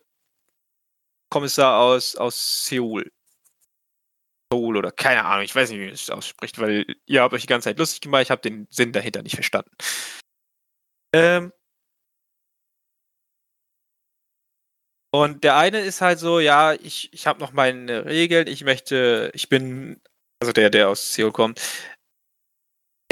Kommissar 1.29 1.79
aus, 1.79 2.15
aus 2.15 2.65
Seoul. 2.65 3.09
Seoul 4.51 4.77
oder 4.77 4.91
keine 4.91 5.23
Ahnung, 5.23 5.45
ich 5.45 5.55
weiß 5.55 5.69
nicht, 5.69 5.79
wie 5.79 5.85
man 5.85 5.93
es 5.93 6.09
ausspricht, 6.09 6.59
weil 6.59 6.85
ihr 7.05 7.21
habt 7.21 7.33
euch 7.33 7.41
die 7.41 7.47
ganze 7.47 7.69
Zeit 7.69 7.79
lustig 7.79 8.01
gemacht, 8.01 8.23
ich 8.23 8.31
habe 8.31 8.41
den 8.41 8.67
Sinn 8.69 8.91
dahinter 8.91 9.23
nicht 9.23 9.35
verstanden. 9.35 9.71
Ähm, 11.13 11.53
Und 15.15 15.43
der 15.43 15.57
eine 15.57 15.79
ist 15.79 16.01
halt 16.01 16.17
so, 16.17 16.39
ja, 16.39 16.73
ich, 16.73 17.13
ich 17.13 17.27
habe 17.27 17.39
noch 17.39 17.53
meine 17.53 18.05
Regeln, 18.05 18.47
ich 18.47 18.63
möchte, 18.63 19.29
ich 19.35 19.47
bin, 19.47 20.01
also 20.39 20.53
der, 20.53 20.71
der 20.71 20.89
aus 20.89 21.13
Seoul 21.13 21.31
kommt, 21.31 21.61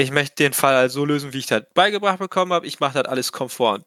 ich 0.00 0.10
möchte 0.10 0.34
den 0.42 0.52
Fall 0.52 0.74
halt 0.74 0.90
so 0.90 1.04
lösen, 1.04 1.32
wie 1.32 1.38
ich 1.38 1.46
das 1.46 1.62
beigebracht 1.74 2.18
bekommen 2.18 2.52
habe, 2.52 2.66
ich 2.66 2.80
mache 2.80 3.00
das 3.00 3.04
alles 3.04 3.30
komfort. 3.30 3.84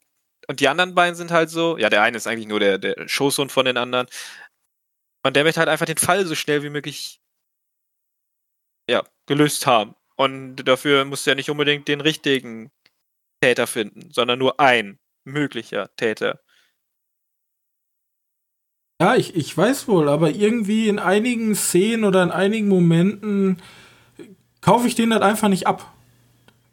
Und 0.47 0.61
die 0.61 0.69
anderen 0.69 0.95
beiden 0.95 1.15
sind 1.15 1.31
halt 1.31 1.49
so, 1.49 1.77
ja, 1.77 1.89
der 1.89 2.03
eine 2.03 2.15
ist 2.15 2.25
eigentlich 2.25 2.47
nur 2.47 2.61
der, 2.61 2.77
der 2.77 3.07
Schoßhund 3.07 3.51
von 3.51 3.65
den 3.65 3.75
anderen. 3.75 4.07
Und 5.25 5.35
der 5.35 5.43
möchte 5.43 5.59
halt 5.59 5.69
einfach 5.69 5.85
den 5.85 5.97
Fall 5.97 6.25
so 6.25 6.35
schnell 6.35 6.63
wie 6.63 6.69
möglich 6.69 7.19
ja, 8.89 9.03
gelöst 9.25 9.67
haben. 9.67 9.95
Und 10.15 10.57
dafür 10.57 11.03
muss 11.03 11.27
er 11.27 11.35
nicht 11.35 11.49
unbedingt 11.49 11.89
den 11.89 11.99
richtigen 11.99 12.71
Täter 13.41 13.67
finden, 13.67 14.11
sondern 14.11 14.39
nur 14.39 14.59
ein 14.61 14.99
möglicher 15.25 15.93
Täter. 15.97 16.39
Ja, 19.01 19.15
ich, 19.15 19.35
ich 19.35 19.55
weiß 19.55 19.87
wohl, 19.87 20.07
aber 20.07 20.31
irgendwie 20.31 20.87
in 20.87 20.99
einigen 20.99 21.53
Szenen 21.55 22.05
oder 22.05 22.23
in 22.23 22.31
einigen 22.31 22.69
Momenten 22.69 23.61
kaufe 24.61 24.87
ich 24.87 24.95
den 24.95 25.11
halt 25.11 25.21
einfach 25.21 25.49
nicht 25.49 25.67
ab. 25.67 25.91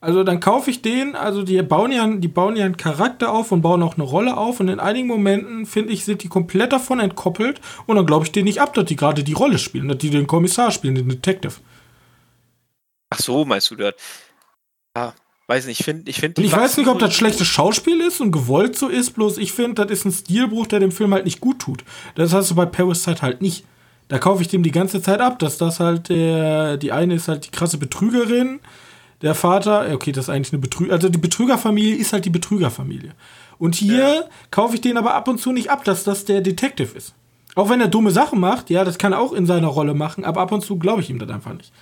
Also 0.00 0.24
dann 0.24 0.40
kaufe 0.40 0.70
ich 0.70 0.82
den, 0.82 1.14
also 1.14 1.42
die 1.44 1.60
bauen 1.62 1.92
ja, 1.92 2.06
die 2.06 2.28
bauen 2.28 2.56
ja 2.56 2.64
einen 2.64 2.76
Charakter 2.76 3.32
auf 3.32 3.52
und 3.52 3.62
bauen 3.62 3.82
auch 3.84 3.94
eine 3.94 4.02
Rolle 4.02 4.36
auf 4.36 4.58
und 4.58 4.68
in 4.68 4.80
einigen 4.80 5.06
Momenten, 5.06 5.64
finde 5.66 5.92
ich, 5.92 6.04
sind 6.04 6.24
die 6.24 6.28
komplett 6.28 6.72
davon 6.72 6.98
entkoppelt 6.98 7.60
und 7.86 7.96
dann 7.96 8.06
glaube 8.06 8.24
ich 8.24 8.32
denen 8.32 8.46
nicht 8.46 8.60
ab, 8.60 8.74
dass 8.74 8.84
die 8.84 8.96
gerade 8.96 9.22
die 9.22 9.32
Rolle 9.32 9.58
spielen, 9.58 9.88
dass 9.88 9.98
die 9.98 10.10
den 10.10 10.26
Kommissar 10.26 10.72
spielen, 10.72 10.96
den 10.96 11.08
Detective. 11.08 11.54
Ach 13.10 13.18
so, 13.18 13.44
meinst 13.44 13.70
du 13.70 13.76
das? 13.76 13.94
Ja, 14.96 15.14
weiß 15.52 15.66
nicht, 15.66 15.80
ich 15.80 15.84
finde, 15.84 16.10
ich 16.10 16.18
finde. 16.18 16.42
Ich 16.42 16.52
weiß 16.52 16.78
nicht, 16.78 16.88
ob 16.88 16.98
das 16.98 17.14
schlechtes 17.14 17.46
Schauspiel 17.46 18.00
ist 18.00 18.20
und 18.20 18.32
gewollt 18.32 18.76
so 18.76 18.88
ist, 18.88 19.10
bloß 19.10 19.38
ich 19.38 19.52
finde, 19.52 19.84
das 19.84 19.92
ist 19.92 20.04
ein 20.06 20.12
Stilbruch, 20.12 20.66
der 20.66 20.80
dem 20.80 20.92
Film 20.92 21.12
halt 21.12 21.24
nicht 21.24 21.40
gut 21.40 21.58
tut. 21.58 21.84
Das 22.14 22.32
hast 22.32 22.50
du 22.50 22.54
bei 22.54 22.66
Parasite 22.66 23.22
halt 23.22 23.42
nicht. 23.42 23.64
Da 24.08 24.18
kaufe 24.18 24.42
ich 24.42 24.48
dem 24.48 24.62
die 24.62 24.70
ganze 24.70 25.02
Zeit 25.02 25.20
ab, 25.20 25.38
dass 25.38 25.58
das 25.58 25.78
halt 25.78 26.08
der, 26.08 26.76
die 26.76 26.92
eine 26.92 27.14
ist 27.14 27.28
halt 27.28 27.46
die 27.46 27.50
krasse 27.50 27.78
Betrügerin, 27.78 28.60
der 29.20 29.34
Vater, 29.34 29.86
okay, 29.92 30.10
das 30.10 30.24
ist 30.24 30.28
eigentlich 30.30 30.52
eine 30.52 30.60
Betrüger, 30.60 30.92
also 30.92 31.08
die 31.08 31.18
Betrügerfamilie 31.18 31.96
ist 31.96 32.12
halt 32.12 32.24
die 32.24 32.30
Betrügerfamilie. 32.30 33.12
Und 33.58 33.74
hier 33.74 34.14
ja. 34.14 34.24
kaufe 34.50 34.74
ich 34.74 34.80
den 34.80 34.96
aber 34.96 35.14
ab 35.14 35.28
und 35.28 35.38
zu 35.38 35.52
nicht 35.52 35.70
ab, 35.70 35.84
dass 35.84 36.02
das 36.02 36.24
der 36.24 36.40
Detective 36.40 36.96
ist. 36.96 37.14
Auch 37.54 37.68
wenn 37.68 37.80
er 37.80 37.88
dumme 37.88 38.10
Sachen 38.10 38.40
macht, 38.40 38.70
ja, 38.70 38.84
das 38.84 38.98
kann 38.98 39.12
er 39.12 39.20
auch 39.20 39.32
in 39.32 39.46
seiner 39.46 39.68
Rolle 39.68 39.94
machen, 39.94 40.24
aber 40.24 40.40
ab 40.40 40.50
und 40.50 40.62
zu 40.62 40.78
glaube 40.78 41.02
ich 41.02 41.10
ihm 41.10 41.18
das 41.18 41.30
einfach 41.30 41.52
nicht. 41.52 41.72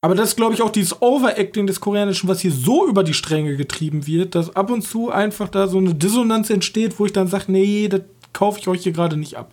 Aber 0.00 0.14
das 0.14 0.30
ist, 0.30 0.36
glaube 0.36 0.54
ich, 0.54 0.62
auch 0.62 0.70
dieses 0.70 1.02
Overacting 1.02 1.66
des 1.66 1.80
Koreanischen, 1.80 2.28
was 2.28 2.40
hier 2.40 2.52
so 2.52 2.86
über 2.86 3.02
die 3.02 3.14
Stränge 3.14 3.56
getrieben 3.56 4.06
wird, 4.06 4.34
dass 4.34 4.54
ab 4.54 4.70
und 4.70 4.82
zu 4.82 5.10
einfach 5.10 5.48
da 5.48 5.66
so 5.66 5.78
eine 5.78 5.94
Dissonanz 5.94 6.50
entsteht, 6.50 6.98
wo 6.98 7.06
ich 7.06 7.12
dann 7.12 7.26
sage, 7.26 7.46
nee, 7.48 7.88
das 7.88 8.02
kaufe 8.32 8.60
ich 8.60 8.68
euch 8.68 8.82
hier 8.84 8.92
gerade 8.92 9.16
nicht 9.16 9.36
ab. 9.36 9.52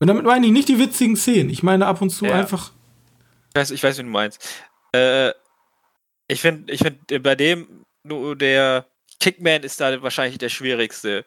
Und 0.00 0.08
damit 0.08 0.24
meine 0.24 0.46
ich 0.46 0.52
nicht 0.52 0.68
die 0.68 0.78
witzigen 0.78 1.16
Szenen. 1.16 1.50
Ich 1.50 1.62
meine 1.62 1.86
ab 1.86 2.00
und 2.00 2.10
zu 2.10 2.24
ja. 2.24 2.34
einfach 2.34 2.72
ich 3.52 3.60
weiß, 3.60 3.70
ich 3.72 3.82
weiß, 3.82 3.98
wie 3.98 4.02
du 4.02 4.08
meinst. 4.08 4.62
Äh, 4.94 5.32
ich 6.26 6.40
finde, 6.40 6.72
ich 6.72 6.80
find, 6.80 7.22
bei 7.22 7.34
dem, 7.34 7.84
nur 8.02 8.34
der 8.34 8.86
Kickman 9.20 9.62
ist 9.62 9.78
da 9.78 10.00
wahrscheinlich 10.00 10.38
der 10.38 10.48
schwierigste 10.48 11.26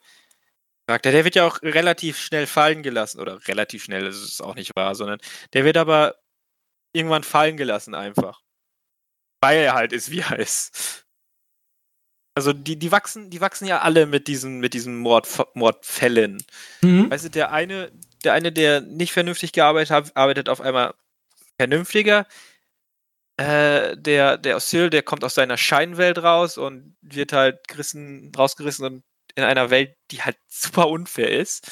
Charakter. 0.87 1.11
Der 1.11 1.23
wird 1.23 1.35
ja 1.35 1.45
auch 1.45 1.61
relativ 1.61 2.17
schnell 2.17 2.47
fallen 2.47 2.81
gelassen. 2.81 3.19
Oder 3.19 3.47
relativ 3.47 3.83
schnell, 3.83 4.05
das 4.05 4.15
ist 4.15 4.41
auch 4.41 4.55
nicht 4.55 4.75
wahr, 4.75 4.95
sondern 4.95 5.19
der 5.53 5.65
wird 5.65 5.77
aber 5.77 6.15
irgendwann 6.95 7.23
fallen 7.23 7.57
gelassen 7.57 7.93
einfach. 7.93 8.41
Weil 9.41 9.59
er 9.59 9.73
halt 9.73 9.93
ist, 9.93 10.09
wie 10.11 10.21
er 10.21 10.39
ist. 10.39 11.05
Also 12.35 12.51
die, 12.51 12.77
die 12.77 12.91
wachsen, 12.91 13.29
die 13.29 13.39
wachsen 13.39 13.65
ja 13.65 13.81
alle 13.81 14.05
mit 14.05 14.27
diesen, 14.27 14.59
mit 14.59 14.73
diesen 14.73 14.97
Mord, 14.97 15.27
Mordfällen. 15.53 16.43
Mhm. 16.81 17.09
Weißt 17.09 17.25
du, 17.25 17.29
der 17.29 17.51
eine, 17.51 17.91
der 18.23 18.33
eine, 18.33 18.51
der 18.51 18.81
nicht 18.81 19.13
vernünftig 19.13 19.53
gearbeitet 19.53 19.91
hat, 19.91 20.17
arbeitet 20.17 20.49
auf 20.49 20.59
einmal 20.59 20.95
vernünftiger. 21.57 22.27
Äh, 23.37 23.97
der, 23.97 24.37
der 24.37 24.57
Oscil, 24.57 24.89
der 24.89 25.03
kommt 25.03 25.23
aus 25.23 25.35
seiner 25.35 25.57
Scheinwelt 25.57 26.17
raus 26.19 26.57
und 26.57 26.95
wird 27.01 27.33
halt 27.33 27.67
gerissen, 27.67 28.31
rausgerissen 28.35 28.85
und 28.85 29.03
in 29.35 29.43
einer 29.43 29.69
Welt, 29.69 29.95
die 30.11 30.21
halt 30.21 30.37
super 30.47 30.87
unfair 30.89 31.29
ist. 31.31 31.69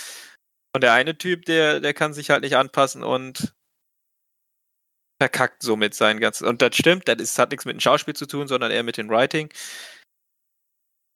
Und 0.74 0.82
der 0.82 0.94
eine 0.94 1.18
Typ, 1.18 1.46
der, 1.46 1.80
der 1.80 1.94
kann 1.94 2.14
sich 2.14 2.30
halt 2.30 2.42
nicht 2.44 2.56
anpassen 2.56 3.04
und 3.04 3.54
verkackt 5.24 5.64
somit 5.64 5.94
sein 5.94 6.20
ganzes. 6.20 6.46
Und 6.46 6.62
das 6.62 6.76
stimmt, 6.76 7.08
das 7.08 7.16
ist, 7.22 7.40
hat 7.40 7.52
nichts 7.52 7.64
mit 7.64 7.78
dem 7.78 7.80
Schauspiel 7.80 8.14
zu 8.14 8.26
tun, 8.26 8.50
sondern 8.50 8.72
eher 8.72 8.84
mit 8.84 8.98
dem 8.98 9.10
Writing. 9.10 9.48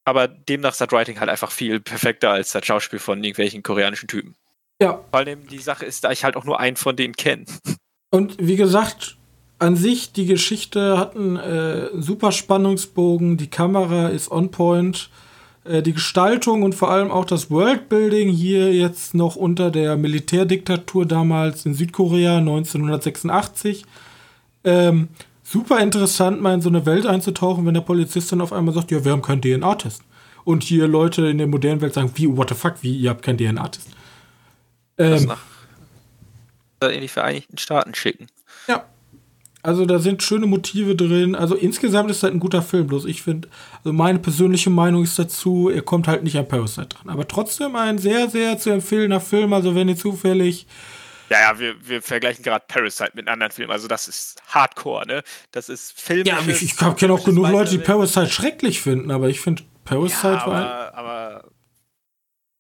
Aber 0.06 0.30
demnach 0.30 0.72
ist 0.72 0.80
das 0.80 0.92
Writing 0.94 1.20
halt 1.20 1.30
einfach 1.30 1.52
viel 1.52 1.82
perfekter 1.82 2.32
als 2.32 2.54
das 2.54 2.66
Schauspiel 2.66 3.00
von 3.00 3.22
irgendwelchen 3.22 3.64
koreanischen 3.64 4.08
Typen. 4.08 4.38
Ja. 4.82 5.04
Vor 5.12 5.20
allem 5.20 5.46
die 5.48 5.58
Sache 5.60 5.86
ist, 5.86 6.06
da 6.06 6.12
ich 6.12 6.24
halt 6.24 6.38
auch 6.38 6.46
nur 6.46 6.58
einen 6.62 6.78
von 6.78 6.96
denen 6.96 7.16
kenne. 7.18 7.44
Und 8.10 8.38
wie 8.40 8.56
gesagt, 8.56 9.18
an 9.60 9.76
sich, 9.76 10.14
die 10.14 10.26
Geschichte 10.26 10.98
hat 10.98 11.18
einen 11.18 11.36
äh, 11.36 11.90
super 11.94 12.32
Spannungsbogen, 12.32 13.36
die 13.36 13.50
Kamera 13.50 14.08
ist 14.08 14.32
on 14.32 14.52
point, 14.52 15.10
die 15.82 15.94
Gestaltung 15.94 16.64
und 16.64 16.76
vor 16.76 16.90
allem 16.90 17.12
auch 17.12 17.26
das 17.26 17.52
Worldbuilding 17.52 18.30
hier 18.30 18.74
jetzt 18.74 19.14
noch 19.14 19.36
unter 19.36 19.72
der 19.72 19.98
Militärdiktatur 19.98 21.06
damals 21.06 21.66
in 21.66 21.74
Südkorea 21.74 22.38
1986. 22.38 23.86
Ähm, 24.64 25.10
super 25.44 25.80
interessant, 25.80 26.42
mal 26.42 26.54
in 26.54 26.62
so 26.62 26.70
eine 26.70 26.86
Welt 26.86 27.06
einzutauchen, 27.06 27.66
wenn 27.66 27.74
der 27.74 27.82
Polizist 27.82 28.32
dann 28.32 28.42
auf 28.42 28.54
einmal 28.54 28.74
sagt, 28.74 28.92
ja, 28.92 29.04
wir 29.04 29.12
haben 29.12 29.22
keinen 29.22 29.42
DNA-Test. 29.42 30.04
Und 30.44 30.64
hier 30.64 30.88
Leute 30.88 31.28
in 31.28 31.38
der 31.38 31.48
modernen 31.48 31.82
Welt 31.82 31.94
sagen, 31.94 32.12
wie, 32.16 32.36
what 32.36 32.50
the 32.50 32.56
fuck, 32.56 32.76
wie, 32.82 32.98
ihr 32.98 33.10
habt 33.10 33.24
keinen 33.24 33.38
DNA-Test. 33.38 33.90
Ähm, 34.98 35.32
in 36.82 37.02
die 37.02 37.08
Vereinigten 37.08 37.58
Staaten 37.58 37.94
schicken. 37.96 38.28
Ja. 38.68 38.86
Also 39.68 39.86
da 39.86 40.00
sind 40.00 40.24
schöne 40.24 40.46
Motive 40.46 40.96
drin. 40.96 41.36
Also 41.36 41.56
insgesamt 41.56 42.10
ist 42.10 42.24
das 42.24 42.32
ein 42.32 42.40
guter 42.40 42.62
Film. 42.62 42.88
Bloß 42.88 43.06
ich 43.06 43.22
finde, 43.22 43.50
also 43.80 43.94
meine 43.94 44.20
persönliche 44.20 44.70
Meinung 44.70 45.04
ist 45.04 45.20
dazu, 45.20 45.70
er 45.70 45.82
kommt 45.82 46.08
halt 46.08 46.24
nicht 46.24 46.38
an 46.38 46.48
Parasite 46.48 46.88
dran. 46.88 47.10
Aber 47.10 47.28
trotzdem 47.28 47.76
ein 47.76 47.98
sehr, 47.98 48.30
sehr 48.30 48.58
zu 48.58 48.70
empfehlender 48.70 49.20
Film. 49.20 49.54
Also 49.54 49.76
wenn 49.76 49.90
ihr 49.90 49.98
zufällig 49.98 50.68
ja, 51.30 51.42
ja, 51.42 51.60
wir, 51.60 51.76
wir 51.86 52.02
vergleichen 52.02 52.42
gerade 52.42 52.64
Parasite 52.66 53.12
mit 53.16 53.28
anderen 53.28 53.52
Filmen. 53.52 53.72
Also 53.72 53.90
das 53.90 54.08
ist 54.08 54.42
Hardcore, 54.48 55.06
ne? 55.06 55.24
Das 55.52 55.68
ist 55.68 56.00
Film. 56.00 56.26
Ja, 56.26 56.40
ich, 56.48 56.62
ich 56.62 56.78
kenne 56.78 57.12
auch 57.12 57.26
genug 57.26 57.50
Leute, 57.50 57.72
die 57.72 57.80
Parasite 57.80 58.30
schrecklich 58.30 58.80
finden, 58.80 59.12
aber 59.12 59.28
ich 59.28 59.42
finde 59.42 59.64
Parasite 59.84 60.28
ja, 60.28 60.42
aber, 60.44 60.52
war. 60.54 60.94
Aber. 60.94 61.52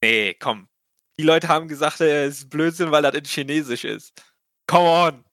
Nee, 0.03 0.35
komm 0.37 0.67
die 1.19 1.23
Leute 1.23 1.47
haben 1.47 1.67
gesagt, 1.67 1.99
er 2.01 2.25
ist 2.25 2.49
Blödsinn, 2.49 2.91
weil 2.91 3.03
er 3.03 3.13
in 3.13 3.25
Chinesisch 3.25 3.83
ist. 3.83 4.13
Come 4.67 4.87
on! 4.87 5.23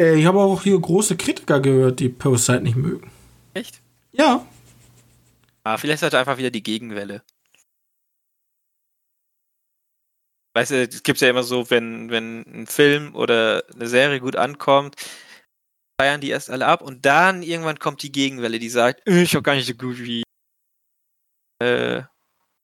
Äh, 0.00 0.18
ich 0.18 0.26
habe 0.26 0.38
auch 0.40 0.62
hier 0.62 0.78
große 0.78 1.16
Kritiker 1.16 1.60
gehört, 1.60 2.00
die 2.00 2.08
Parasite 2.08 2.60
nicht 2.60 2.76
mögen. 2.76 3.10
Echt? 3.54 3.82
Ja. 4.12 4.46
Ah, 5.64 5.76
vielleicht 5.76 6.02
hat 6.02 6.12
er 6.12 6.20
einfach 6.20 6.38
wieder 6.38 6.50
die 6.50 6.62
Gegenwelle. 6.62 7.22
Weißt 10.54 10.70
du, 10.70 10.82
es 10.82 11.02
gibt 11.02 11.20
ja 11.20 11.28
immer 11.28 11.42
so, 11.42 11.70
wenn, 11.70 12.10
wenn 12.10 12.42
ein 12.42 12.66
Film 12.66 13.14
oder 13.14 13.62
eine 13.74 13.86
Serie 13.86 14.20
gut 14.20 14.34
ankommt, 14.34 14.96
feiern 16.00 16.20
die 16.20 16.30
erst 16.30 16.50
alle 16.50 16.66
ab 16.66 16.80
und 16.82 17.04
dann 17.04 17.42
irgendwann 17.42 17.78
kommt 17.78 18.02
die 18.02 18.12
Gegenwelle, 18.12 18.58
die 18.58 18.68
sagt, 18.68 19.06
äh, 19.06 19.22
ich 19.22 19.34
hab 19.34 19.44
gar 19.44 19.54
nicht 19.54 19.66
so 19.66 19.74
gut 19.74 19.98
wie. 19.98 20.22
Äh, 21.62 22.02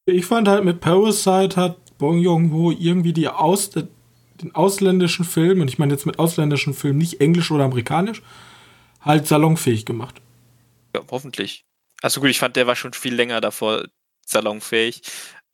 ich 0.06 0.26
fand 0.26 0.48
halt 0.48 0.64
mit 0.64 0.80
Parasite 0.80 1.56
hat 1.56 1.98
Bong 1.98 2.18
Joon-ho 2.18 2.70
irgendwie 2.72 3.12
die 3.12 3.28
Aus, 3.28 3.70
den 4.44 4.54
ausländischen 4.54 5.24
Film, 5.24 5.60
und 5.60 5.68
ich 5.68 5.78
meine 5.78 5.92
jetzt 5.92 6.06
mit 6.06 6.18
ausländischen 6.18 6.74
Film 6.74 6.98
nicht 6.98 7.20
englisch 7.20 7.50
oder 7.50 7.64
amerikanisch, 7.64 8.22
halt 9.00 9.26
salonfähig 9.26 9.84
gemacht. 9.84 10.20
Ja, 10.94 11.02
hoffentlich. 11.10 11.64
Also 12.02 12.20
gut, 12.20 12.30
ich 12.30 12.38
fand, 12.38 12.56
der 12.56 12.66
war 12.66 12.76
schon 12.76 12.92
viel 12.92 13.14
länger 13.14 13.40
davor 13.40 13.84
salonfähig. 14.26 15.02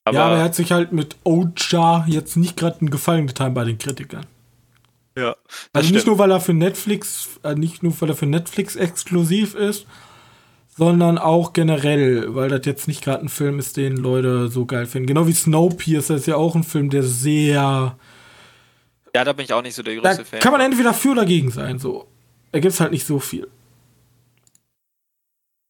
Aber 0.05 0.17
ja, 0.17 0.25
aber 0.27 0.37
er 0.37 0.45
hat 0.45 0.55
sich 0.55 0.73
halt 0.73 0.93
mit 0.93 1.17
Oja 1.25 2.05
jetzt 2.09 2.37
nicht 2.37 2.57
gerade 2.57 2.81
einen 2.81 2.91
Gefallen 2.91 3.27
getan 3.27 3.55
bei 3.55 3.65
den 3.65 3.79
Kritikern. 3.79 4.27
Ja. 5.17 5.37
Also 5.73 5.91
nicht 5.91 6.03
stimmt. 6.03 6.07
nur, 6.07 6.19
weil 6.19 6.31
er 6.31 6.41
für 6.41 6.55
Netflix, 6.55 7.41
äh, 7.43 7.55
nicht 7.55 7.83
nur, 7.83 7.99
weil 8.01 8.11
er 8.11 8.17
für 8.17 8.27
Netflix 8.27 8.77
exklusiv 8.77 9.55
ist, 9.55 9.87
sondern 10.77 11.19
auch 11.19 11.53
generell, 11.53 12.35
weil 12.35 12.49
das 12.49 12.65
jetzt 12.65 12.89
nicht 12.89 13.05
gerade 13.05 13.25
ein 13.25 13.29
Film 13.29 13.59
ist, 13.59 13.77
den 13.77 13.97
Leute 13.97 14.49
so 14.49 14.67
geil 14.67 14.87
finden. 14.87 15.09
Genau 15.09 15.27
wie 15.27 15.33
Snowpiercer 15.33 16.15
ist 16.15 16.27
ja 16.27 16.37
auch 16.37 16.55
ein 16.55 16.65
Film, 16.65 16.91
der 16.91 17.03
sehr. 17.03 17.97
Ja, 19.15 19.25
da 19.25 19.33
bin 19.33 19.45
ich 19.45 19.53
auch 19.53 19.63
nicht 19.63 19.75
so 19.75 19.83
der 19.83 19.97
größte 19.97 20.25
Fan. 20.25 20.41
Kann 20.41 20.53
man 20.53 20.61
entweder 20.61 20.95
für 20.95 21.11
oder 21.11 21.25
gegen 21.25 21.51
sein, 21.51 21.79
so. 21.79 22.07
Da 22.53 22.61
gibt 22.61 22.73
es 22.73 22.81
halt 22.81 22.93
nicht 22.93 23.07
so 23.07 23.19
viel. 23.19 23.49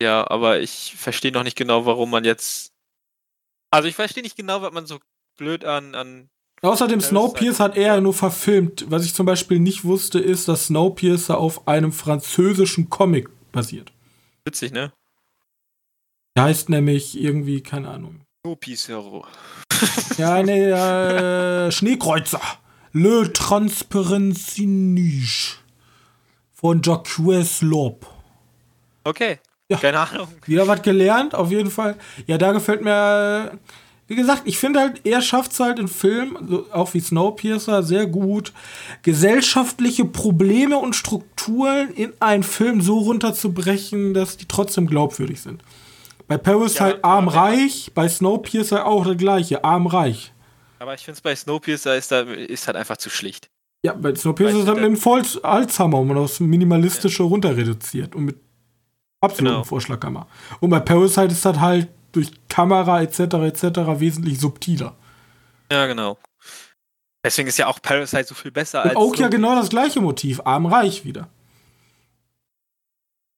Ja, 0.03 0.28
aber 0.30 0.61
ich 0.61 0.95
verstehe 0.97 1.32
noch 1.32 1.43
nicht 1.43 1.57
genau, 1.57 1.84
warum 1.84 2.11
man 2.11 2.24
jetzt. 2.24 2.72
Also 3.70 3.88
ich 3.88 3.95
verstehe 3.95 4.22
nicht 4.22 4.36
genau, 4.36 4.62
was 4.62 4.72
man 4.72 4.86
so 4.86 4.99
blöd 5.36 5.64
an. 5.64 5.95
an 5.95 6.28
Außerdem 6.62 7.01
Snowpiercer 7.01 7.64
hat 7.64 7.76
er 7.76 8.01
nur 8.01 8.14
verfilmt. 8.14 8.86
Was 8.88 9.05
ich 9.05 9.14
zum 9.14 9.26
Beispiel 9.26 9.59
nicht 9.59 9.84
wusste, 9.84 10.18
ist, 10.18 10.49
dass 10.49 10.66
Snowpiercer 10.66 11.38
auf 11.38 11.66
einem 11.68 11.93
französischen 11.93 12.91
Comic 12.91 13.28
basiert. 13.53 13.93
Witzig, 14.45 14.72
ne? 14.72 14.93
Der 16.36 16.45
heißt 16.45 16.68
nämlich 16.68 17.18
irgendwie, 17.18 17.62
keine 17.62 17.88
Ahnung. 17.88 18.20
Snowpiercer. 18.45 19.22
ja, 20.18 20.43
ne, 20.43 21.66
äh, 21.68 21.72
Schneekreuzer. 21.72 22.41
Le 22.93 23.32
Transparency 23.32 24.66
von 26.53 26.82
Jacques 26.82 27.18
Lob. 27.62 28.07
Okay. 29.05 29.38
Ja. 29.68 29.78
Keine 29.78 30.01
Ahnung. 30.01 30.26
Wieder 30.47 30.66
was 30.66 30.82
gelernt, 30.82 31.34
auf 31.34 31.53
jeden 31.53 31.70
Fall. 31.70 31.97
Ja, 32.26 32.36
da 32.36 32.51
gefällt 32.51 32.82
mir. 32.82 33.59
Wie 34.09 34.16
gesagt, 34.16 34.43
ich 34.45 34.59
finde 34.59 34.80
halt, 34.80 35.03
er 35.05 35.22
schafft 35.22 35.53
es 35.53 35.61
halt 35.61 35.78
in 35.78 35.86
Filmen, 35.86 36.64
auch 36.72 36.93
wie 36.95 37.01
Snowpiercer, 37.01 37.84
sehr 37.84 38.07
gut, 38.07 38.53
gesellschaftliche 39.03 40.05
Probleme 40.05 40.78
und 40.78 40.97
Strukturen 40.97 41.91
in 41.95 42.12
einen 42.18 42.43
Film 42.43 42.80
so 42.80 42.99
runterzubrechen, 42.99 44.12
dass 44.12 44.36
die 44.36 44.49
trotzdem 44.49 44.88
glaubwürdig 44.88 45.41
sind. 45.41 45.62
Bei 46.26 46.38
Parasite 46.38 46.99
ja, 46.99 46.99
arm-reich, 47.03 47.93
bei 47.95 48.09
Snowpiercer 48.09 48.84
auch 48.84 49.07
das 49.07 49.16
gleiche, 49.16 49.62
arm-reich. 49.62 50.32
Aber 50.81 50.95
ich 50.95 51.05
finde 51.05 51.16
es 51.16 51.20
bei 51.20 51.37
Snowpiercer 51.37 51.95
ist, 51.95 52.11
da, 52.11 52.22
ist 52.22 52.66
halt 52.66 52.76
einfach 52.76 52.97
zu 52.97 53.11
schlicht. 53.11 53.51
Ja, 53.83 53.93
bei 53.93 54.14
Snowpiercer 54.14 54.61
ist 54.61 54.66
halt 54.66 54.78
mit 54.78 54.87
dem 54.87 54.97
Voll 54.97 55.22
Alzheimer 55.43 55.99
und 55.99 56.16
aufs 56.16 56.41
Minimalistische 56.41 57.22
ja. 57.22 57.28
runter 57.28 57.55
reduziert 57.55 58.14
und 58.14 58.24
mit 58.24 58.37
absolutem 59.20 59.57
genau. 59.57 59.64
Vorschlaghammer. 59.64 60.26
Und 60.61 60.70
bei 60.70 60.81
Parasite 60.81 61.33
ist 61.33 61.45
das 61.45 61.61
halt 61.61 61.89
durch 62.12 62.31
Kamera 62.49 63.03
etc. 63.03 63.20
etc. 63.20 63.62
wesentlich 64.01 64.41
subtiler. 64.41 64.97
Ja, 65.70 65.87
genau. 65.87 66.18
Deswegen 67.22 67.49
ist 67.49 67.59
ja 67.59 67.66
auch 67.66 67.83
Parasite 67.83 68.24
so 68.24 68.35
viel 68.35 68.51
besser 68.51 68.83
und 68.83 68.91
als. 68.91 68.97
Auch 68.97 69.14
ja 69.16 69.28
genau 69.28 69.55
das 69.55 69.68
gleiche 69.68 70.01
Motiv, 70.01 70.41
arm-reich 70.45 71.05
wieder. 71.05 71.28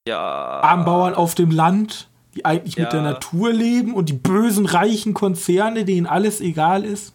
Ja. 0.07 0.20
Armbauern 0.20 1.14
auf 1.14 1.34
dem 1.34 1.51
Land, 1.51 2.09
die 2.36 2.45
eigentlich 2.45 2.76
ja. 2.76 2.84
mit 2.84 2.93
der 2.93 3.03
Natur 3.03 3.53
leben 3.53 3.95
und 3.95 4.09
die 4.09 4.14
bösen, 4.14 4.66
reichen 4.66 5.12
Konzerne, 5.12 5.84
denen 5.84 6.07
alles 6.07 6.40
egal 6.40 6.84
ist. 6.84 7.14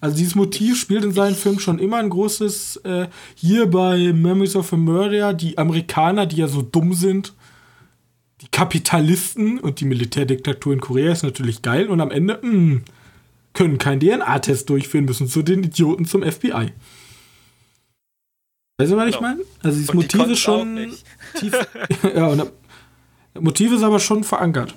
Also 0.00 0.16
dieses 0.16 0.34
Motiv 0.34 0.78
spielt 0.78 1.04
in 1.04 1.12
seinen 1.12 1.34
Filmen 1.34 1.58
schon 1.58 1.78
immer 1.78 1.96
ein 1.96 2.10
großes. 2.10 2.76
Äh, 2.84 3.08
hier 3.34 3.66
bei 3.66 4.12
Memories 4.12 4.56
of 4.56 4.72
a 4.72 4.76
Murder, 4.76 5.34
die 5.34 5.58
Amerikaner, 5.58 6.26
die 6.26 6.36
ja 6.36 6.48
so 6.48 6.62
dumm 6.62 6.94
sind, 6.94 7.34
die 8.40 8.48
Kapitalisten 8.48 9.58
und 9.58 9.80
die 9.80 9.84
Militärdiktatur 9.84 10.72
in 10.72 10.80
Korea 10.80 11.12
ist 11.12 11.24
natürlich 11.24 11.62
geil 11.62 11.88
und 11.88 12.00
am 12.00 12.12
Ende 12.12 12.38
mh, 12.40 12.50
hm, 12.50 12.84
können 13.52 13.78
keinen 13.78 13.98
DNA-Test 13.98 14.70
durchführen, 14.70 15.04
müssen 15.04 15.26
zu 15.26 15.42
den 15.42 15.64
Idioten 15.64 16.04
zum 16.04 16.22
FBI. 16.22 16.72
Weißt 18.80 18.92
du, 18.92 18.96
was 18.96 19.08
ich 19.08 19.16
genau. 19.16 19.28
meine? 19.28 19.40
Also 19.60 19.78
dieses 19.78 19.92
Motiv 19.92 20.26
ist 20.26 20.38
schon 20.38 20.92
tief. 21.40 21.52
ja, 22.14 22.28
und 22.28 22.38
das 22.38 23.42
Motiv 23.42 23.72
ist 23.72 23.82
aber 23.82 23.98
schon 23.98 24.22
verankert. 24.22 24.76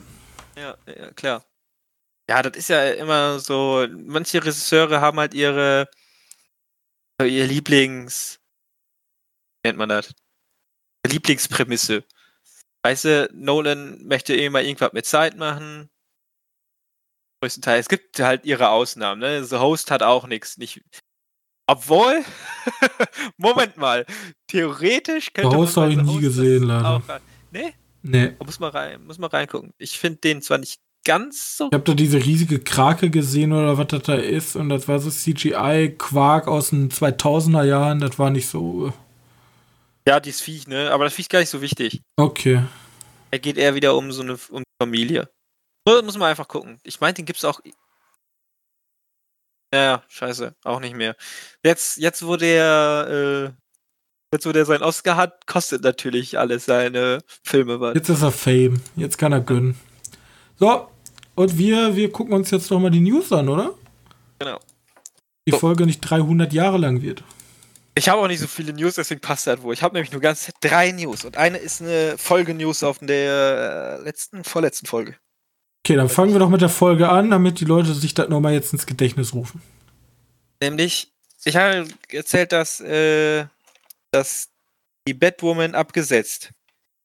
Ja, 0.56 0.76
ja, 0.88 1.12
klar. 1.12 1.44
Ja, 2.32 2.42
das 2.42 2.56
ist 2.56 2.70
ja 2.70 2.92
immer 2.92 3.40
so. 3.40 3.86
Manche 3.92 4.42
Regisseure 4.42 5.02
haben 5.02 5.20
halt 5.20 5.34
ihre 5.34 5.90
ihr 7.22 7.46
Lieblings. 7.46 8.40
Wie 9.62 9.68
nennt 9.68 9.78
man 9.78 9.90
das? 9.90 10.14
Lieblingsprämisse. 11.06 12.06
Weißt 12.86 13.04
du, 13.04 13.30
Nolan 13.34 14.02
möchte 14.08 14.34
eh 14.34 14.50
mal 14.50 14.64
irgendwas 14.64 14.94
mit 14.94 15.06
Zeit 15.06 15.36
machen. 15.36 15.90
Größtenteils. 17.42 17.88
Es 17.88 17.90
gibt 17.90 18.18
halt 18.22 18.46
ihre 18.46 18.70
Ausnahmen, 18.70 19.20
ne? 19.20 19.44
The 19.44 19.58
Host 19.58 19.92
hat 19.92 20.02
auch 20.02 20.26
nichts. 20.26 20.58
Nicht, 20.58 20.82
obwohl, 21.68 22.24
Moment 23.38 23.76
mal, 23.76 24.06
theoretisch 24.48 25.34
könnte 25.34 25.52
The 25.52 25.58
Host 25.58 25.76
habe 25.76 25.92
ich 25.92 25.98
nie 25.98 26.08
Host 26.08 26.22
gesehen, 26.22 26.64
leider. 26.64 26.90
Auch, 26.92 27.02
nee? 27.52 27.74
Nee. 28.04 28.38
Muss 28.42 28.62
mal 28.62 28.70
rein, 28.70 29.04
muss 29.04 29.18
mal 29.18 29.28
reingucken. 29.28 29.74
Ich 29.78 30.00
finde 30.00 30.22
den 30.22 30.42
zwar 30.42 30.60
nicht 30.60 30.80
ganz 31.04 31.58
so. 31.58 31.68
Ich 31.68 31.74
habe 31.74 31.84
da 31.84 31.94
diese 31.94 32.18
riesige 32.18 32.60
Krake 32.60 33.10
gesehen 33.10 33.54
oder 33.54 33.78
was 33.78 33.88
das 33.88 34.04
da 34.04 34.16
ist 34.16 34.56
und 34.56 34.70
das 34.70 34.88
war 34.88 35.00
so 35.00 35.10
CGI-Quark 35.10 36.48
aus 36.48 36.70
den 36.70 36.90
2000er 36.90 37.64
Jahren, 37.64 38.00
das 38.00 38.20
war 38.20 38.30
nicht 38.30 38.48
so. 38.48 38.88
Äh, 38.88 38.92
ja, 40.08 40.20
dieses 40.20 40.42
Viech, 40.42 40.68
ne? 40.68 40.92
Aber 40.92 41.04
das 41.04 41.14
Viech 41.14 41.26
ist 41.26 41.30
gar 41.30 41.40
nicht 41.40 41.50
so 41.50 41.62
wichtig. 41.62 42.02
Okay. 42.18 42.64
Er 43.32 43.40
geht 43.40 43.58
eher 43.58 43.76
wieder 43.76 43.96
um 43.96 44.12
so 44.12 44.22
eine 44.22 44.38
um 44.50 44.64
Familie. 44.82 45.30
So, 45.88 46.02
muss 46.04 46.18
man 46.18 46.30
einfach 46.30 46.48
gucken. 46.48 46.80
Ich 46.84 47.00
meine, 47.00 47.14
den 47.14 47.26
gibt's 47.26 47.46
auch. 47.46 47.60
Ja, 49.74 50.04
scheiße, 50.10 50.54
auch 50.64 50.80
nicht 50.80 50.96
mehr. 50.96 51.16
Jetzt, 51.64 51.98
jetzt 51.98 52.26
wo 52.26 52.36
der, 52.36 53.54
äh, 53.54 54.36
jetzt 54.36 54.46
wo 54.46 54.52
der 54.52 54.66
seinen 54.66 54.84
Oscar 54.84 55.16
hat, 55.16 55.48
kostet 55.48 55.84
natürlich 55.84 56.38
alles 56.38 56.66
seine 56.66 57.20
Filme 57.44 57.80
was. 57.80 57.96
Jetzt 57.96 58.10
ist 58.10 58.22
er 58.22 58.32
Fame. 58.32 58.82
Jetzt 58.98 59.18
kann 59.18 59.32
er 59.32 59.40
gönnen. 59.40 59.80
So, 60.62 60.88
und 61.34 61.58
wir, 61.58 61.96
wir 61.96 62.12
gucken 62.12 62.36
uns 62.36 62.52
jetzt 62.52 62.70
noch 62.70 62.80
mal 62.80 62.92
die 62.92 63.00
News 63.00 63.32
an, 63.32 63.50
oder? 63.50 63.74
Genau. 64.38 64.60
Die 65.48 65.52
so. 65.52 65.58
Folge 65.58 65.88
nicht 65.88 66.02
300 66.02 66.54
Jahre 66.54 66.78
lang 66.78 67.02
wird. 67.02 67.24
Ich 67.96 68.08
habe 68.08 68.22
auch 68.22 68.28
nicht 68.28 68.40
so 68.40 68.46
viele 68.46 68.72
News, 68.72 68.94
deswegen 68.94 69.22
passt 69.22 69.48
das 69.48 69.64
wohl. 69.64 69.74
Ich 69.74 69.82
habe 69.82 69.96
nämlich 69.96 70.12
nur 70.12 70.22
ganz 70.22 70.52
drei 70.62 70.92
News 70.92 71.26
und 71.26 71.36
eine 71.36 71.58
ist 71.58 71.82
eine 71.82 72.16
Folge-News 72.16 72.84
auf 72.84 73.00
der 73.00 73.98
äh, 74.00 74.04
letzten, 74.04 74.44
vorletzten 74.44 74.86
Folge. 74.86 75.16
Okay, 75.84 75.96
dann 75.96 76.10
fangen 76.10 76.32
wir 76.32 76.40
doch 76.40 76.50
mit 76.50 76.62
der 76.62 76.70
Folge 76.70 77.10
an, 77.10 77.32
damit 77.32 77.60
die 77.60 77.66
Leute 77.66 77.96
sich 77.96 78.14
das 78.14 78.30
nochmal 78.30 78.54
jetzt 78.54 78.72
ins 78.72 78.86
Gedächtnis 78.86 79.34
rufen. 79.34 79.64
Nämlich, 80.62 81.12
ich 81.44 81.56
habe 81.56 81.88
erzählt, 82.10 82.52
dass, 82.52 82.80
äh, 82.82 83.46
dass 84.12 84.50
die 85.08 85.16
Batwoman 85.16 85.74
abgesetzt. 85.74 86.52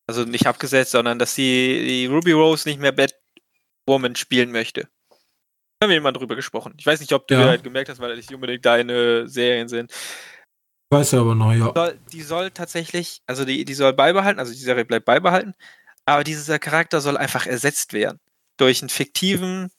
Also 0.07 0.25
nicht 0.25 0.47
abgesetzt, 0.47 0.91
sondern 0.91 1.19
dass 1.19 1.35
sie 1.35 1.85
die 1.87 2.07
Ruby 2.07 2.33
Rose 2.33 2.69
nicht 2.69 2.81
mehr 2.81 2.93
Batwoman 3.87 4.17
spielen 4.17 4.51
möchte. 4.51 4.89
Da 5.79 5.87
haben 5.87 5.91
wir 5.91 6.01
mal 6.01 6.13
drüber 6.13 6.37
gesprochen. 6.37 6.75
Ich 6.79 6.87
weiß 6.87 7.01
nicht, 7.01 7.13
ob 7.13 7.29
du 7.29 7.35
ja. 7.35 7.47
halt 7.47 7.63
gemerkt 7.63 7.89
hast, 7.89 8.01
weil 8.01 8.11
das 8.11 8.19
nicht 8.19 8.35
unbedingt 8.35 8.65
deine 8.65 9.29
Serien 9.29 9.69
sind. 9.69 9.93
Weiß 10.91 11.13
er 11.13 11.21
aber 11.21 11.35
noch, 11.35 11.53
ja. 11.53 11.69
Die 11.69 11.75
soll, 11.75 12.01
die 12.13 12.23
soll 12.23 12.51
tatsächlich, 12.51 13.23
also 13.27 13.45
die, 13.45 13.65
die 13.65 13.75
soll 13.75 13.93
beibehalten, 13.93 14.39
also 14.39 14.53
die 14.53 14.59
Serie 14.59 14.85
bleibt 14.85 15.05
beibehalten, 15.05 15.55
aber 16.05 16.25
dieser 16.25 16.59
Charakter 16.59 17.01
soll 17.01 17.17
einfach 17.17 17.47
ersetzt 17.47 17.93
werden. 17.93 18.21
Durch 18.57 18.81
einen 18.81 18.89
fiktiven, 18.89 19.71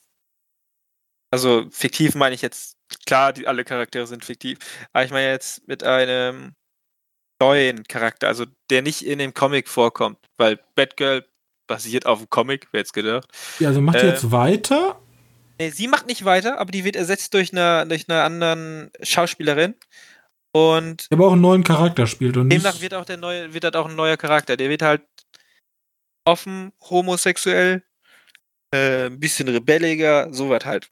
also 1.32 1.68
fiktiv 1.72 2.14
meine 2.16 2.36
ich 2.36 2.42
jetzt, 2.42 2.78
klar, 3.06 3.34
die, 3.34 3.48
alle 3.48 3.64
Charaktere 3.64 4.06
sind 4.06 4.26
fiktiv, 4.26 4.60
aber 4.92 5.06
ich 5.06 5.12
meine 5.12 5.30
jetzt 5.30 5.68
mit 5.68 5.84
einem 5.84 6.54
neuen 7.42 7.84
Charakter, 7.84 8.28
also 8.28 8.46
der 8.70 8.82
nicht 8.82 9.04
in 9.04 9.20
dem 9.20 9.34
Comic 9.34 9.70
vorkommt, 9.70 10.20
weil 10.38 10.60
Batgirl 10.76 11.26
basiert 11.68 12.06
auf 12.06 12.20
dem 12.20 12.30
Comic, 12.30 12.68
wer 12.72 12.80
jetzt 12.80 12.94
gedacht. 12.94 13.28
Ja, 13.60 13.70
also 13.70 13.82
macht 13.82 13.98
äh, 13.98 14.08
jetzt 14.08 14.32
weiter? 14.32 15.00
Nee, 15.60 15.70
sie 15.72 15.88
macht 15.88 16.08
nicht 16.08 16.26
weiter, 16.26 16.60
aber 16.60 16.72
die 16.72 16.84
wird 16.84 16.96
ersetzt 16.96 17.34
durch 17.34 17.52
eine, 17.52 17.88
durch 17.88 18.08
eine 18.08 18.22
anderen 18.22 18.92
Schauspielerin. 19.02 19.76
Und 20.52 21.12
der 21.12 21.18
aber 21.18 21.28
auch 21.28 21.34
einen 21.34 21.42
neuen 21.42 21.64
Charakter 21.64 22.08
spielt 22.08 22.38
und 22.38 22.50
demnach 22.50 22.82
wird 22.82 22.94
auch 22.94 23.06
der 23.06 23.18
neue, 23.18 23.54
wird 23.54 23.64
halt 23.64 23.76
auch 23.76 23.90
ein 23.90 23.96
neuer 23.96 24.18
Charakter. 24.18 24.58
Der 24.58 24.70
wird 24.70 24.82
halt 24.82 25.04
offen, 26.26 26.72
homosexuell, 26.82 27.84
äh, 28.74 29.06
ein 29.06 29.20
bisschen 29.20 29.48
rebelliger, 29.48 30.34
sowas 30.34 30.66
halt. 30.66 30.90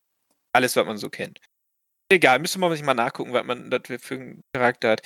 Alles, 0.54 0.76
was 0.76 0.86
man 0.86 0.98
so 0.98 1.10
kennt. 1.10 1.40
Egal, 2.10 2.40
müsste 2.40 2.60
man 2.60 2.72
sich 2.72 2.84
mal 2.84 2.94
nachgucken, 2.94 3.34
was 3.34 3.46
man 3.46 3.70
das 3.70 3.82
für 4.02 4.16
einen 4.16 4.44
Charakter 4.54 4.92
hat. 4.92 5.02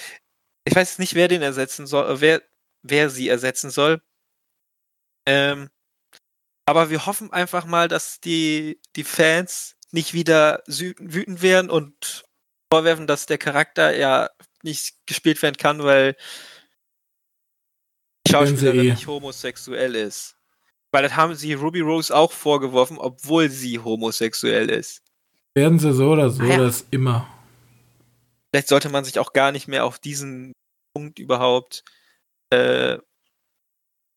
Ich 0.66 0.76
weiß 0.76 1.00
nicht, 1.00 1.16
wer 1.16 1.28
den 1.28 1.42
ersetzen 1.42 1.88
soll, 1.88 2.12
äh, 2.12 2.22
wer, 2.22 2.42
wer 2.84 3.10
sie 3.10 3.30
ersetzen 3.30 3.70
soll. 3.70 4.02
Ähm, 5.30 5.70
aber 6.66 6.90
wir 6.90 7.06
hoffen 7.06 7.32
einfach 7.32 7.66
mal, 7.66 7.88
dass 7.88 8.20
die, 8.20 8.82
die 8.96 9.04
Fans 9.04 9.76
nicht 9.92 10.16
wieder 10.16 10.64
wütend 10.66 11.44
werden 11.44 11.70
und 11.70 12.26
vorwerfen, 12.72 13.06
dass 13.06 13.28
der 13.28 13.38
Charakter 13.38 13.96
ja 13.96 14.32
nicht 14.64 14.96
gespielt 15.06 15.40
werden 15.44 15.58
kann, 15.58 15.84
weil 15.84 16.16
die 18.26 18.32
Schauspielerin 18.32 18.80
eh. 18.80 18.92
nicht 18.92 19.06
homosexuell 19.06 19.94
ist. 19.94 20.36
Weil 20.92 21.04
das 21.04 21.16
haben 21.16 21.36
sie 21.36 21.54
Ruby 21.54 21.82
Rose 21.82 22.16
auch 22.16 22.32
vorgeworfen, 22.32 22.98
obwohl 22.98 23.50
sie 23.50 23.78
homosexuell 23.78 24.72
ist. 24.72 25.04
Werden 25.54 25.78
sie 25.78 25.94
so 25.94 26.10
oder 26.10 26.32
so, 26.32 26.42
ah, 26.42 26.48
ja. 26.48 26.58
das 26.58 26.88
immer. 26.90 27.28
Vielleicht 28.50 28.68
sollte 28.68 28.90
man 28.90 29.04
sich 29.06 29.20
auch 29.20 29.34
gar 29.34 29.52
nicht 29.52 29.68
mehr 29.68 29.86
auf 29.86 30.00
diesen 30.00 30.54
Punkt 30.96 31.20
überhaupt 31.20 31.84
äh, 32.50 32.98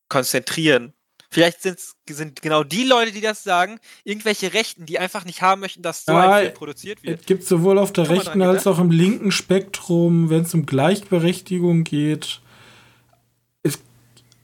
konzentrieren. 0.08 0.94
Vielleicht 1.32 1.62
sind 1.62 2.42
genau 2.42 2.62
die 2.62 2.84
Leute, 2.84 3.10
die 3.10 3.22
das 3.22 3.42
sagen, 3.42 3.80
irgendwelche 4.04 4.52
Rechten, 4.52 4.84
die 4.84 4.98
einfach 4.98 5.24
nicht 5.24 5.40
haben 5.40 5.62
möchten, 5.62 5.82
dass 5.82 6.04
so 6.04 6.12
ja, 6.12 6.30
ein 6.30 6.42
Film 6.42 6.54
produziert 6.54 7.02
wird. 7.02 7.20
Es 7.20 7.26
gibt 7.26 7.44
sowohl 7.44 7.78
auf 7.78 7.92
der 7.92 8.10
rechten 8.10 8.42
als 8.42 8.66
auch 8.66 8.78
im 8.78 8.90
linken 8.90 9.32
Spektrum, 9.32 10.28
wenn 10.28 10.42
es 10.42 10.52
um 10.52 10.66
Gleichberechtigung 10.66 11.84
geht, 11.84 12.42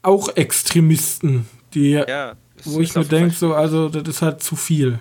auch 0.01 0.35
Extremisten, 0.35 1.47
die, 1.73 1.91
ja, 1.91 2.35
wo 2.63 2.79
ich 2.79 2.95
mir 2.95 3.05
denke, 3.05 3.35
so, 3.35 3.53
also 3.53 3.89
das 3.89 4.07
ist 4.07 4.21
halt 4.21 4.41
zu 4.41 4.55
viel. 4.55 4.99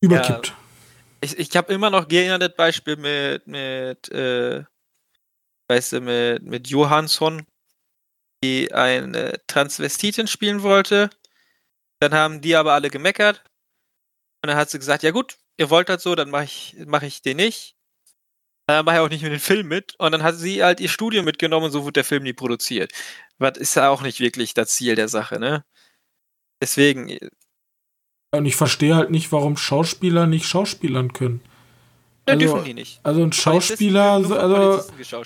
Überkippt. 0.00 0.48
Ja, 0.48 0.54
ich 1.20 1.38
ich 1.38 1.56
habe 1.56 1.72
immer 1.72 1.90
noch 1.90 2.08
gerne 2.08 2.38
das 2.38 2.54
Beispiel 2.56 2.96
mit, 2.96 3.46
mit 3.46 4.08
äh, 4.10 4.64
weißt 5.68 5.92
du, 5.92 6.00
mit, 6.00 6.42
mit 6.42 6.68
Johansson, 6.68 7.42
die 8.42 8.72
eine 8.72 9.40
Transvestitin 9.46 10.26
spielen 10.26 10.62
wollte. 10.62 11.10
Dann 12.00 12.14
haben 12.14 12.40
die 12.40 12.56
aber 12.56 12.72
alle 12.72 12.90
gemeckert. 12.90 13.42
Und 14.42 14.48
dann 14.48 14.56
hat 14.56 14.70
sie 14.70 14.78
gesagt, 14.78 15.02
ja 15.02 15.12
gut, 15.12 15.38
ihr 15.56 15.70
wollt 15.70 15.88
das 15.88 16.02
so, 16.02 16.14
dann 16.14 16.30
mache 16.30 16.44
ich, 16.44 16.76
mach 16.86 17.02
ich 17.02 17.22
den 17.22 17.36
nicht. 17.36 17.76
Dann 18.66 18.84
mache 18.84 18.96
ich 18.96 19.00
auch 19.00 19.08
nicht 19.08 19.22
mit 19.22 19.32
dem 19.32 19.40
Film 19.40 19.68
mit. 19.68 19.94
Und 19.98 20.12
dann 20.12 20.22
hat 20.22 20.36
sie 20.36 20.64
halt 20.64 20.80
ihr 20.80 20.88
Studio 20.88 21.22
mitgenommen 21.22 21.66
und 21.66 21.72
so 21.72 21.82
wurde 21.84 21.92
der 21.92 22.04
Film 22.04 22.24
nie 22.24 22.32
produziert. 22.32 22.92
Was 23.38 23.58
ist 23.58 23.76
ja 23.76 23.88
auch 23.88 24.02
nicht 24.02 24.20
wirklich 24.20 24.54
das 24.54 24.70
Ziel 24.70 24.94
der 24.96 25.08
Sache, 25.08 25.38
ne? 25.38 25.64
Deswegen. 26.60 27.08
Äh, 27.08 27.28
und 28.34 28.46
ich 28.46 28.56
verstehe 28.56 28.96
halt 28.96 29.10
nicht, 29.10 29.30
warum 29.30 29.56
Schauspieler 29.56 30.26
nicht 30.26 30.46
Schauspielern 30.46 31.12
können. 31.12 31.40
Ja, 32.28 32.34
also, 32.34 32.46
dürfen 32.46 32.64
die 32.64 32.74
nicht. 32.74 33.00
Also 33.02 33.22
ein 33.22 33.32
Schauspieler, 33.32 34.12
also, 34.12 34.36
also 34.36 34.84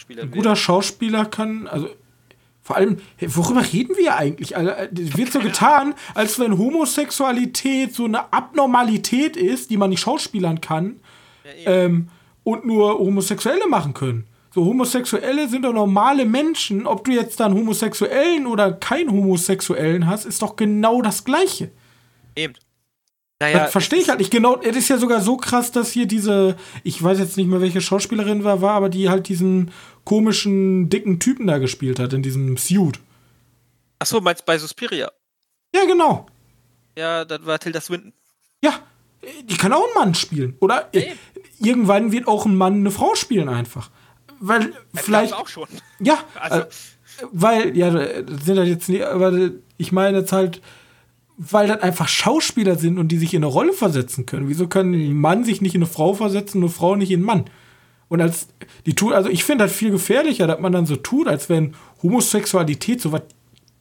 ein 0.08 0.30
guter 0.30 0.56
Schauspieler 0.56 1.26
kann, 1.26 1.66
also 1.68 1.94
Vor 2.66 2.74
allem, 2.74 2.96
worüber 3.20 3.62
reden 3.72 3.96
wir 3.96 4.16
eigentlich? 4.16 4.56
Also, 4.56 4.72
es 4.72 5.16
wird 5.16 5.30
so 5.30 5.38
getan, 5.38 5.94
als 6.16 6.36
wenn 6.40 6.58
Homosexualität 6.58 7.94
so 7.94 8.06
eine 8.06 8.32
Abnormalität 8.32 9.36
ist, 9.36 9.70
die 9.70 9.76
man 9.76 9.90
nicht 9.90 10.00
schauspielern 10.00 10.60
kann 10.60 10.96
ja, 11.44 11.84
ähm, 11.84 12.08
und 12.42 12.66
nur 12.66 12.98
Homosexuelle 12.98 13.68
machen 13.68 13.94
können. 13.94 14.26
So, 14.52 14.64
Homosexuelle 14.64 15.48
sind 15.48 15.64
doch 15.64 15.72
normale 15.72 16.24
Menschen. 16.24 16.88
Ob 16.88 17.04
du 17.04 17.12
jetzt 17.12 17.38
dann 17.38 17.54
Homosexuellen 17.54 18.48
oder 18.48 18.72
keinen 18.72 19.12
Homosexuellen 19.12 20.08
hast, 20.08 20.24
ist 20.24 20.42
doch 20.42 20.56
genau 20.56 21.02
das 21.02 21.24
Gleiche. 21.24 21.70
Eben. 22.34 22.54
Naja, 23.38 23.60
das 23.60 23.70
verstehe 23.70 24.00
ich 24.00 24.08
halt 24.08 24.18
nicht 24.18 24.32
genau. 24.32 24.56
Es 24.60 24.74
ist 24.74 24.88
ja 24.88 24.98
sogar 24.98 25.20
so 25.20 25.36
krass, 25.36 25.70
dass 25.70 25.92
hier 25.92 26.06
diese, 26.06 26.56
ich 26.82 27.00
weiß 27.00 27.20
jetzt 27.20 27.36
nicht 27.36 27.48
mehr, 27.48 27.60
welche 27.60 27.80
Schauspielerin 27.80 28.42
war, 28.42 28.60
war, 28.60 28.72
aber 28.72 28.88
die 28.88 29.08
halt 29.08 29.28
diesen 29.28 29.70
komischen, 30.06 30.88
dicken 30.88 31.20
Typen 31.20 31.46
da 31.46 31.58
gespielt 31.58 31.98
hat, 31.98 32.14
in 32.14 32.22
diesem 32.22 32.56
Suit. 32.56 33.00
Achso, 33.98 34.20
meinst 34.22 34.42
du 34.42 34.46
bei 34.46 34.56
Suspiria? 34.56 35.10
Ja, 35.74 35.84
genau. 35.84 36.26
Ja, 36.96 37.26
das 37.26 37.44
war 37.44 37.58
Tilda 37.58 37.80
Swinton. 37.82 38.14
Ja, 38.62 38.80
die 39.44 39.56
kann 39.56 39.72
auch 39.72 39.84
einen 39.84 39.94
Mann 39.94 40.14
spielen. 40.14 40.56
Oder 40.60 40.88
hey. 40.92 41.12
irgendwann 41.58 42.12
wird 42.12 42.28
auch 42.28 42.46
ein 42.46 42.56
Mann 42.56 42.74
eine 42.74 42.90
Frau 42.90 43.14
spielen 43.14 43.48
einfach. 43.48 43.90
Weil 44.38 44.70
ja, 44.70 44.76
vielleicht. 44.94 45.34
auch 45.34 45.48
schon. 45.48 45.68
Ja, 45.98 46.18
also. 46.40 46.60
Äh, 46.60 46.66
weil, 47.32 47.76
ja, 47.76 47.90
sind 47.90 48.58
halt 48.58 48.68
jetzt 48.68 48.88
nicht, 48.88 49.02
aber 49.02 49.50
ich 49.78 49.90
meine 49.90 50.18
jetzt 50.18 50.32
halt, 50.32 50.60
weil 51.38 51.66
das 51.66 51.80
einfach 51.80 52.08
Schauspieler 52.08 52.76
sind 52.76 52.98
und 52.98 53.08
die 53.08 53.18
sich 53.18 53.34
in 53.34 53.42
eine 53.42 53.52
Rolle 53.52 53.72
versetzen 53.72 54.26
können. 54.26 54.48
Wieso 54.48 54.68
können 54.68 54.94
ein 54.94 55.14
Mann 55.14 55.44
sich 55.44 55.60
nicht 55.62 55.74
in 55.74 55.82
eine 55.82 55.90
Frau 55.90 56.14
versetzen, 56.14 56.58
eine 56.62 56.70
Frau 56.70 56.94
nicht 56.94 57.10
in 57.10 57.20
einen 57.20 57.26
Mann? 57.26 57.44
Und 58.08 58.20
als 58.20 58.48
die 58.86 58.94
tut, 58.94 59.12
also 59.12 59.28
ich 59.28 59.44
finde 59.44 59.64
das 59.64 59.74
viel 59.74 59.90
gefährlicher, 59.90 60.46
dass 60.46 60.60
man 60.60 60.72
dann 60.72 60.86
so 60.86 60.96
tut, 60.96 61.26
als 61.26 61.48
wenn 61.48 61.74
Homosexualität 62.02 63.00
so 63.00 63.12
was 63.12 63.22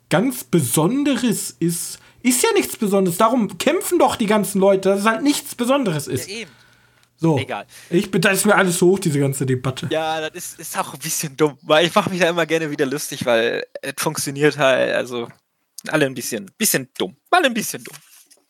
ganz 0.10 0.44
Besonderes 0.44 1.56
ist. 1.60 2.00
Ist 2.24 2.44
ja 2.44 2.50
nichts 2.54 2.76
Besonderes. 2.76 3.18
Darum 3.18 3.58
kämpfen 3.60 4.00
doch 4.00 4.16
die 4.16 4.26
ganzen 4.26 4.60
Leute, 4.60 4.90
dass 4.90 5.02
es 5.02 5.06
halt 5.06 5.22
nichts 5.22 5.54
Besonderes 5.54 6.08
ist. 6.08 6.28
Ja, 6.28 6.38
eben. 6.38 6.52
So. 7.18 7.38
Egal. 7.38 7.66
Ich 7.90 8.12
bin, 8.12 8.22
da 8.22 8.30
ist 8.32 8.46
mir 8.46 8.56
alles 8.56 8.80
so 8.80 8.88
hoch, 8.88 9.00
diese 9.00 9.20
ganze 9.20 9.46
Debatte. 9.46 9.88
Ja, 9.90 10.28
das 10.28 10.36
ist, 10.36 10.60
ist 10.60 10.78
auch 10.78 10.94
ein 10.94 11.00
bisschen 11.00 11.38
dumm, 11.38 11.58
weil 11.62 11.86
ich 11.86 11.96
mache 11.96 12.10
mich 12.10 12.20
da 12.20 12.30
immer 12.30 12.46
gerne 12.46 12.70
wieder 12.72 12.86
lustig, 12.86 13.26
weil 13.26 13.66
es 13.82 13.94
funktioniert 13.98 14.58
halt, 14.58 14.94
also 14.94 15.30
alle 15.88 16.06
ein 16.08 16.14
bisschen, 16.14 16.52
bisschen 16.58 16.90
dumm. 16.98 17.16
Mal 17.32 17.46
ein 17.46 17.54
bisschen 17.54 17.84
dumm. 17.84 17.96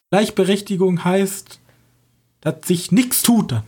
Gleichberechtigung 0.09 1.03
heißt, 1.03 1.59
dass 2.41 2.55
sich 2.65 2.91
nichts 2.91 3.21
tut 3.21 3.51
dann. 3.51 3.63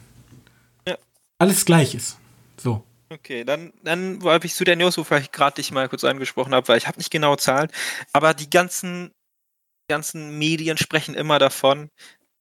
Alles 1.40 1.66
gleich 1.66 1.94
ist. 1.96 2.18
So. 2.58 2.84
Okay, 3.10 3.46
dann, 3.46 3.72
dann 3.84 4.22
habe 4.24 4.46
ich 4.46 4.56
zu 4.56 4.64
der 4.64 4.76
News, 4.76 4.98
wofür 4.98 5.20
ich 5.20 5.32
gerade 5.32 5.56
dich 5.56 5.72
mal 5.72 5.88
kurz 5.88 6.04
angesprochen 6.04 6.54
habe, 6.54 6.68
weil 6.68 6.78
ich 6.78 6.88
habe 6.88 6.98
nicht 6.98 7.12
genau 7.12 7.36
Zahlen, 7.36 7.70
aber 8.12 8.34
die 8.34 8.50
ganzen, 8.50 9.12
ganzen 9.90 10.38
Medien 10.38 10.78
sprechen 10.78 11.16
immer 11.16 11.40
davon, 11.40 11.90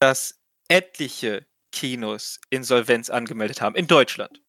dass 0.00 0.40
etliche 0.68 1.46
Kinos 1.70 2.40
Insolvenz 2.50 3.10
angemeldet 3.10 3.60
haben 3.60 3.76
in 3.76 3.86
Deutschland. 3.86 4.40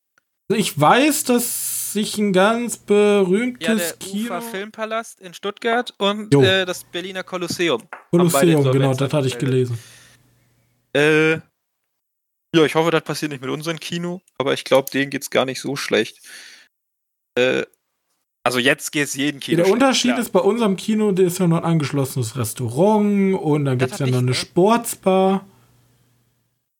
Also 0.49 0.59
ich 0.59 0.79
weiß, 0.79 1.25
dass 1.25 1.93
sich 1.93 2.17
ein 2.17 2.33
ganz 2.33 2.77
berühmtes 2.77 3.67
ja, 3.67 3.75
der 3.75 3.93
Kino. 3.97 4.25
Ufer 4.25 4.41
Filmpalast 4.41 5.19
in 5.19 5.33
Stuttgart 5.33 5.93
und 5.97 6.33
äh, 6.33 6.65
das 6.65 6.83
Berliner 6.85 7.23
Kolosseum. 7.23 7.83
Kolosseum, 8.11 8.71
genau, 8.71 8.93
das 8.93 9.11
hatte 9.13 9.27
ich 9.27 9.37
gelesen. 9.37 9.77
Äh, 10.93 11.39
ja, 12.57 12.65
ich 12.65 12.75
hoffe, 12.75 12.91
das 12.91 13.03
passiert 13.03 13.31
nicht 13.31 13.41
mit 13.41 13.49
unserem 13.49 13.79
Kino, 13.79 14.21
aber 14.37 14.53
ich 14.53 14.63
glaube, 14.63 14.89
denen 14.91 15.09
geht 15.09 15.21
es 15.21 15.29
gar 15.29 15.45
nicht 15.45 15.61
so 15.61 15.75
schlecht. 15.75 16.21
Äh, 17.35 17.65
also 18.43 18.59
jetzt 18.59 18.91
geht 18.91 19.07
es 19.07 19.13
jeden 19.13 19.39
Kino. 19.39 19.57
Der 19.57 19.65
schlecht, 19.65 19.73
Unterschied 19.73 20.11
klar. 20.11 20.19
ist 20.19 20.29
bei 20.31 20.39
unserem 20.39 20.75
Kino, 20.75 21.11
der 21.11 21.27
ist 21.27 21.37
ja 21.39 21.47
noch 21.47 21.57
ein 21.57 21.63
angeschlossenes 21.63 22.37
Restaurant 22.37 23.37
und 23.39 23.65
dann 23.65 23.77
gibt 23.77 23.91
es 23.91 23.99
ja 23.99 24.07
noch 24.07 24.19
eine 24.19 24.27
ne? 24.27 24.33
Sportsbar. 24.33 25.45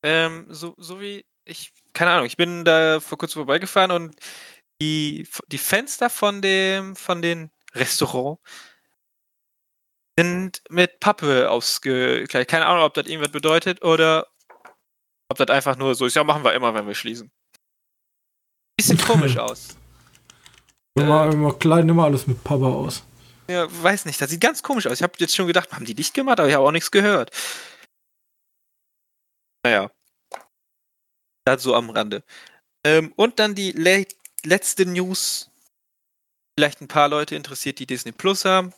Ähm, 0.04 0.46
so, 0.50 0.74
so 0.78 1.02
wie 1.02 1.26
ich, 1.46 1.74
keine 1.94 2.12
Ahnung, 2.12 2.26
ich 2.26 2.38
bin 2.38 2.64
da 2.66 3.00
vor 3.00 3.18
kurzem 3.18 3.40
vorbeigefahren 3.40 3.92
und 3.92 4.16
die, 4.82 5.28
die 5.48 5.58
Fenster 5.58 6.10
von 6.10 6.42
dem, 6.42 6.96
von 6.96 7.22
den 7.22 7.52
Restaurant 7.74 8.40
sind 10.18 10.62
mit 10.70 11.00
Pappe 11.00 11.50
ausgekleidet. 11.50 12.50
Keine 12.50 12.66
Ahnung, 12.66 12.84
ob 12.84 12.94
das 12.94 13.08
irgendwas 13.08 13.32
bedeutet 13.32 13.84
oder 13.84 14.28
ob 15.30 15.38
das 15.38 15.50
einfach 15.50 15.78
nur 15.78 15.96
so 15.96 16.06
ist. 16.06 16.16
Ja, 16.16 16.24
machen 16.24 16.44
wir 16.44 16.54
immer, 16.54 16.74
wenn 16.74 16.88
wir 16.88 16.96
schließen. 16.96 17.32
Bisschen 18.78 18.98
komisch 18.98 19.38
aus. 19.38 19.76
Immer, 20.96 21.28
äh, 21.28 21.34
immer 21.34 21.54
klein, 21.54 21.90
immer 21.90 22.06
alles 22.06 22.28
mit 22.28 22.44
Pappe 22.44 22.66
aus. 22.66 23.04
Ja, 23.50 23.68
weiß 23.84 24.06
nicht, 24.06 24.20
das 24.20 24.30
sieht 24.30 24.42
ganz 24.42 24.62
komisch 24.62 24.88
aus. 24.88 24.94
Ich 24.94 25.04
habe 25.04 25.14
jetzt 25.18 25.36
schon 25.36 25.48
gedacht, 25.48 25.72
haben 25.72 25.86
die 25.86 25.96
dicht 25.96 26.14
gemacht, 26.14 26.40
aber 26.40 26.50
ich 26.50 26.56
habe 26.56 26.66
auch 26.66 26.72
nichts 26.72 26.92
gehört. 26.92 27.32
Naja. 29.64 29.90
Das 31.46 31.64
so 31.64 31.76
am 31.76 31.90
Rande. 31.90 32.24
Ähm, 32.84 33.14
und 33.16 33.40
dann 33.40 33.56
die 33.56 33.72
le 33.72 34.06
letzte 34.44 34.86
News. 34.86 35.50
Vielleicht 36.58 36.82
ein 36.82 36.88
paar 36.88 37.08
Leute 37.08 37.36
interessiert, 37.36 37.80
die 37.80 37.86
Disney 37.86 38.12
Plus 38.12 38.44
haben. 38.44 38.74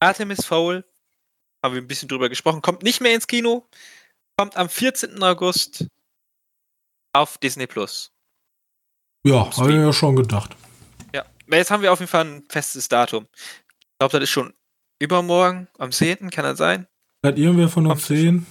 Artemis 0.00 0.44
Fowl. 0.44 0.84
Haben 1.62 1.74
wir 1.74 1.82
ein 1.82 1.86
bisschen 1.86 2.08
drüber 2.08 2.28
gesprochen. 2.28 2.62
Kommt 2.62 2.82
nicht 2.82 3.00
mehr 3.00 3.14
ins 3.14 3.28
Kino. 3.28 3.68
Kommt 4.36 4.56
am 4.56 4.68
14. 4.68 5.22
August 5.22 5.86
auf 7.12 7.38
Disney 7.38 7.66
Plus. 7.66 8.12
Ja, 9.24 9.56
habe 9.56 9.70
ich 9.70 9.76
ja 9.76 9.92
schon 9.92 10.16
gedacht. 10.16 10.56
Ja, 11.14 11.24
jetzt 11.50 11.70
haben 11.70 11.82
wir 11.82 11.92
auf 11.92 12.00
jeden 12.00 12.10
Fall 12.10 12.24
ein 12.24 12.44
festes 12.48 12.88
Datum. 12.88 13.28
Ich 13.34 13.98
glaube, 13.98 14.12
das 14.12 14.22
ist 14.24 14.30
schon 14.30 14.52
übermorgen, 14.98 15.68
am 15.78 15.92
10. 15.92 16.30
Kann 16.30 16.44
das 16.44 16.58
sein? 16.58 16.86
Hat 17.24 17.38
irgendwer 17.38 17.68
von 17.68 17.86
uns 17.86 18.06
sehen? 18.06 18.46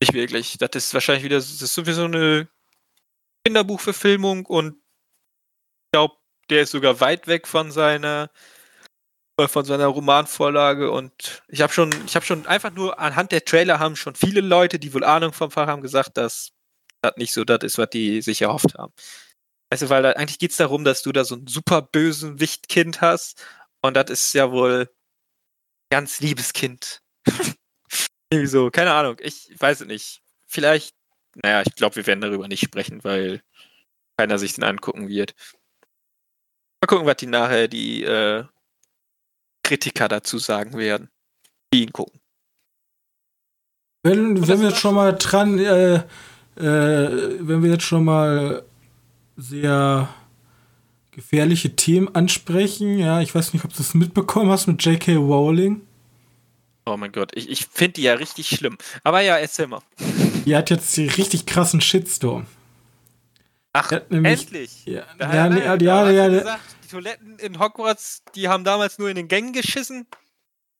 Nicht 0.00 0.14
wirklich. 0.14 0.56
Das 0.58 0.70
ist 0.74 0.94
wahrscheinlich 0.94 1.24
wieder, 1.24 1.36
das 1.36 1.60
ist 1.60 1.74
sowieso 1.74 2.04
eine 2.04 2.48
Kinderbuchverfilmung 3.44 4.46
und 4.46 4.74
ich 4.74 5.92
glaube, 5.92 6.16
der 6.50 6.62
ist 6.62 6.70
sogar 6.70 7.00
weit 7.00 7.26
weg 7.26 7.48
von 7.48 7.70
seiner 7.72 8.30
äh, 9.44 9.48
von 9.48 9.64
seiner 9.64 9.86
Romanvorlage 9.86 10.90
und 10.90 11.42
ich 11.48 11.62
habe 11.62 11.72
schon, 11.72 11.90
ich 12.06 12.14
habe 12.14 12.24
schon 12.26 12.46
einfach 12.46 12.72
nur 12.72 12.98
anhand 12.98 13.32
der 13.32 13.44
Trailer 13.44 13.78
haben 13.78 13.96
schon 13.96 14.14
viele 14.14 14.40
Leute, 14.40 14.78
die 14.78 14.92
wohl 14.94 15.04
Ahnung 15.04 15.32
vom 15.32 15.50
Fach 15.50 15.66
haben, 15.66 15.82
gesagt, 15.82 16.16
dass 16.16 16.52
das 17.02 17.16
nicht 17.16 17.32
so 17.32 17.44
das 17.44 17.62
ist, 17.62 17.78
was 17.78 17.90
die 17.90 18.22
sich 18.22 18.42
erhofft 18.42 18.74
haben. 18.78 18.92
Weißt 19.70 19.82
du, 19.82 19.90
weil 19.90 20.02
da, 20.02 20.10
eigentlich 20.12 20.38
geht 20.38 20.52
es 20.52 20.56
darum, 20.58 20.84
dass 20.84 21.02
du 21.02 21.12
da 21.12 21.24
so 21.24 21.36
ein 21.36 21.46
super 21.46 21.82
bösen 21.82 22.40
Wichtkind 22.40 23.00
hast 23.00 23.44
und 23.82 23.94
das 23.94 24.10
ist 24.10 24.32
ja 24.34 24.52
wohl 24.52 24.88
ganz 25.90 26.20
liebes 26.20 26.52
Kind. 26.52 27.02
Irgendwie 28.30 28.48
so, 28.48 28.70
keine 28.70 28.92
Ahnung. 28.94 29.16
Ich 29.20 29.50
weiß 29.58 29.82
es 29.82 29.86
nicht. 29.86 30.22
Vielleicht, 30.46 30.94
naja, 31.34 31.62
ich 31.66 31.74
glaube, 31.74 31.96
wir 31.96 32.06
werden 32.06 32.20
darüber 32.22 32.48
nicht 32.48 32.64
sprechen, 32.64 33.04
weil 33.04 33.42
keiner 34.16 34.38
sich 34.38 34.54
den 34.54 34.64
angucken 34.64 35.08
wird. 35.08 35.34
Mal 36.80 36.86
gucken, 36.86 37.06
was 37.06 37.16
die 37.16 37.26
nachher 37.26 37.68
die 37.68 38.04
äh, 38.04 38.44
Kritiker 39.72 40.06
dazu 40.06 40.36
sagen 40.36 40.76
werden, 40.76 41.08
die 41.72 41.84
ihn 41.84 41.92
gucken. 41.92 42.20
Wenn, 44.02 44.46
wenn 44.46 44.60
wir 44.60 44.68
jetzt 44.68 44.80
schon 44.80 44.94
mal 44.94 45.12
dran, 45.12 45.58
äh, 45.58 45.94
äh, 45.94 47.38
wenn 47.40 47.62
wir 47.62 47.70
jetzt 47.70 47.84
schon 47.84 48.04
mal 48.04 48.64
sehr 49.38 50.12
gefährliche 51.10 51.74
Themen 51.74 52.14
ansprechen, 52.14 52.98
ja, 52.98 53.22
ich 53.22 53.34
weiß 53.34 53.54
nicht, 53.54 53.64
ob 53.64 53.70
du 53.70 53.78
das 53.78 53.94
mitbekommen 53.94 54.50
hast 54.50 54.66
mit 54.66 54.84
J.K. 54.84 55.14
Rowling. 55.14 55.80
Oh 56.84 56.98
mein 56.98 57.12
Gott, 57.12 57.32
ich, 57.34 57.48
ich 57.48 57.66
finde 57.68 57.94
die 57.94 58.02
ja 58.02 58.14
richtig 58.14 58.48
schlimm. 58.48 58.76
Aber 59.04 59.22
ja, 59.22 59.38
erzähl 59.38 59.68
mal. 59.68 59.80
Die 60.44 60.54
hat 60.54 60.68
jetzt 60.68 60.94
die 60.98 61.06
richtig 61.06 61.46
krassen 61.46 61.80
Shitstorm. 61.80 62.44
Ach, 63.72 63.90
nämlich, 64.10 64.42
endlich. 64.42 64.84
Ja, 64.84 65.04
ja, 65.18 65.48
ja, 65.48 65.76
ja, 65.76 66.10
ja, 66.10 66.28
gesagt, 66.28 66.60
die 66.84 66.88
Toiletten 66.88 67.38
in 67.38 67.58
Hogwarts, 67.58 68.22
die 68.34 68.48
haben 68.48 68.64
damals 68.64 68.98
nur 68.98 69.08
in 69.08 69.16
den 69.16 69.28
Gängen 69.28 69.52
geschissen. 69.52 70.06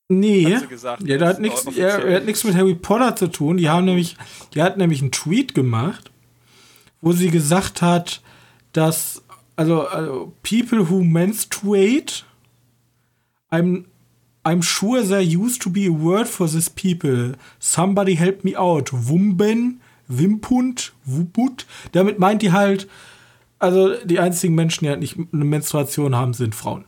Nee, 0.09 0.59
gesagt, 0.68 1.03
ja, 1.05 1.16
da 1.16 1.28
hat 1.28 1.40
nichts 1.40 1.64
ja, 1.74 1.99
hat 1.99 2.26
nichts 2.26 2.45
mit 2.45 2.55
Harry 2.55 2.74
Potter 2.74 3.16
zu 3.16 3.28
tun. 3.28 3.57
Die 3.57 3.70
haben 3.70 3.86
nämlich, 3.86 4.16
die 4.55 4.62
hat 4.62 4.76
nämlich 4.76 5.01
einen 5.01 5.12
Tweet 5.12 5.55
gemacht, 5.55 6.11
wo 7.01 7.12
sie 7.12 7.30
gesagt 7.30 7.80
hat, 7.80 8.20
dass 8.72 9.22
also, 9.57 9.86
also 9.86 10.34
people 10.43 10.90
who 10.90 11.03
menstruate 11.03 12.24
I'm 13.51 13.86
I'm 14.45 14.61
sure 14.61 15.03
there 15.03 15.22
used 15.22 15.62
to 15.62 15.70
be 15.70 15.86
a 15.86 15.93
word 15.93 16.26
for 16.26 16.49
this 16.49 16.68
people. 16.68 17.34
Somebody 17.61 18.16
help 18.16 18.45
me 18.45 18.57
out. 18.57 18.90
Wumben, 18.93 19.80
Wimpund, 20.18 20.92
Wuput. 21.04 21.66
Damit 21.92 22.18
meint 22.18 22.42
die 22.42 22.52
halt, 22.52 22.88
also 23.58 23.94
die 24.04 24.18
einzigen 24.18 24.54
Menschen, 24.54 24.84
die 24.84 24.90
halt 24.90 25.00
nicht 25.00 25.16
eine 25.16 25.44
Menstruation 25.44 26.14
haben, 26.16 26.34
sind 26.34 26.54
Frauen. 26.54 26.84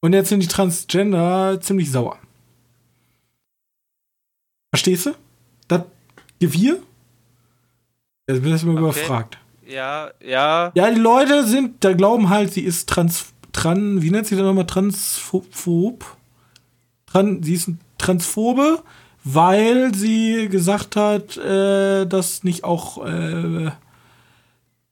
Und 0.00 0.12
jetzt 0.12 0.28
sind 0.28 0.42
die 0.42 0.48
Transgender 0.48 1.60
ziemlich 1.60 1.90
sauer. 1.90 2.18
Verstehst 4.72 5.06
du? 5.06 5.14
Das 5.68 5.82
Gewirr? 6.40 6.78
Jetzt 8.26 8.42
bin 8.42 8.54
ich 8.54 8.64
mal 8.64 8.72
okay. 8.72 8.80
überfragt. 8.80 9.38
Ja, 9.66 10.10
ja. 10.20 10.72
Ja, 10.74 10.90
die 10.90 11.00
Leute 11.00 11.46
sind, 11.46 11.84
da 11.84 11.92
glauben 11.92 12.28
halt, 12.28 12.52
sie 12.52 12.62
ist 12.62 12.88
trans 12.88 13.34
Tran, 13.54 14.02
wie 14.02 14.10
nennt 14.10 14.26
sie 14.26 14.34
das 14.34 14.44
nochmal? 14.44 14.66
Transphob? 14.66 16.04
Tran, 17.06 17.42
sie 17.42 17.54
ist 17.54 17.68
ein 17.68 17.80
Transphobe, 17.98 18.82
weil 19.24 19.94
sie 19.94 20.48
gesagt 20.50 20.96
hat, 20.96 21.36
äh, 21.38 22.06
dass 22.06 22.44
nicht 22.44 22.62
auch 22.62 23.04
äh, 23.04 23.70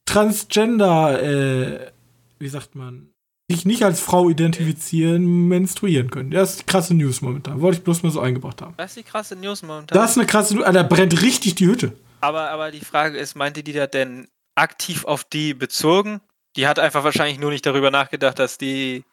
Transgender, 0.07 1.23
äh, 1.23 1.91
wie 2.39 2.49
sagt 2.49 2.75
man, 2.75 3.13
sich 3.51 3.67
nicht 3.67 3.85
als 3.85 4.01
Frau 4.01 4.31
identifizieren, 4.31 5.49
menstruieren 5.49 6.11
können. 6.11 6.31
Das 6.31 6.53
ist 6.53 6.61
die 6.61 6.67
krasse 6.67 6.95
News 6.95 7.21
momentan. 7.21 7.61
Wollte 7.61 7.79
ich 7.79 7.85
bloß 7.85 8.03
mal 8.03 8.11
so 8.11 8.21
eingebracht 8.21 8.63
haben. 8.63 8.75
Das 8.79 8.93
ist 8.93 8.97
die 8.97 9.03
krasse 9.11 9.37
News 9.37 9.63
momentan. 9.63 9.97
Das 9.97 10.13
ist 10.13 10.19
eine 10.19 10.27
krasse 10.27 10.57
News. 10.57 10.65
Da 10.73 10.83
brennt 10.83 11.21
richtig 11.21 11.55
die 11.55 11.67
Hütte. 11.67 11.93
Aber, 12.21 12.51
aber 12.51 12.71
die 12.71 12.81
Frage 12.81 13.19
ist, 13.19 13.37
meinte 13.37 13.63
die 13.63 13.73
da 13.73 13.87
denn 13.87 14.29
aktiv 14.55 15.05
auf 15.05 15.25
die 15.25 15.55
bezogen? 15.55 16.21
Die 16.57 16.67
hat 16.67 16.79
einfach 16.79 17.05
wahrscheinlich 17.05 17.39
nur 17.39 17.51
nicht 17.51 17.67
darüber 17.67 17.91
nachgedacht, 17.91 18.39
dass 18.39 18.59
die 18.59 19.05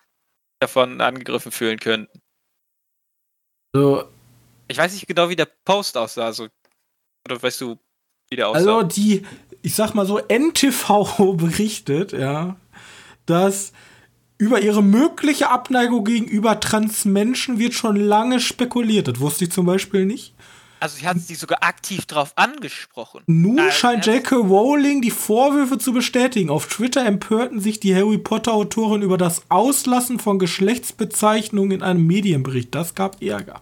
davon 0.59 1.01
angegriffen 1.01 1.51
fühlen 1.51 1.79
könnten. 1.79 2.21
So. 3.73 4.05
Ich 4.69 4.77
weiß 4.77 4.93
nicht 4.93 5.07
genau, 5.07 5.29
wie 5.29 5.35
der 5.35 5.47
Post 5.65 5.97
aussah. 5.97 6.25
Also, 6.25 6.47
oder 7.25 7.41
weißt 7.41 7.61
du, 7.61 7.77
wie 8.29 8.35
der 8.35 8.49
aussah? 8.49 8.59
Also 8.59 8.83
die, 8.83 9.23
ich 9.61 9.75
sag 9.75 9.93
mal 9.95 10.05
so, 10.05 10.19
NTV 10.19 11.33
berichtet, 11.37 12.13
ja, 12.13 12.55
dass 13.25 13.73
über 14.37 14.61
ihre 14.61 14.81
mögliche 14.81 15.49
Abneigung 15.49 16.05
gegenüber 16.05 16.59
Transmenschen 16.59 17.59
wird 17.59 17.73
schon 17.73 17.97
lange 17.97 18.39
spekuliert. 18.39 19.07
Das 19.07 19.19
wusste 19.19 19.45
ich 19.45 19.51
zum 19.51 19.65
Beispiel 19.65 20.05
nicht. 20.05 20.33
Also 20.79 20.97
sie 20.97 21.07
hat 21.07 21.19
sie 21.19 21.35
sogar 21.35 21.61
aktiv 21.63 22.05
drauf 22.05 22.31
angesprochen. 22.37 23.23
Nun 23.27 23.55
Nein, 23.55 23.71
scheint 23.71 24.05
J.K. 24.05 24.35
Rowling 24.35 25.01
die 25.01 25.11
Vorwürfe 25.11 25.77
zu 25.77 25.91
bestätigen. 25.91 26.49
Auf 26.49 26.67
Twitter 26.67 27.05
empörten 27.05 27.59
sich 27.59 27.81
die 27.81 27.93
Harry 27.93 28.17
Potter-Autorin 28.17 29.01
über 29.01 29.17
das 29.17 29.43
Auslassen 29.49 30.19
von 30.19 30.39
Geschlechtsbezeichnungen 30.39 31.71
in 31.71 31.83
einem 31.83 32.07
Medienbericht. 32.07 32.73
Das 32.73 32.95
gab 32.95 33.21
Ärger. 33.21 33.59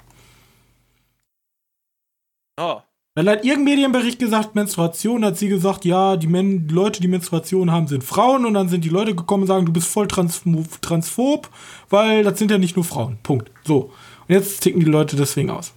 Oh. 2.57 2.81
Weil 3.15 3.29
hat 3.29 3.43
irgendein 3.45 3.63
Medienbericht 3.75 4.19
gesagt, 4.19 4.53
Menstruation, 4.53 5.25
hat 5.25 5.37
sie 5.37 5.47
gesagt, 5.47 5.85
ja, 5.85 6.17
die, 6.17 6.27
Men 6.27 6.67
die 6.67 6.73
Leute, 6.73 7.01
die 7.01 7.07
Menstruation 7.07 7.71
haben, 7.71 7.87
sind 7.87 8.03
Frauen. 8.03 8.45
Und 8.45 8.53
dann 8.53 8.69
sind 8.69 8.83
die 8.85 8.89
Leute 8.89 9.15
gekommen 9.15 9.43
und 9.43 9.47
sagen, 9.47 9.65
du 9.65 9.73
bist 9.73 9.87
voll 9.87 10.07
trans 10.07 10.41
transphob, 10.81 11.49
weil 11.89 12.23
das 12.23 12.37
sind 12.37 12.51
ja 12.51 12.59
nicht 12.59 12.75
nur 12.75 12.85
Frauen. 12.85 13.17
Punkt. 13.23 13.49
So. 13.63 13.91
Und 14.27 14.35
jetzt 14.35 14.59
ticken 14.61 14.81
die 14.81 14.85
Leute 14.85 15.15
deswegen 15.15 15.49
aus. 15.49 15.73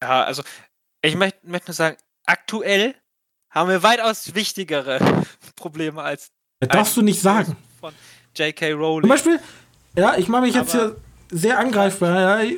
Ja, 0.00 0.22
also 0.24 0.42
ich 1.02 1.16
möchte 1.16 1.38
möcht 1.42 1.66
nur 1.66 1.74
sagen, 1.74 1.96
aktuell 2.26 2.94
haben 3.50 3.68
wir 3.68 3.82
weitaus 3.82 4.34
wichtigere 4.36 5.00
Probleme 5.56 6.00
als. 6.02 6.30
Das 6.60 6.68
darfst 6.68 6.96
du 6.96 7.02
nicht 7.02 7.20
sagen. 7.20 7.56
Von 7.80 7.92
J.K. 8.36 8.72
Rowling. 8.72 9.02
Zum 9.02 9.10
Beispiel, 9.10 9.40
ja, 9.96 10.16
ich 10.16 10.28
mache 10.28 10.42
mich 10.42 10.54
jetzt 10.54 10.74
Aber- 10.76 10.94
hier 11.30 11.38
sehr 11.38 11.58
angreifbar. 11.58 12.44
Ja. 12.44 12.50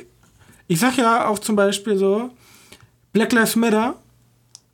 Ich 0.67 0.79
sag 0.79 0.95
ja 0.97 1.27
auch 1.27 1.39
zum 1.39 1.55
Beispiel 1.55 1.97
so, 1.97 2.29
Black 3.13 3.31
Lives 3.33 3.55
Matter, 3.55 3.95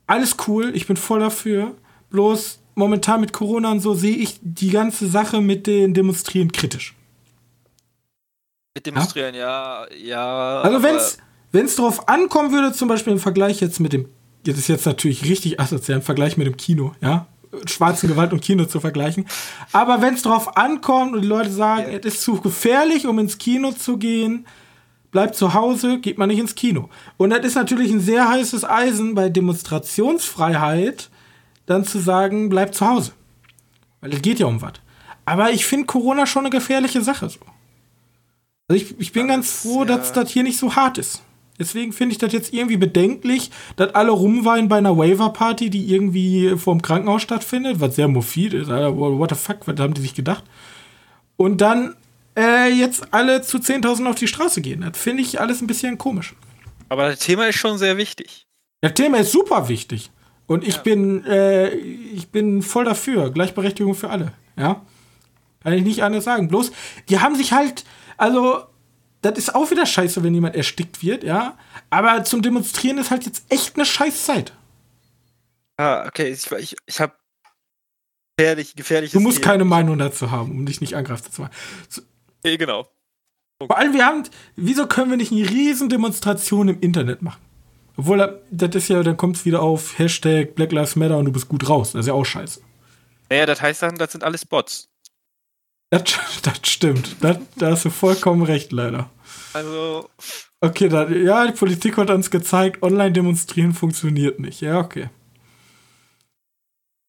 alles 0.06 0.36
cool, 0.48 0.72
ich 0.76 0.88
bin 0.88 0.98
voll 0.98 1.20
dafür. 1.20 1.76
Bloß 2.10 2.60
momentan 2.76 3.22
mit 3.22 3.34
Corona 3.34 3.72
und 3.72 3.80
so 3.82 3.94
sehe 3.94 4.16
ich 4.16 4.40
die 4.42 4.70
ganze 4.70 5.08
Sache 5.08 5.42
mit 5.42 5.68
den 5.68 5.94
Demonstrieren 5.94 6.52
kritisch. 6.52 6.96
Mit 8.76 8.86
demonstrieren, 8.86 9.34
ja, 9.36 9.86
ja. 9.96 10.62
Also 10.62 10.78
aber- 10.78 10.84
wenn's 10.88 11.18
wenn's 11.52 11.76
drauf 11.76 12.08
ankommen 12.08 12.52
würde, 12.52 12.74
zum 12.74 12.88
Beispiel 12.88 13.14
im 13.14 13.20
Vergleich 13.20 13.60
jetzt 13.62 13.80
mit 13.80 13.94
dem, 13.94 14.08
jetzt 14.46 14.60
ist 14.60 14.68
jetzt 14.68 14.86
natürlich 14.86 15.24
richtig 15.26 15.60
asozial 15.60 15.98
im 16.00 16.04
Vergleich 16.04 16.38
mit 16.38 16.46
dem 16.46 16.56
Kino, 16.58 16.94
ja, 17.02 17.26
schwarzen 17.66 18.08
Gewalt 18.08 18.34
und 18.34 18.42
Kino 18.42 18.66
zu 18.66 18.80
vergleichen. 18.80 19.26
Aber 19.72 20.02
wenn 20.02 20.14
es 20.14 20.22
drauf 20.22 20.56
ankommt 20.58 21.14
und 21.16 21.22
die 21.24 21.28
Leute 21.28 21.50
sagen, 21.50 21.92
Ja. 21.92 21.98
es 21.98 22.06
ist 22.06 22.22
zu 22.22 22.40
gefährlich, 22.40 23.08
um 23.08 23.18
ins 23.18 23.38
Kino 23.40 23.72
zu 23.72 23.98
gehen, 23.98 24.46
bleibt 25.18 25.34
zu 25.34 25.55
Hause, 25.55 25.97
geht 25.99 26.20
man 26.20 26.30
nicht 26.30 26.38
ins 26.38 26.53
Kino. 26.53 26.89
Und 27.18 27.32
das 27.32 27.43
ist 27.43 27.55
natürlich 27.55 27.91
ein 27.91 27.99
sehr 27.99 28.30
heißes 28.30 28.63
Eisen 28.63 29.15
bei 29.15 29.30
Demonstrationsfreiheit, 29.30 31.09
dann 31.65 31.84
zu 31.84 31.97
sagen, 31.97 32.49
bleibt 32.49 32.76
zu 32.76 32.88
Hause. 32.88 33.13
Weil 33.99 34.13
es 34.13 34.22
geht 34.22 34.38
ja 34.38 34.45
um 34.45 34.61
was. 34.61 34.74
Aber 35.26 35.49
ich 35.49 35.65
finde 35.65 35.88
Corona 35.88 36.28
schon 36.28 36.43
eine 36.43 36.51
gefährliche 36.51 37.01
Sache 37.01 37.30
so. 37.30 37.39
Also 38.68 38.80
ich, 38.80 38.99
ich 38.99 39.11
bin 39.11 39.28
Das 39.28 39.36
ganz 39.38 39.47
ist, 39.47 39.61
froh, 39.63 39.80
ja. 39.80 39.86
dass 39.86 40.13
das 40.13 40.30
hier 40.30 40.43
nicht 40.43 40.59
so 40.59 40.76
hart 40.76 40.99
ist. 40.99 41.24
Deswegen 41.57 41.93
finde 41.93 42.11
ich 42.11 42.20
das 42.20 42.32
jetzt 42.32 42.53
irgendwie 42.53 42.78
bedenklich, 42.78 43.49
dass 43.76 43.95
alle 43.95 44.11
rumweinen 44.11 44.70
bei 44.70 44.78
einer 44.78 44.99
Waiver-Party, 44.99 45.72
die 45.72 45.91
irgendwie 45.91 46.55
vorm 46.57 46.84
Krankenhaus 46.84 47.24
stattfindet, 47.24 47.80
was 47.80 47.95
sehr 47.95 48.07
morbid 48.07 48.53
ist. 48.53 48.70
Alter, 48.70 48.95
what 48.95 49.32
the 49.32 49.36
fuck, 49.36 49.68
was 49.68 49.80
haben 49.80 49.95
die 49.95 50.01
sich 50.01 50.13
gedacht? 50.13 50.43
Und 51.38 51.59
dann 51.59 51.95
äh, 52.38 52.68
jetzt 52.72 53.14
alle 53.14 53.42
zu 53.42 53.58
10.000 53.58 54.08
auf 54.08 54.16
die 54.16 54.28
Straße 54.28 54.62
gehen. 54.62 54.82
Das 54.82 54.98
finde 54.98 55.24
ich 55.24 55.40
alles 55.42 55.62
ein 55.62 55.68
bisschen 55.68 55.98
komisch. 55.98 56.36
aber 56.90 57.10
das 57.10 57.20
Thema 57.20 57.48
ist 57.48 57.56
schon 57.58 57.78
sehr 57.78 57.98
wichtig. 57.98 58.48
Das 58.82 58.94
Thema 58.94 59.18
ist 59.18 59.32
super 59.32 59.68
wichtig. 59.70 60.12
Und 60.46 60.64
ich 60.66 60.76
Ja. 60.76 60.82
bin, 60.84 61.26
äh, 61.26 61.70
ich 61.72 62.30
bin 62.30 62.62
voll 62.62 62.86
dafür. 62.86 63.32
Gleichberechtigung 63.32 63.96
für 63.96 64.10
alle. 64.10 64.32
Ja. 64.58 64.86
Kann 65.62 65.74
ich 65.74 65.84
nicht 65.84 66.04
anders 66.04 66.24
sagen. 66.24 66.48
Bloß, 66.48 66.72
die 67.10 67.20
haben 67.20 67.36
sich 67.36 67.52
halt, 67.52 67.84
also, 68.16 68.64
das 69.22 69.38
ist 69.38 69.54
auch 69.56 69.70
wieder 69.72 69.86
scheiße, 69.86 70.24
wenn 70.24 70.34
jemand 70.34 70.56
erstickt 70.56 71.04
wird, 71.04 71.24
ja. 71.26 71.58
Aber 71.90 72.24
zum 72.24 72.42
Demonstrieren 72.42 72.98
ist 73.00 73.12
halt 73.12 73.26
jetzt 73.26 73.44
echt 73.50 73.76
eine 73.76 73.86
scheiß 73.86 74.24
Zeit. 74.26 74.54
Ah, 75.76 76.06
okay, 76.08 76.30
ich, 76.30 76.50
ich, 76.52 76.76
ich 76.86 77.00
habe 77.02 77.14
gefährlich, 78.38 78.76
gefährliches 78.76 79.14
Du 79.14 79.20
musst 79.20 79.40
Thema. 79.40 79.52
keine 79.52 79.66
Meinung 79.66 79.98
dazu 79.98 80.32
haben, 80.32 80.52
um 80.52 80.66
dich 80.66 80.80
nicht 80.80 80.96
angreifbar 80.96 81.32
zu 81.32 81.42
machen. 81.42 81.54
Nee, 82.44 82.58
genau. 82.58 82.88
Vor 83.60 83.78
allem, 83.78 83.94
wir 83.94 84.06
haben, 84.06 84.24
wieso 84.56 84.88
können 84.88 85.10
wir 85.10 85.18
nicht 85.18 85.32
eine 85.32 85.50
riesen 85.50 85.90
Demonstration 85.90 86.68
im 86.68 86.80
Internet 86.80 87.22
machen? 87.22 87.42
Obwohl, 87.98 88.18
da- 88.18 88.36
das 88.52 88.76
ist 88.76 88.90
ja, 88.90 89.02
dann 89.02 89.18
kommt 89.18 89.38
es 89.38 89.46
wieder 89.46 89.62
auf 89.62 89.98
Hashtag 89.98 90.54
Black 90.56 90.72
Lives 90.72 90.96
Matter 90.96 91.18
und 91.18 91.26
du 91.26 91.32
bist 91.32 91.48
gut 91.50 91.68
raus. 91.68 91.94
Das 91.94 92.02
ist 92.02 92.08
ja 92.08 92.14
auch 92.14 92.26
scheiße. 92.26 92.62
Naja, 93.30 93.46
das 93.48 93.62
heißt 93.62 93.82
dann, 93.82 93.96
das 93.96 94.12
sind 94.12 94.24
alles 94.24 94.46
Bots. 94.46 94.90
Das, 95.90 96.04
das 96.44 96.60
stimmt. 96.64 97.16
Das, 97.22 97.38
da 97.56 97.72
hast 97.72 97.86
du 97.86 97.90
vollkommen 97.90 98.44
recht, 98.44 98.72
leider. 98.72 99.10
Also, 99.54 100.10
Okay, 100.60 100.90
dann, 100.90 101.24
ja, 101.24 101.46
die 101.46 101.54
Politik 101.54 101.98
hat 101.98 102.10
uns 102.10 102.32
gezeigt, 102.32 102.82
online 102.82 103.12
demonstrieren 103.12 103.74
funktioniert 103.74 104.40
nicht. 104.40 104.62
Ja, 104.62 104.80
okay. 104.80 105.10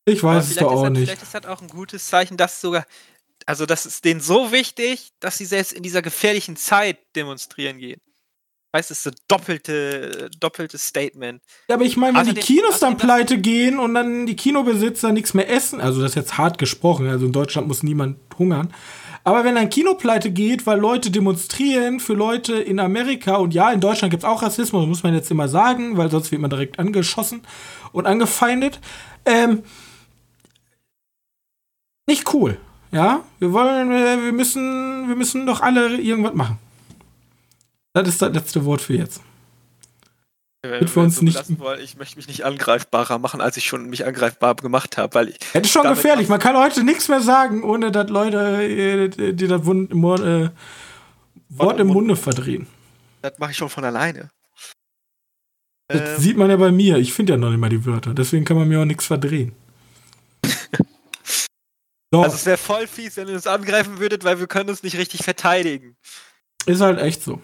Ich 0.05 0.22
weiß 0.22 0.51
es 0.51 0.57
doch 0.57 0.70
auch 0.72 0.83
das, 0.85 0.93
nicht. 0.93 1.05
Vielleicht 1.05 1.22
ist 1.22 1.35
das 1.35 1.47
auch 1.47 1.61
ein 1.62 1.68
gutes 1.68 2.07
Zeichen, 2.07 2.37
dass 2.37 2.61
sogar, 2.61 2.87
also 3.47 3.66
das 3.66 3.86
ist 3.86 4.05
denen 4.05 4.20
so 4.20 4.53
wichtig, 4.53 5.11
dass 5.20 5.39
sie 5.39 5.47
selbst 5.47 5.72
in 5.72 5.82
dieser 5.82 6.03
gefährlichen 6.03 6.57
Zeit 6.57 6.99
demonstrieren 7.16 7.78
gehen. 7.78 8.01
Weißt 8.72 8.91
du, 8.91 8.93
das 8.93 8.99
ist 8.99 9.05
so 9.05 9.11
doppelte, 9.28 10.28
doppeltes 10.39 10.86
Statement. 10.86 11.43
Ja, 11.68 11.76
aber 11.76 11.84
ich 11.84 11.97
meine, 11.97 12.18
wenn 12.18 12.26
die 12.26 12.41
Außerdem- 12.41 12.45
Kinos 12.45 12.80
dann 12.80 12.99
pleite 12.99 13.39
gehen 13.39 13.78
und 13.78 13.95
dann 13.95 14.26
die 14.26 14.36
Kinobesitzer 14.36 15.11
nichts 15.12 15.32
mehr 15.32 15.49
essen, 15.49 15.80
also 15.80 16.03
das 16.03 16.11
ist 16.11 16.16
jetzt 16.16 16.36
hart 16.36 16.59
gesprochen, 16.59 17.09
also 17.09 17.24
in 17.24 17.32
Deutschland 17.32 17.66
muss 17.66 17.82
niemand 17.82 18.18
hungern. 18.39 18.74
Aber 19.24 19.45
wenn 19.45 19.57
ein 19.57 19.70
Kino 19.70 19.95
pleite 19.95 20.30
geht, 20.30 20.66
weil 20.66 20.78
Leute 20.78 21.11
demonstrieren 21.11 21.99
für 21.99 22.14
Leute 22.14 22.57
in 22.57 22.78
Amerika, 22.78 23.36
und 23.36 23.53
ja, 23.55 23.72
in 23.72 23.80
Deutschland 23.80 24.11
gibt 24.11 24.22
es 24.22 24.28
auch 24.28 24.43
Rassismus, 24.43 24.86
muss 24.86 25.03
man 25.03 25.14
jetzt 25.14 25.30
immer 25.30 25.49
sagen, 25.49 25.97
weil 25.97 26.11
sonst 26.11 26.30
wird 26.30 26.41
man 26.41 26.51
direkt 26.51 26.78
angeschossen 26.78 27.47
und 27.93 28.07
angefeindet. 28.07 28.80
Ähm, 29.24 29.62
nicht 32.07 32.32
cool. 32.34 32.59
Ja, 32.91 33.22
wir 33.39 33.53
wollen, 33.53 33.91
wir 33.91 34.22
wir 34.24 34.32
müssen, 34.32 35.09
wir 35.09 35.16
müssen 35.16 35.47
doch 35.47 35.61
alle 35.61 35.97
irgendwas 35.97 36.34
machen. 36.34 36.59
Das 37.93 38.09
ist 38.09 38.22
das 38.22 38.32
letzte 38.32 38.64
Wort 38.64 38.80
für 38.80 38.95
jetzt. 38.95 39.20
Wenn 40.62 40.89
für 40.89 41.01
uns 41.01 41.16
so 41.16 41.24
nicht- 41.24 41.59
wollen, 41.61 41.80
ich 41.80 41.97
möchte 41.97 42.16
mich 42.16 42.26
nicht 42.28 42.45
angreifbarer 42.45 43.18
machen, 43.18 43.41
als 43.41 43.57
ich 43.57 43.66
schon 43.66 43.89
mich 43.91 44.05
angreifbar 44.07 44.57
gemacht 44.57 44.97
habe, 44.99 45.14
weil 45.14 45.28
ich, 45.28 45.39
Das 45.53 45.62
ist 45.62 45.70
schon 45.70 45.86
gefährlich. 45.86 46.28
Man 46.28 46.41
kann 46.41 46.57
heute 46.57 46.82
nichts 46.82 47.09
mehr 47.09 47.20
sagen, 47.20 47.62
ohne 47.62 47.93
dass 47.93 48.09
Leute 48.11 48.62
äh, 48.64 49.32
die 49.34 49.47
das 49.47 49.64
Wund, 49.66 49.91
äh, 49.93 50.51
Wort 51.51 51.80
im 51.80 51.86
im 51.89 51.93
Munde 51.95 52.16
verdrehen. 52.16 52.66
das 53.22 53.39
mache 53.39 53.53
ich 53.53 53.57
schon 53.57 53.68
von 53.68 53.84
alleine. 53.84 54.30
Das 55.89 56.01
Ähm, 56.16 56.18
sieht 56.20 56.36
man 56.36 56.51
ja 56.51 56.57
bei 56.57 56.70
mir. 56.72 56.97
Ich 56.99 57.12
finde 57.12 57.34
ja 57.34 57.36
noch 57.39 57.51
nicht 57.51 57.61
mal 57.61 57.70
die 57.70 57.86
Wörter. 57.86 58.12
Deswegen 58.12 58.45
kann 58.45 58.57
man 58.59 58.68
mir 58.68 58.80
auch 58.80 58.84
nichts 58.84 59.07
verdrehen. 59.07 59.53
So, 62.11 62.22
also 62.22 62.34
es 62.36 62.46
wäre 62.46 62.56
voll 62.56 62.86
fies, 62.86 63.16
wenn 63.16 63.28
ihr 63.28 63.34
uns 63.34 63.46
angreifen 63.46 63.98
würdet, 63.98 64.24
weil 64.24 64.38
wir 64.40 64.46
können 64.46 64.70
uns 64.70 64.82
nicht 64.82 64.96
richtig 64.96 65.22
verteidigen. 65.24 65.96
ist 66.66 66.80
halt 66.80 66.98
echt 67.00 67.22
so. 67.22 67.40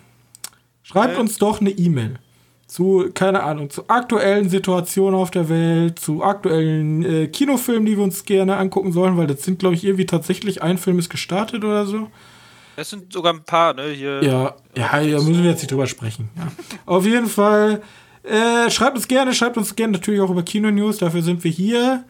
Schreibt 0.82 1.16
Äh. 1.16 1.20
uns 1.20 1.38
doch 1.38 1.60
eine 1.60 1.70
E-Mail 1.70 2.18
zu, 2.66 3.10
keine 3.14 3.42
Ahnung, 3.42 3.70
zu 3.70 3.88
aktuellen 3.88 4.48
Situationen 4.48 5.18
auf 5.18 5.30
der 5.30 5.48
Welt, 5.48 5.98
zu 5.98 6.24
aktuellen 6.24 7.04
äh, 7.04 7.28
Kinofilmen, 7.28 7.86
die 7.86 7.96
wir 7.96 8.04
uns 8.04 8.24
gerne 8.24 8.56
angucken 8.56 8.90
sollen, 8.92 9.16
weil 9.16 9.26
das 9.26 9.42
sind, 9.42 9.58
glaube 9.58 9.74
ich, 9.76 9.84
irgendwie 9.84 10.06
tatsächlich 10.06 10.62
ein 10.62 10.78
Film 10.78 10.98
ist 10.98 11.10
gestartet 11.10 11.62
oder 11.62 11.86
so. 11.86 12.10
Das 12.76 12.90
sind 12.90 13.12
sogar 13.12 13.32
ein 13.34 13.44
paar, 13.44 13.74
ne? 13.74 13.88
Hier. 13.90 14.22
Ja, 14.24 14.56
ja, 14.76 14.90
da 14.92 15.22
müssen 15.22 15.42
wir 15.44 15.50
jetzt 15.50 15.60
nicht 15.60 15.70
drüber 15.70 15.86
sprechen. 15.86 16.30
Ja. 16.36 16.48
Auf 16.86 17.04
jeden 17.06 17.28
Fall, 17.28 17.82
äh, 18.24 18.70
schreibt 18.70 18.96
uns 18.96 19.06
gerne, 19.06 19.34
schreibt 19.34 19.56
uns 19.56 19.76
gerne 19.76 19.92
natürlich 19.92 20.20
auch 20.20 20.30
über 20.30 20.42
Kino-News, 20.42 20.98
dafür 20.98 21.22
sind 21.22 21.44
wir 21.44 21.50
hier. 21.50 22.04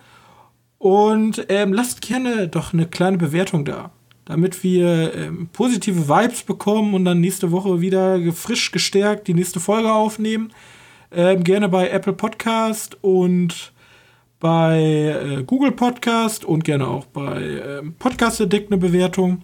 Und 0.85 1.47
ähm, 1.49 1.73
lasst 1.73 2.03
gerne 2.03 2.47
doch 2.47 2.75
eine 2.75 2.85
kleine 2.85 3.17
Bewertung 3.17 3.65
da. 3.65 3.91
damit 4.27 4.63
wir 4.63 5.15
ähm, 5.15 5.49
positive 5.51 6.11
Vibes 6.11 6.43
bekommen 6.43 6.93
und 6.93 7.07
dann 7.07 7.23
nächste 7.23 7.51
Woche 7.53 7.81
wieder 7.81 8.21
frisch 8.35 8.71
gestärkt 8.71 9.27
die 9.27 9.33
nächste 9.33 9.61
Folge 9.61 9.91
aufnehmen. 9.91 10.53
Ähm, 11.11 11.43
gerne 11.43 11.71
bei 11.71 11.89
Apple 11.89 12.13
Podcast 12.13 12.99
und 13.01 13.73
bei 14.41 14.79
äh, 15.39 15.43
Google 15.45 15.73
Podcast 15.73 16.45
und 16.45 16.65
gerne 16.65 16.87
auch 16.87 17.07
bei 17.07 17.63
ähm, 17.67 17.95
Podcast 17.99 18.43
Addict 18.43 18.71
eine 18.71 18.79
Bewertung. 18.79 19.41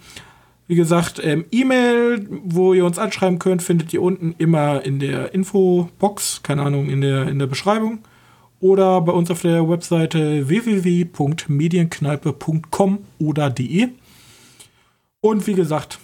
Wie 0.67 0.75
gesagt, 0.77 1.23
ähm, 1.25 1.47
E-Mail, 1.51 2.27
wo 2.45 2.75
ihr 2.75 2.85
uns 2.85 2.99
anschreiben 2.99 3.39
könnt, 3.39 3.63
findet 3.63 3.95
ihr 3.95 4.03
unten 4.03 4.35
immer 4.37 4.85
in 4.85 4.99
der 4.99 5.33
Infobox, 5.33 6.43
keine 6.43 6.61
Ahnung, 6.61 6.91
in 6.91 7.01
der, 7.01 7.29
in 7.29 7.39
der 7.39 7.47
Beschreibung. 7.47 8.01
Oder 8.61 9.01
bei 9.01 9.13
uns 9.13 9.31
auf 9.31 9.43
der 9.43 9.69
Webseite 9.69 10.49
www.medienkneipe.com 10.49 12.99
oder 13.19 13.51
de. 13.51 13.89
Und 15.21 15.47
wie 15.47 15.55
gesagt, 15.55 15.99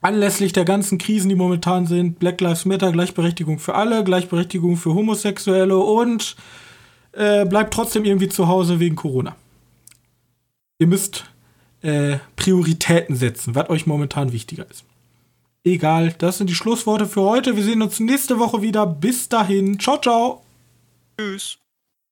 anlässlich 0.00 0.52
der 0.52 0.64
ganzen 0.64 0.98
Krisen, 0.98 1.28
die 1.28 1.34
momentan 1.34 1.86
sind, 1.86 2.18
Black 2.18 2.40
Lives 2.40 2.64
Matter, 2.64 2.92
Gleichberechtigung 2.92 3.58
für 3.58 3.74
alle, 3.74 4.04
Gleichberechtigung 4.04 4.76
für 4.76 4.94
Homosexuelle 4.94 5.78
und 5.78 6.36
äh, 7.12 7.44
bleibt 7.44 7.74
trotzdem 7.74 8.04
irgendwie 8.04 8.28
zu 8.28 8.48
Hause 8.48 8.80
wegen 8.80 8.96
Corona. 8.96 9.36
Ihr 10.78 10.86
müsst 10.86 11.24
äh, 11.82 12.18
Prioritäten 12.36 13.16
setzen, 13.16 13.54
was 13.54 13.70
euch 13.70 13.86
momentan 13.86 14.32
wichtiger 14.32 14.68
ist. 14.70 14.84
Egal, 15.64 16.14
das 16.18 16.38
sind 16.38 16.48
die 16.48 16.54
Schlussworte 16.54 17.06
für 17.06 17.22
heute. 17.22 17.56
Wir 17.56 17.64
sehen 17.64 17.82
uns 17.82 18.00
nächste 18.00 18.38
Woche 18.38 18.62
wieder. 18.62 18.86
Bis 18.86 19.28
dahin. 19.28 19.78
Ciao, 19.78 20.00
ciao. 20.00 20.42
Tschüss. 21.18 21.58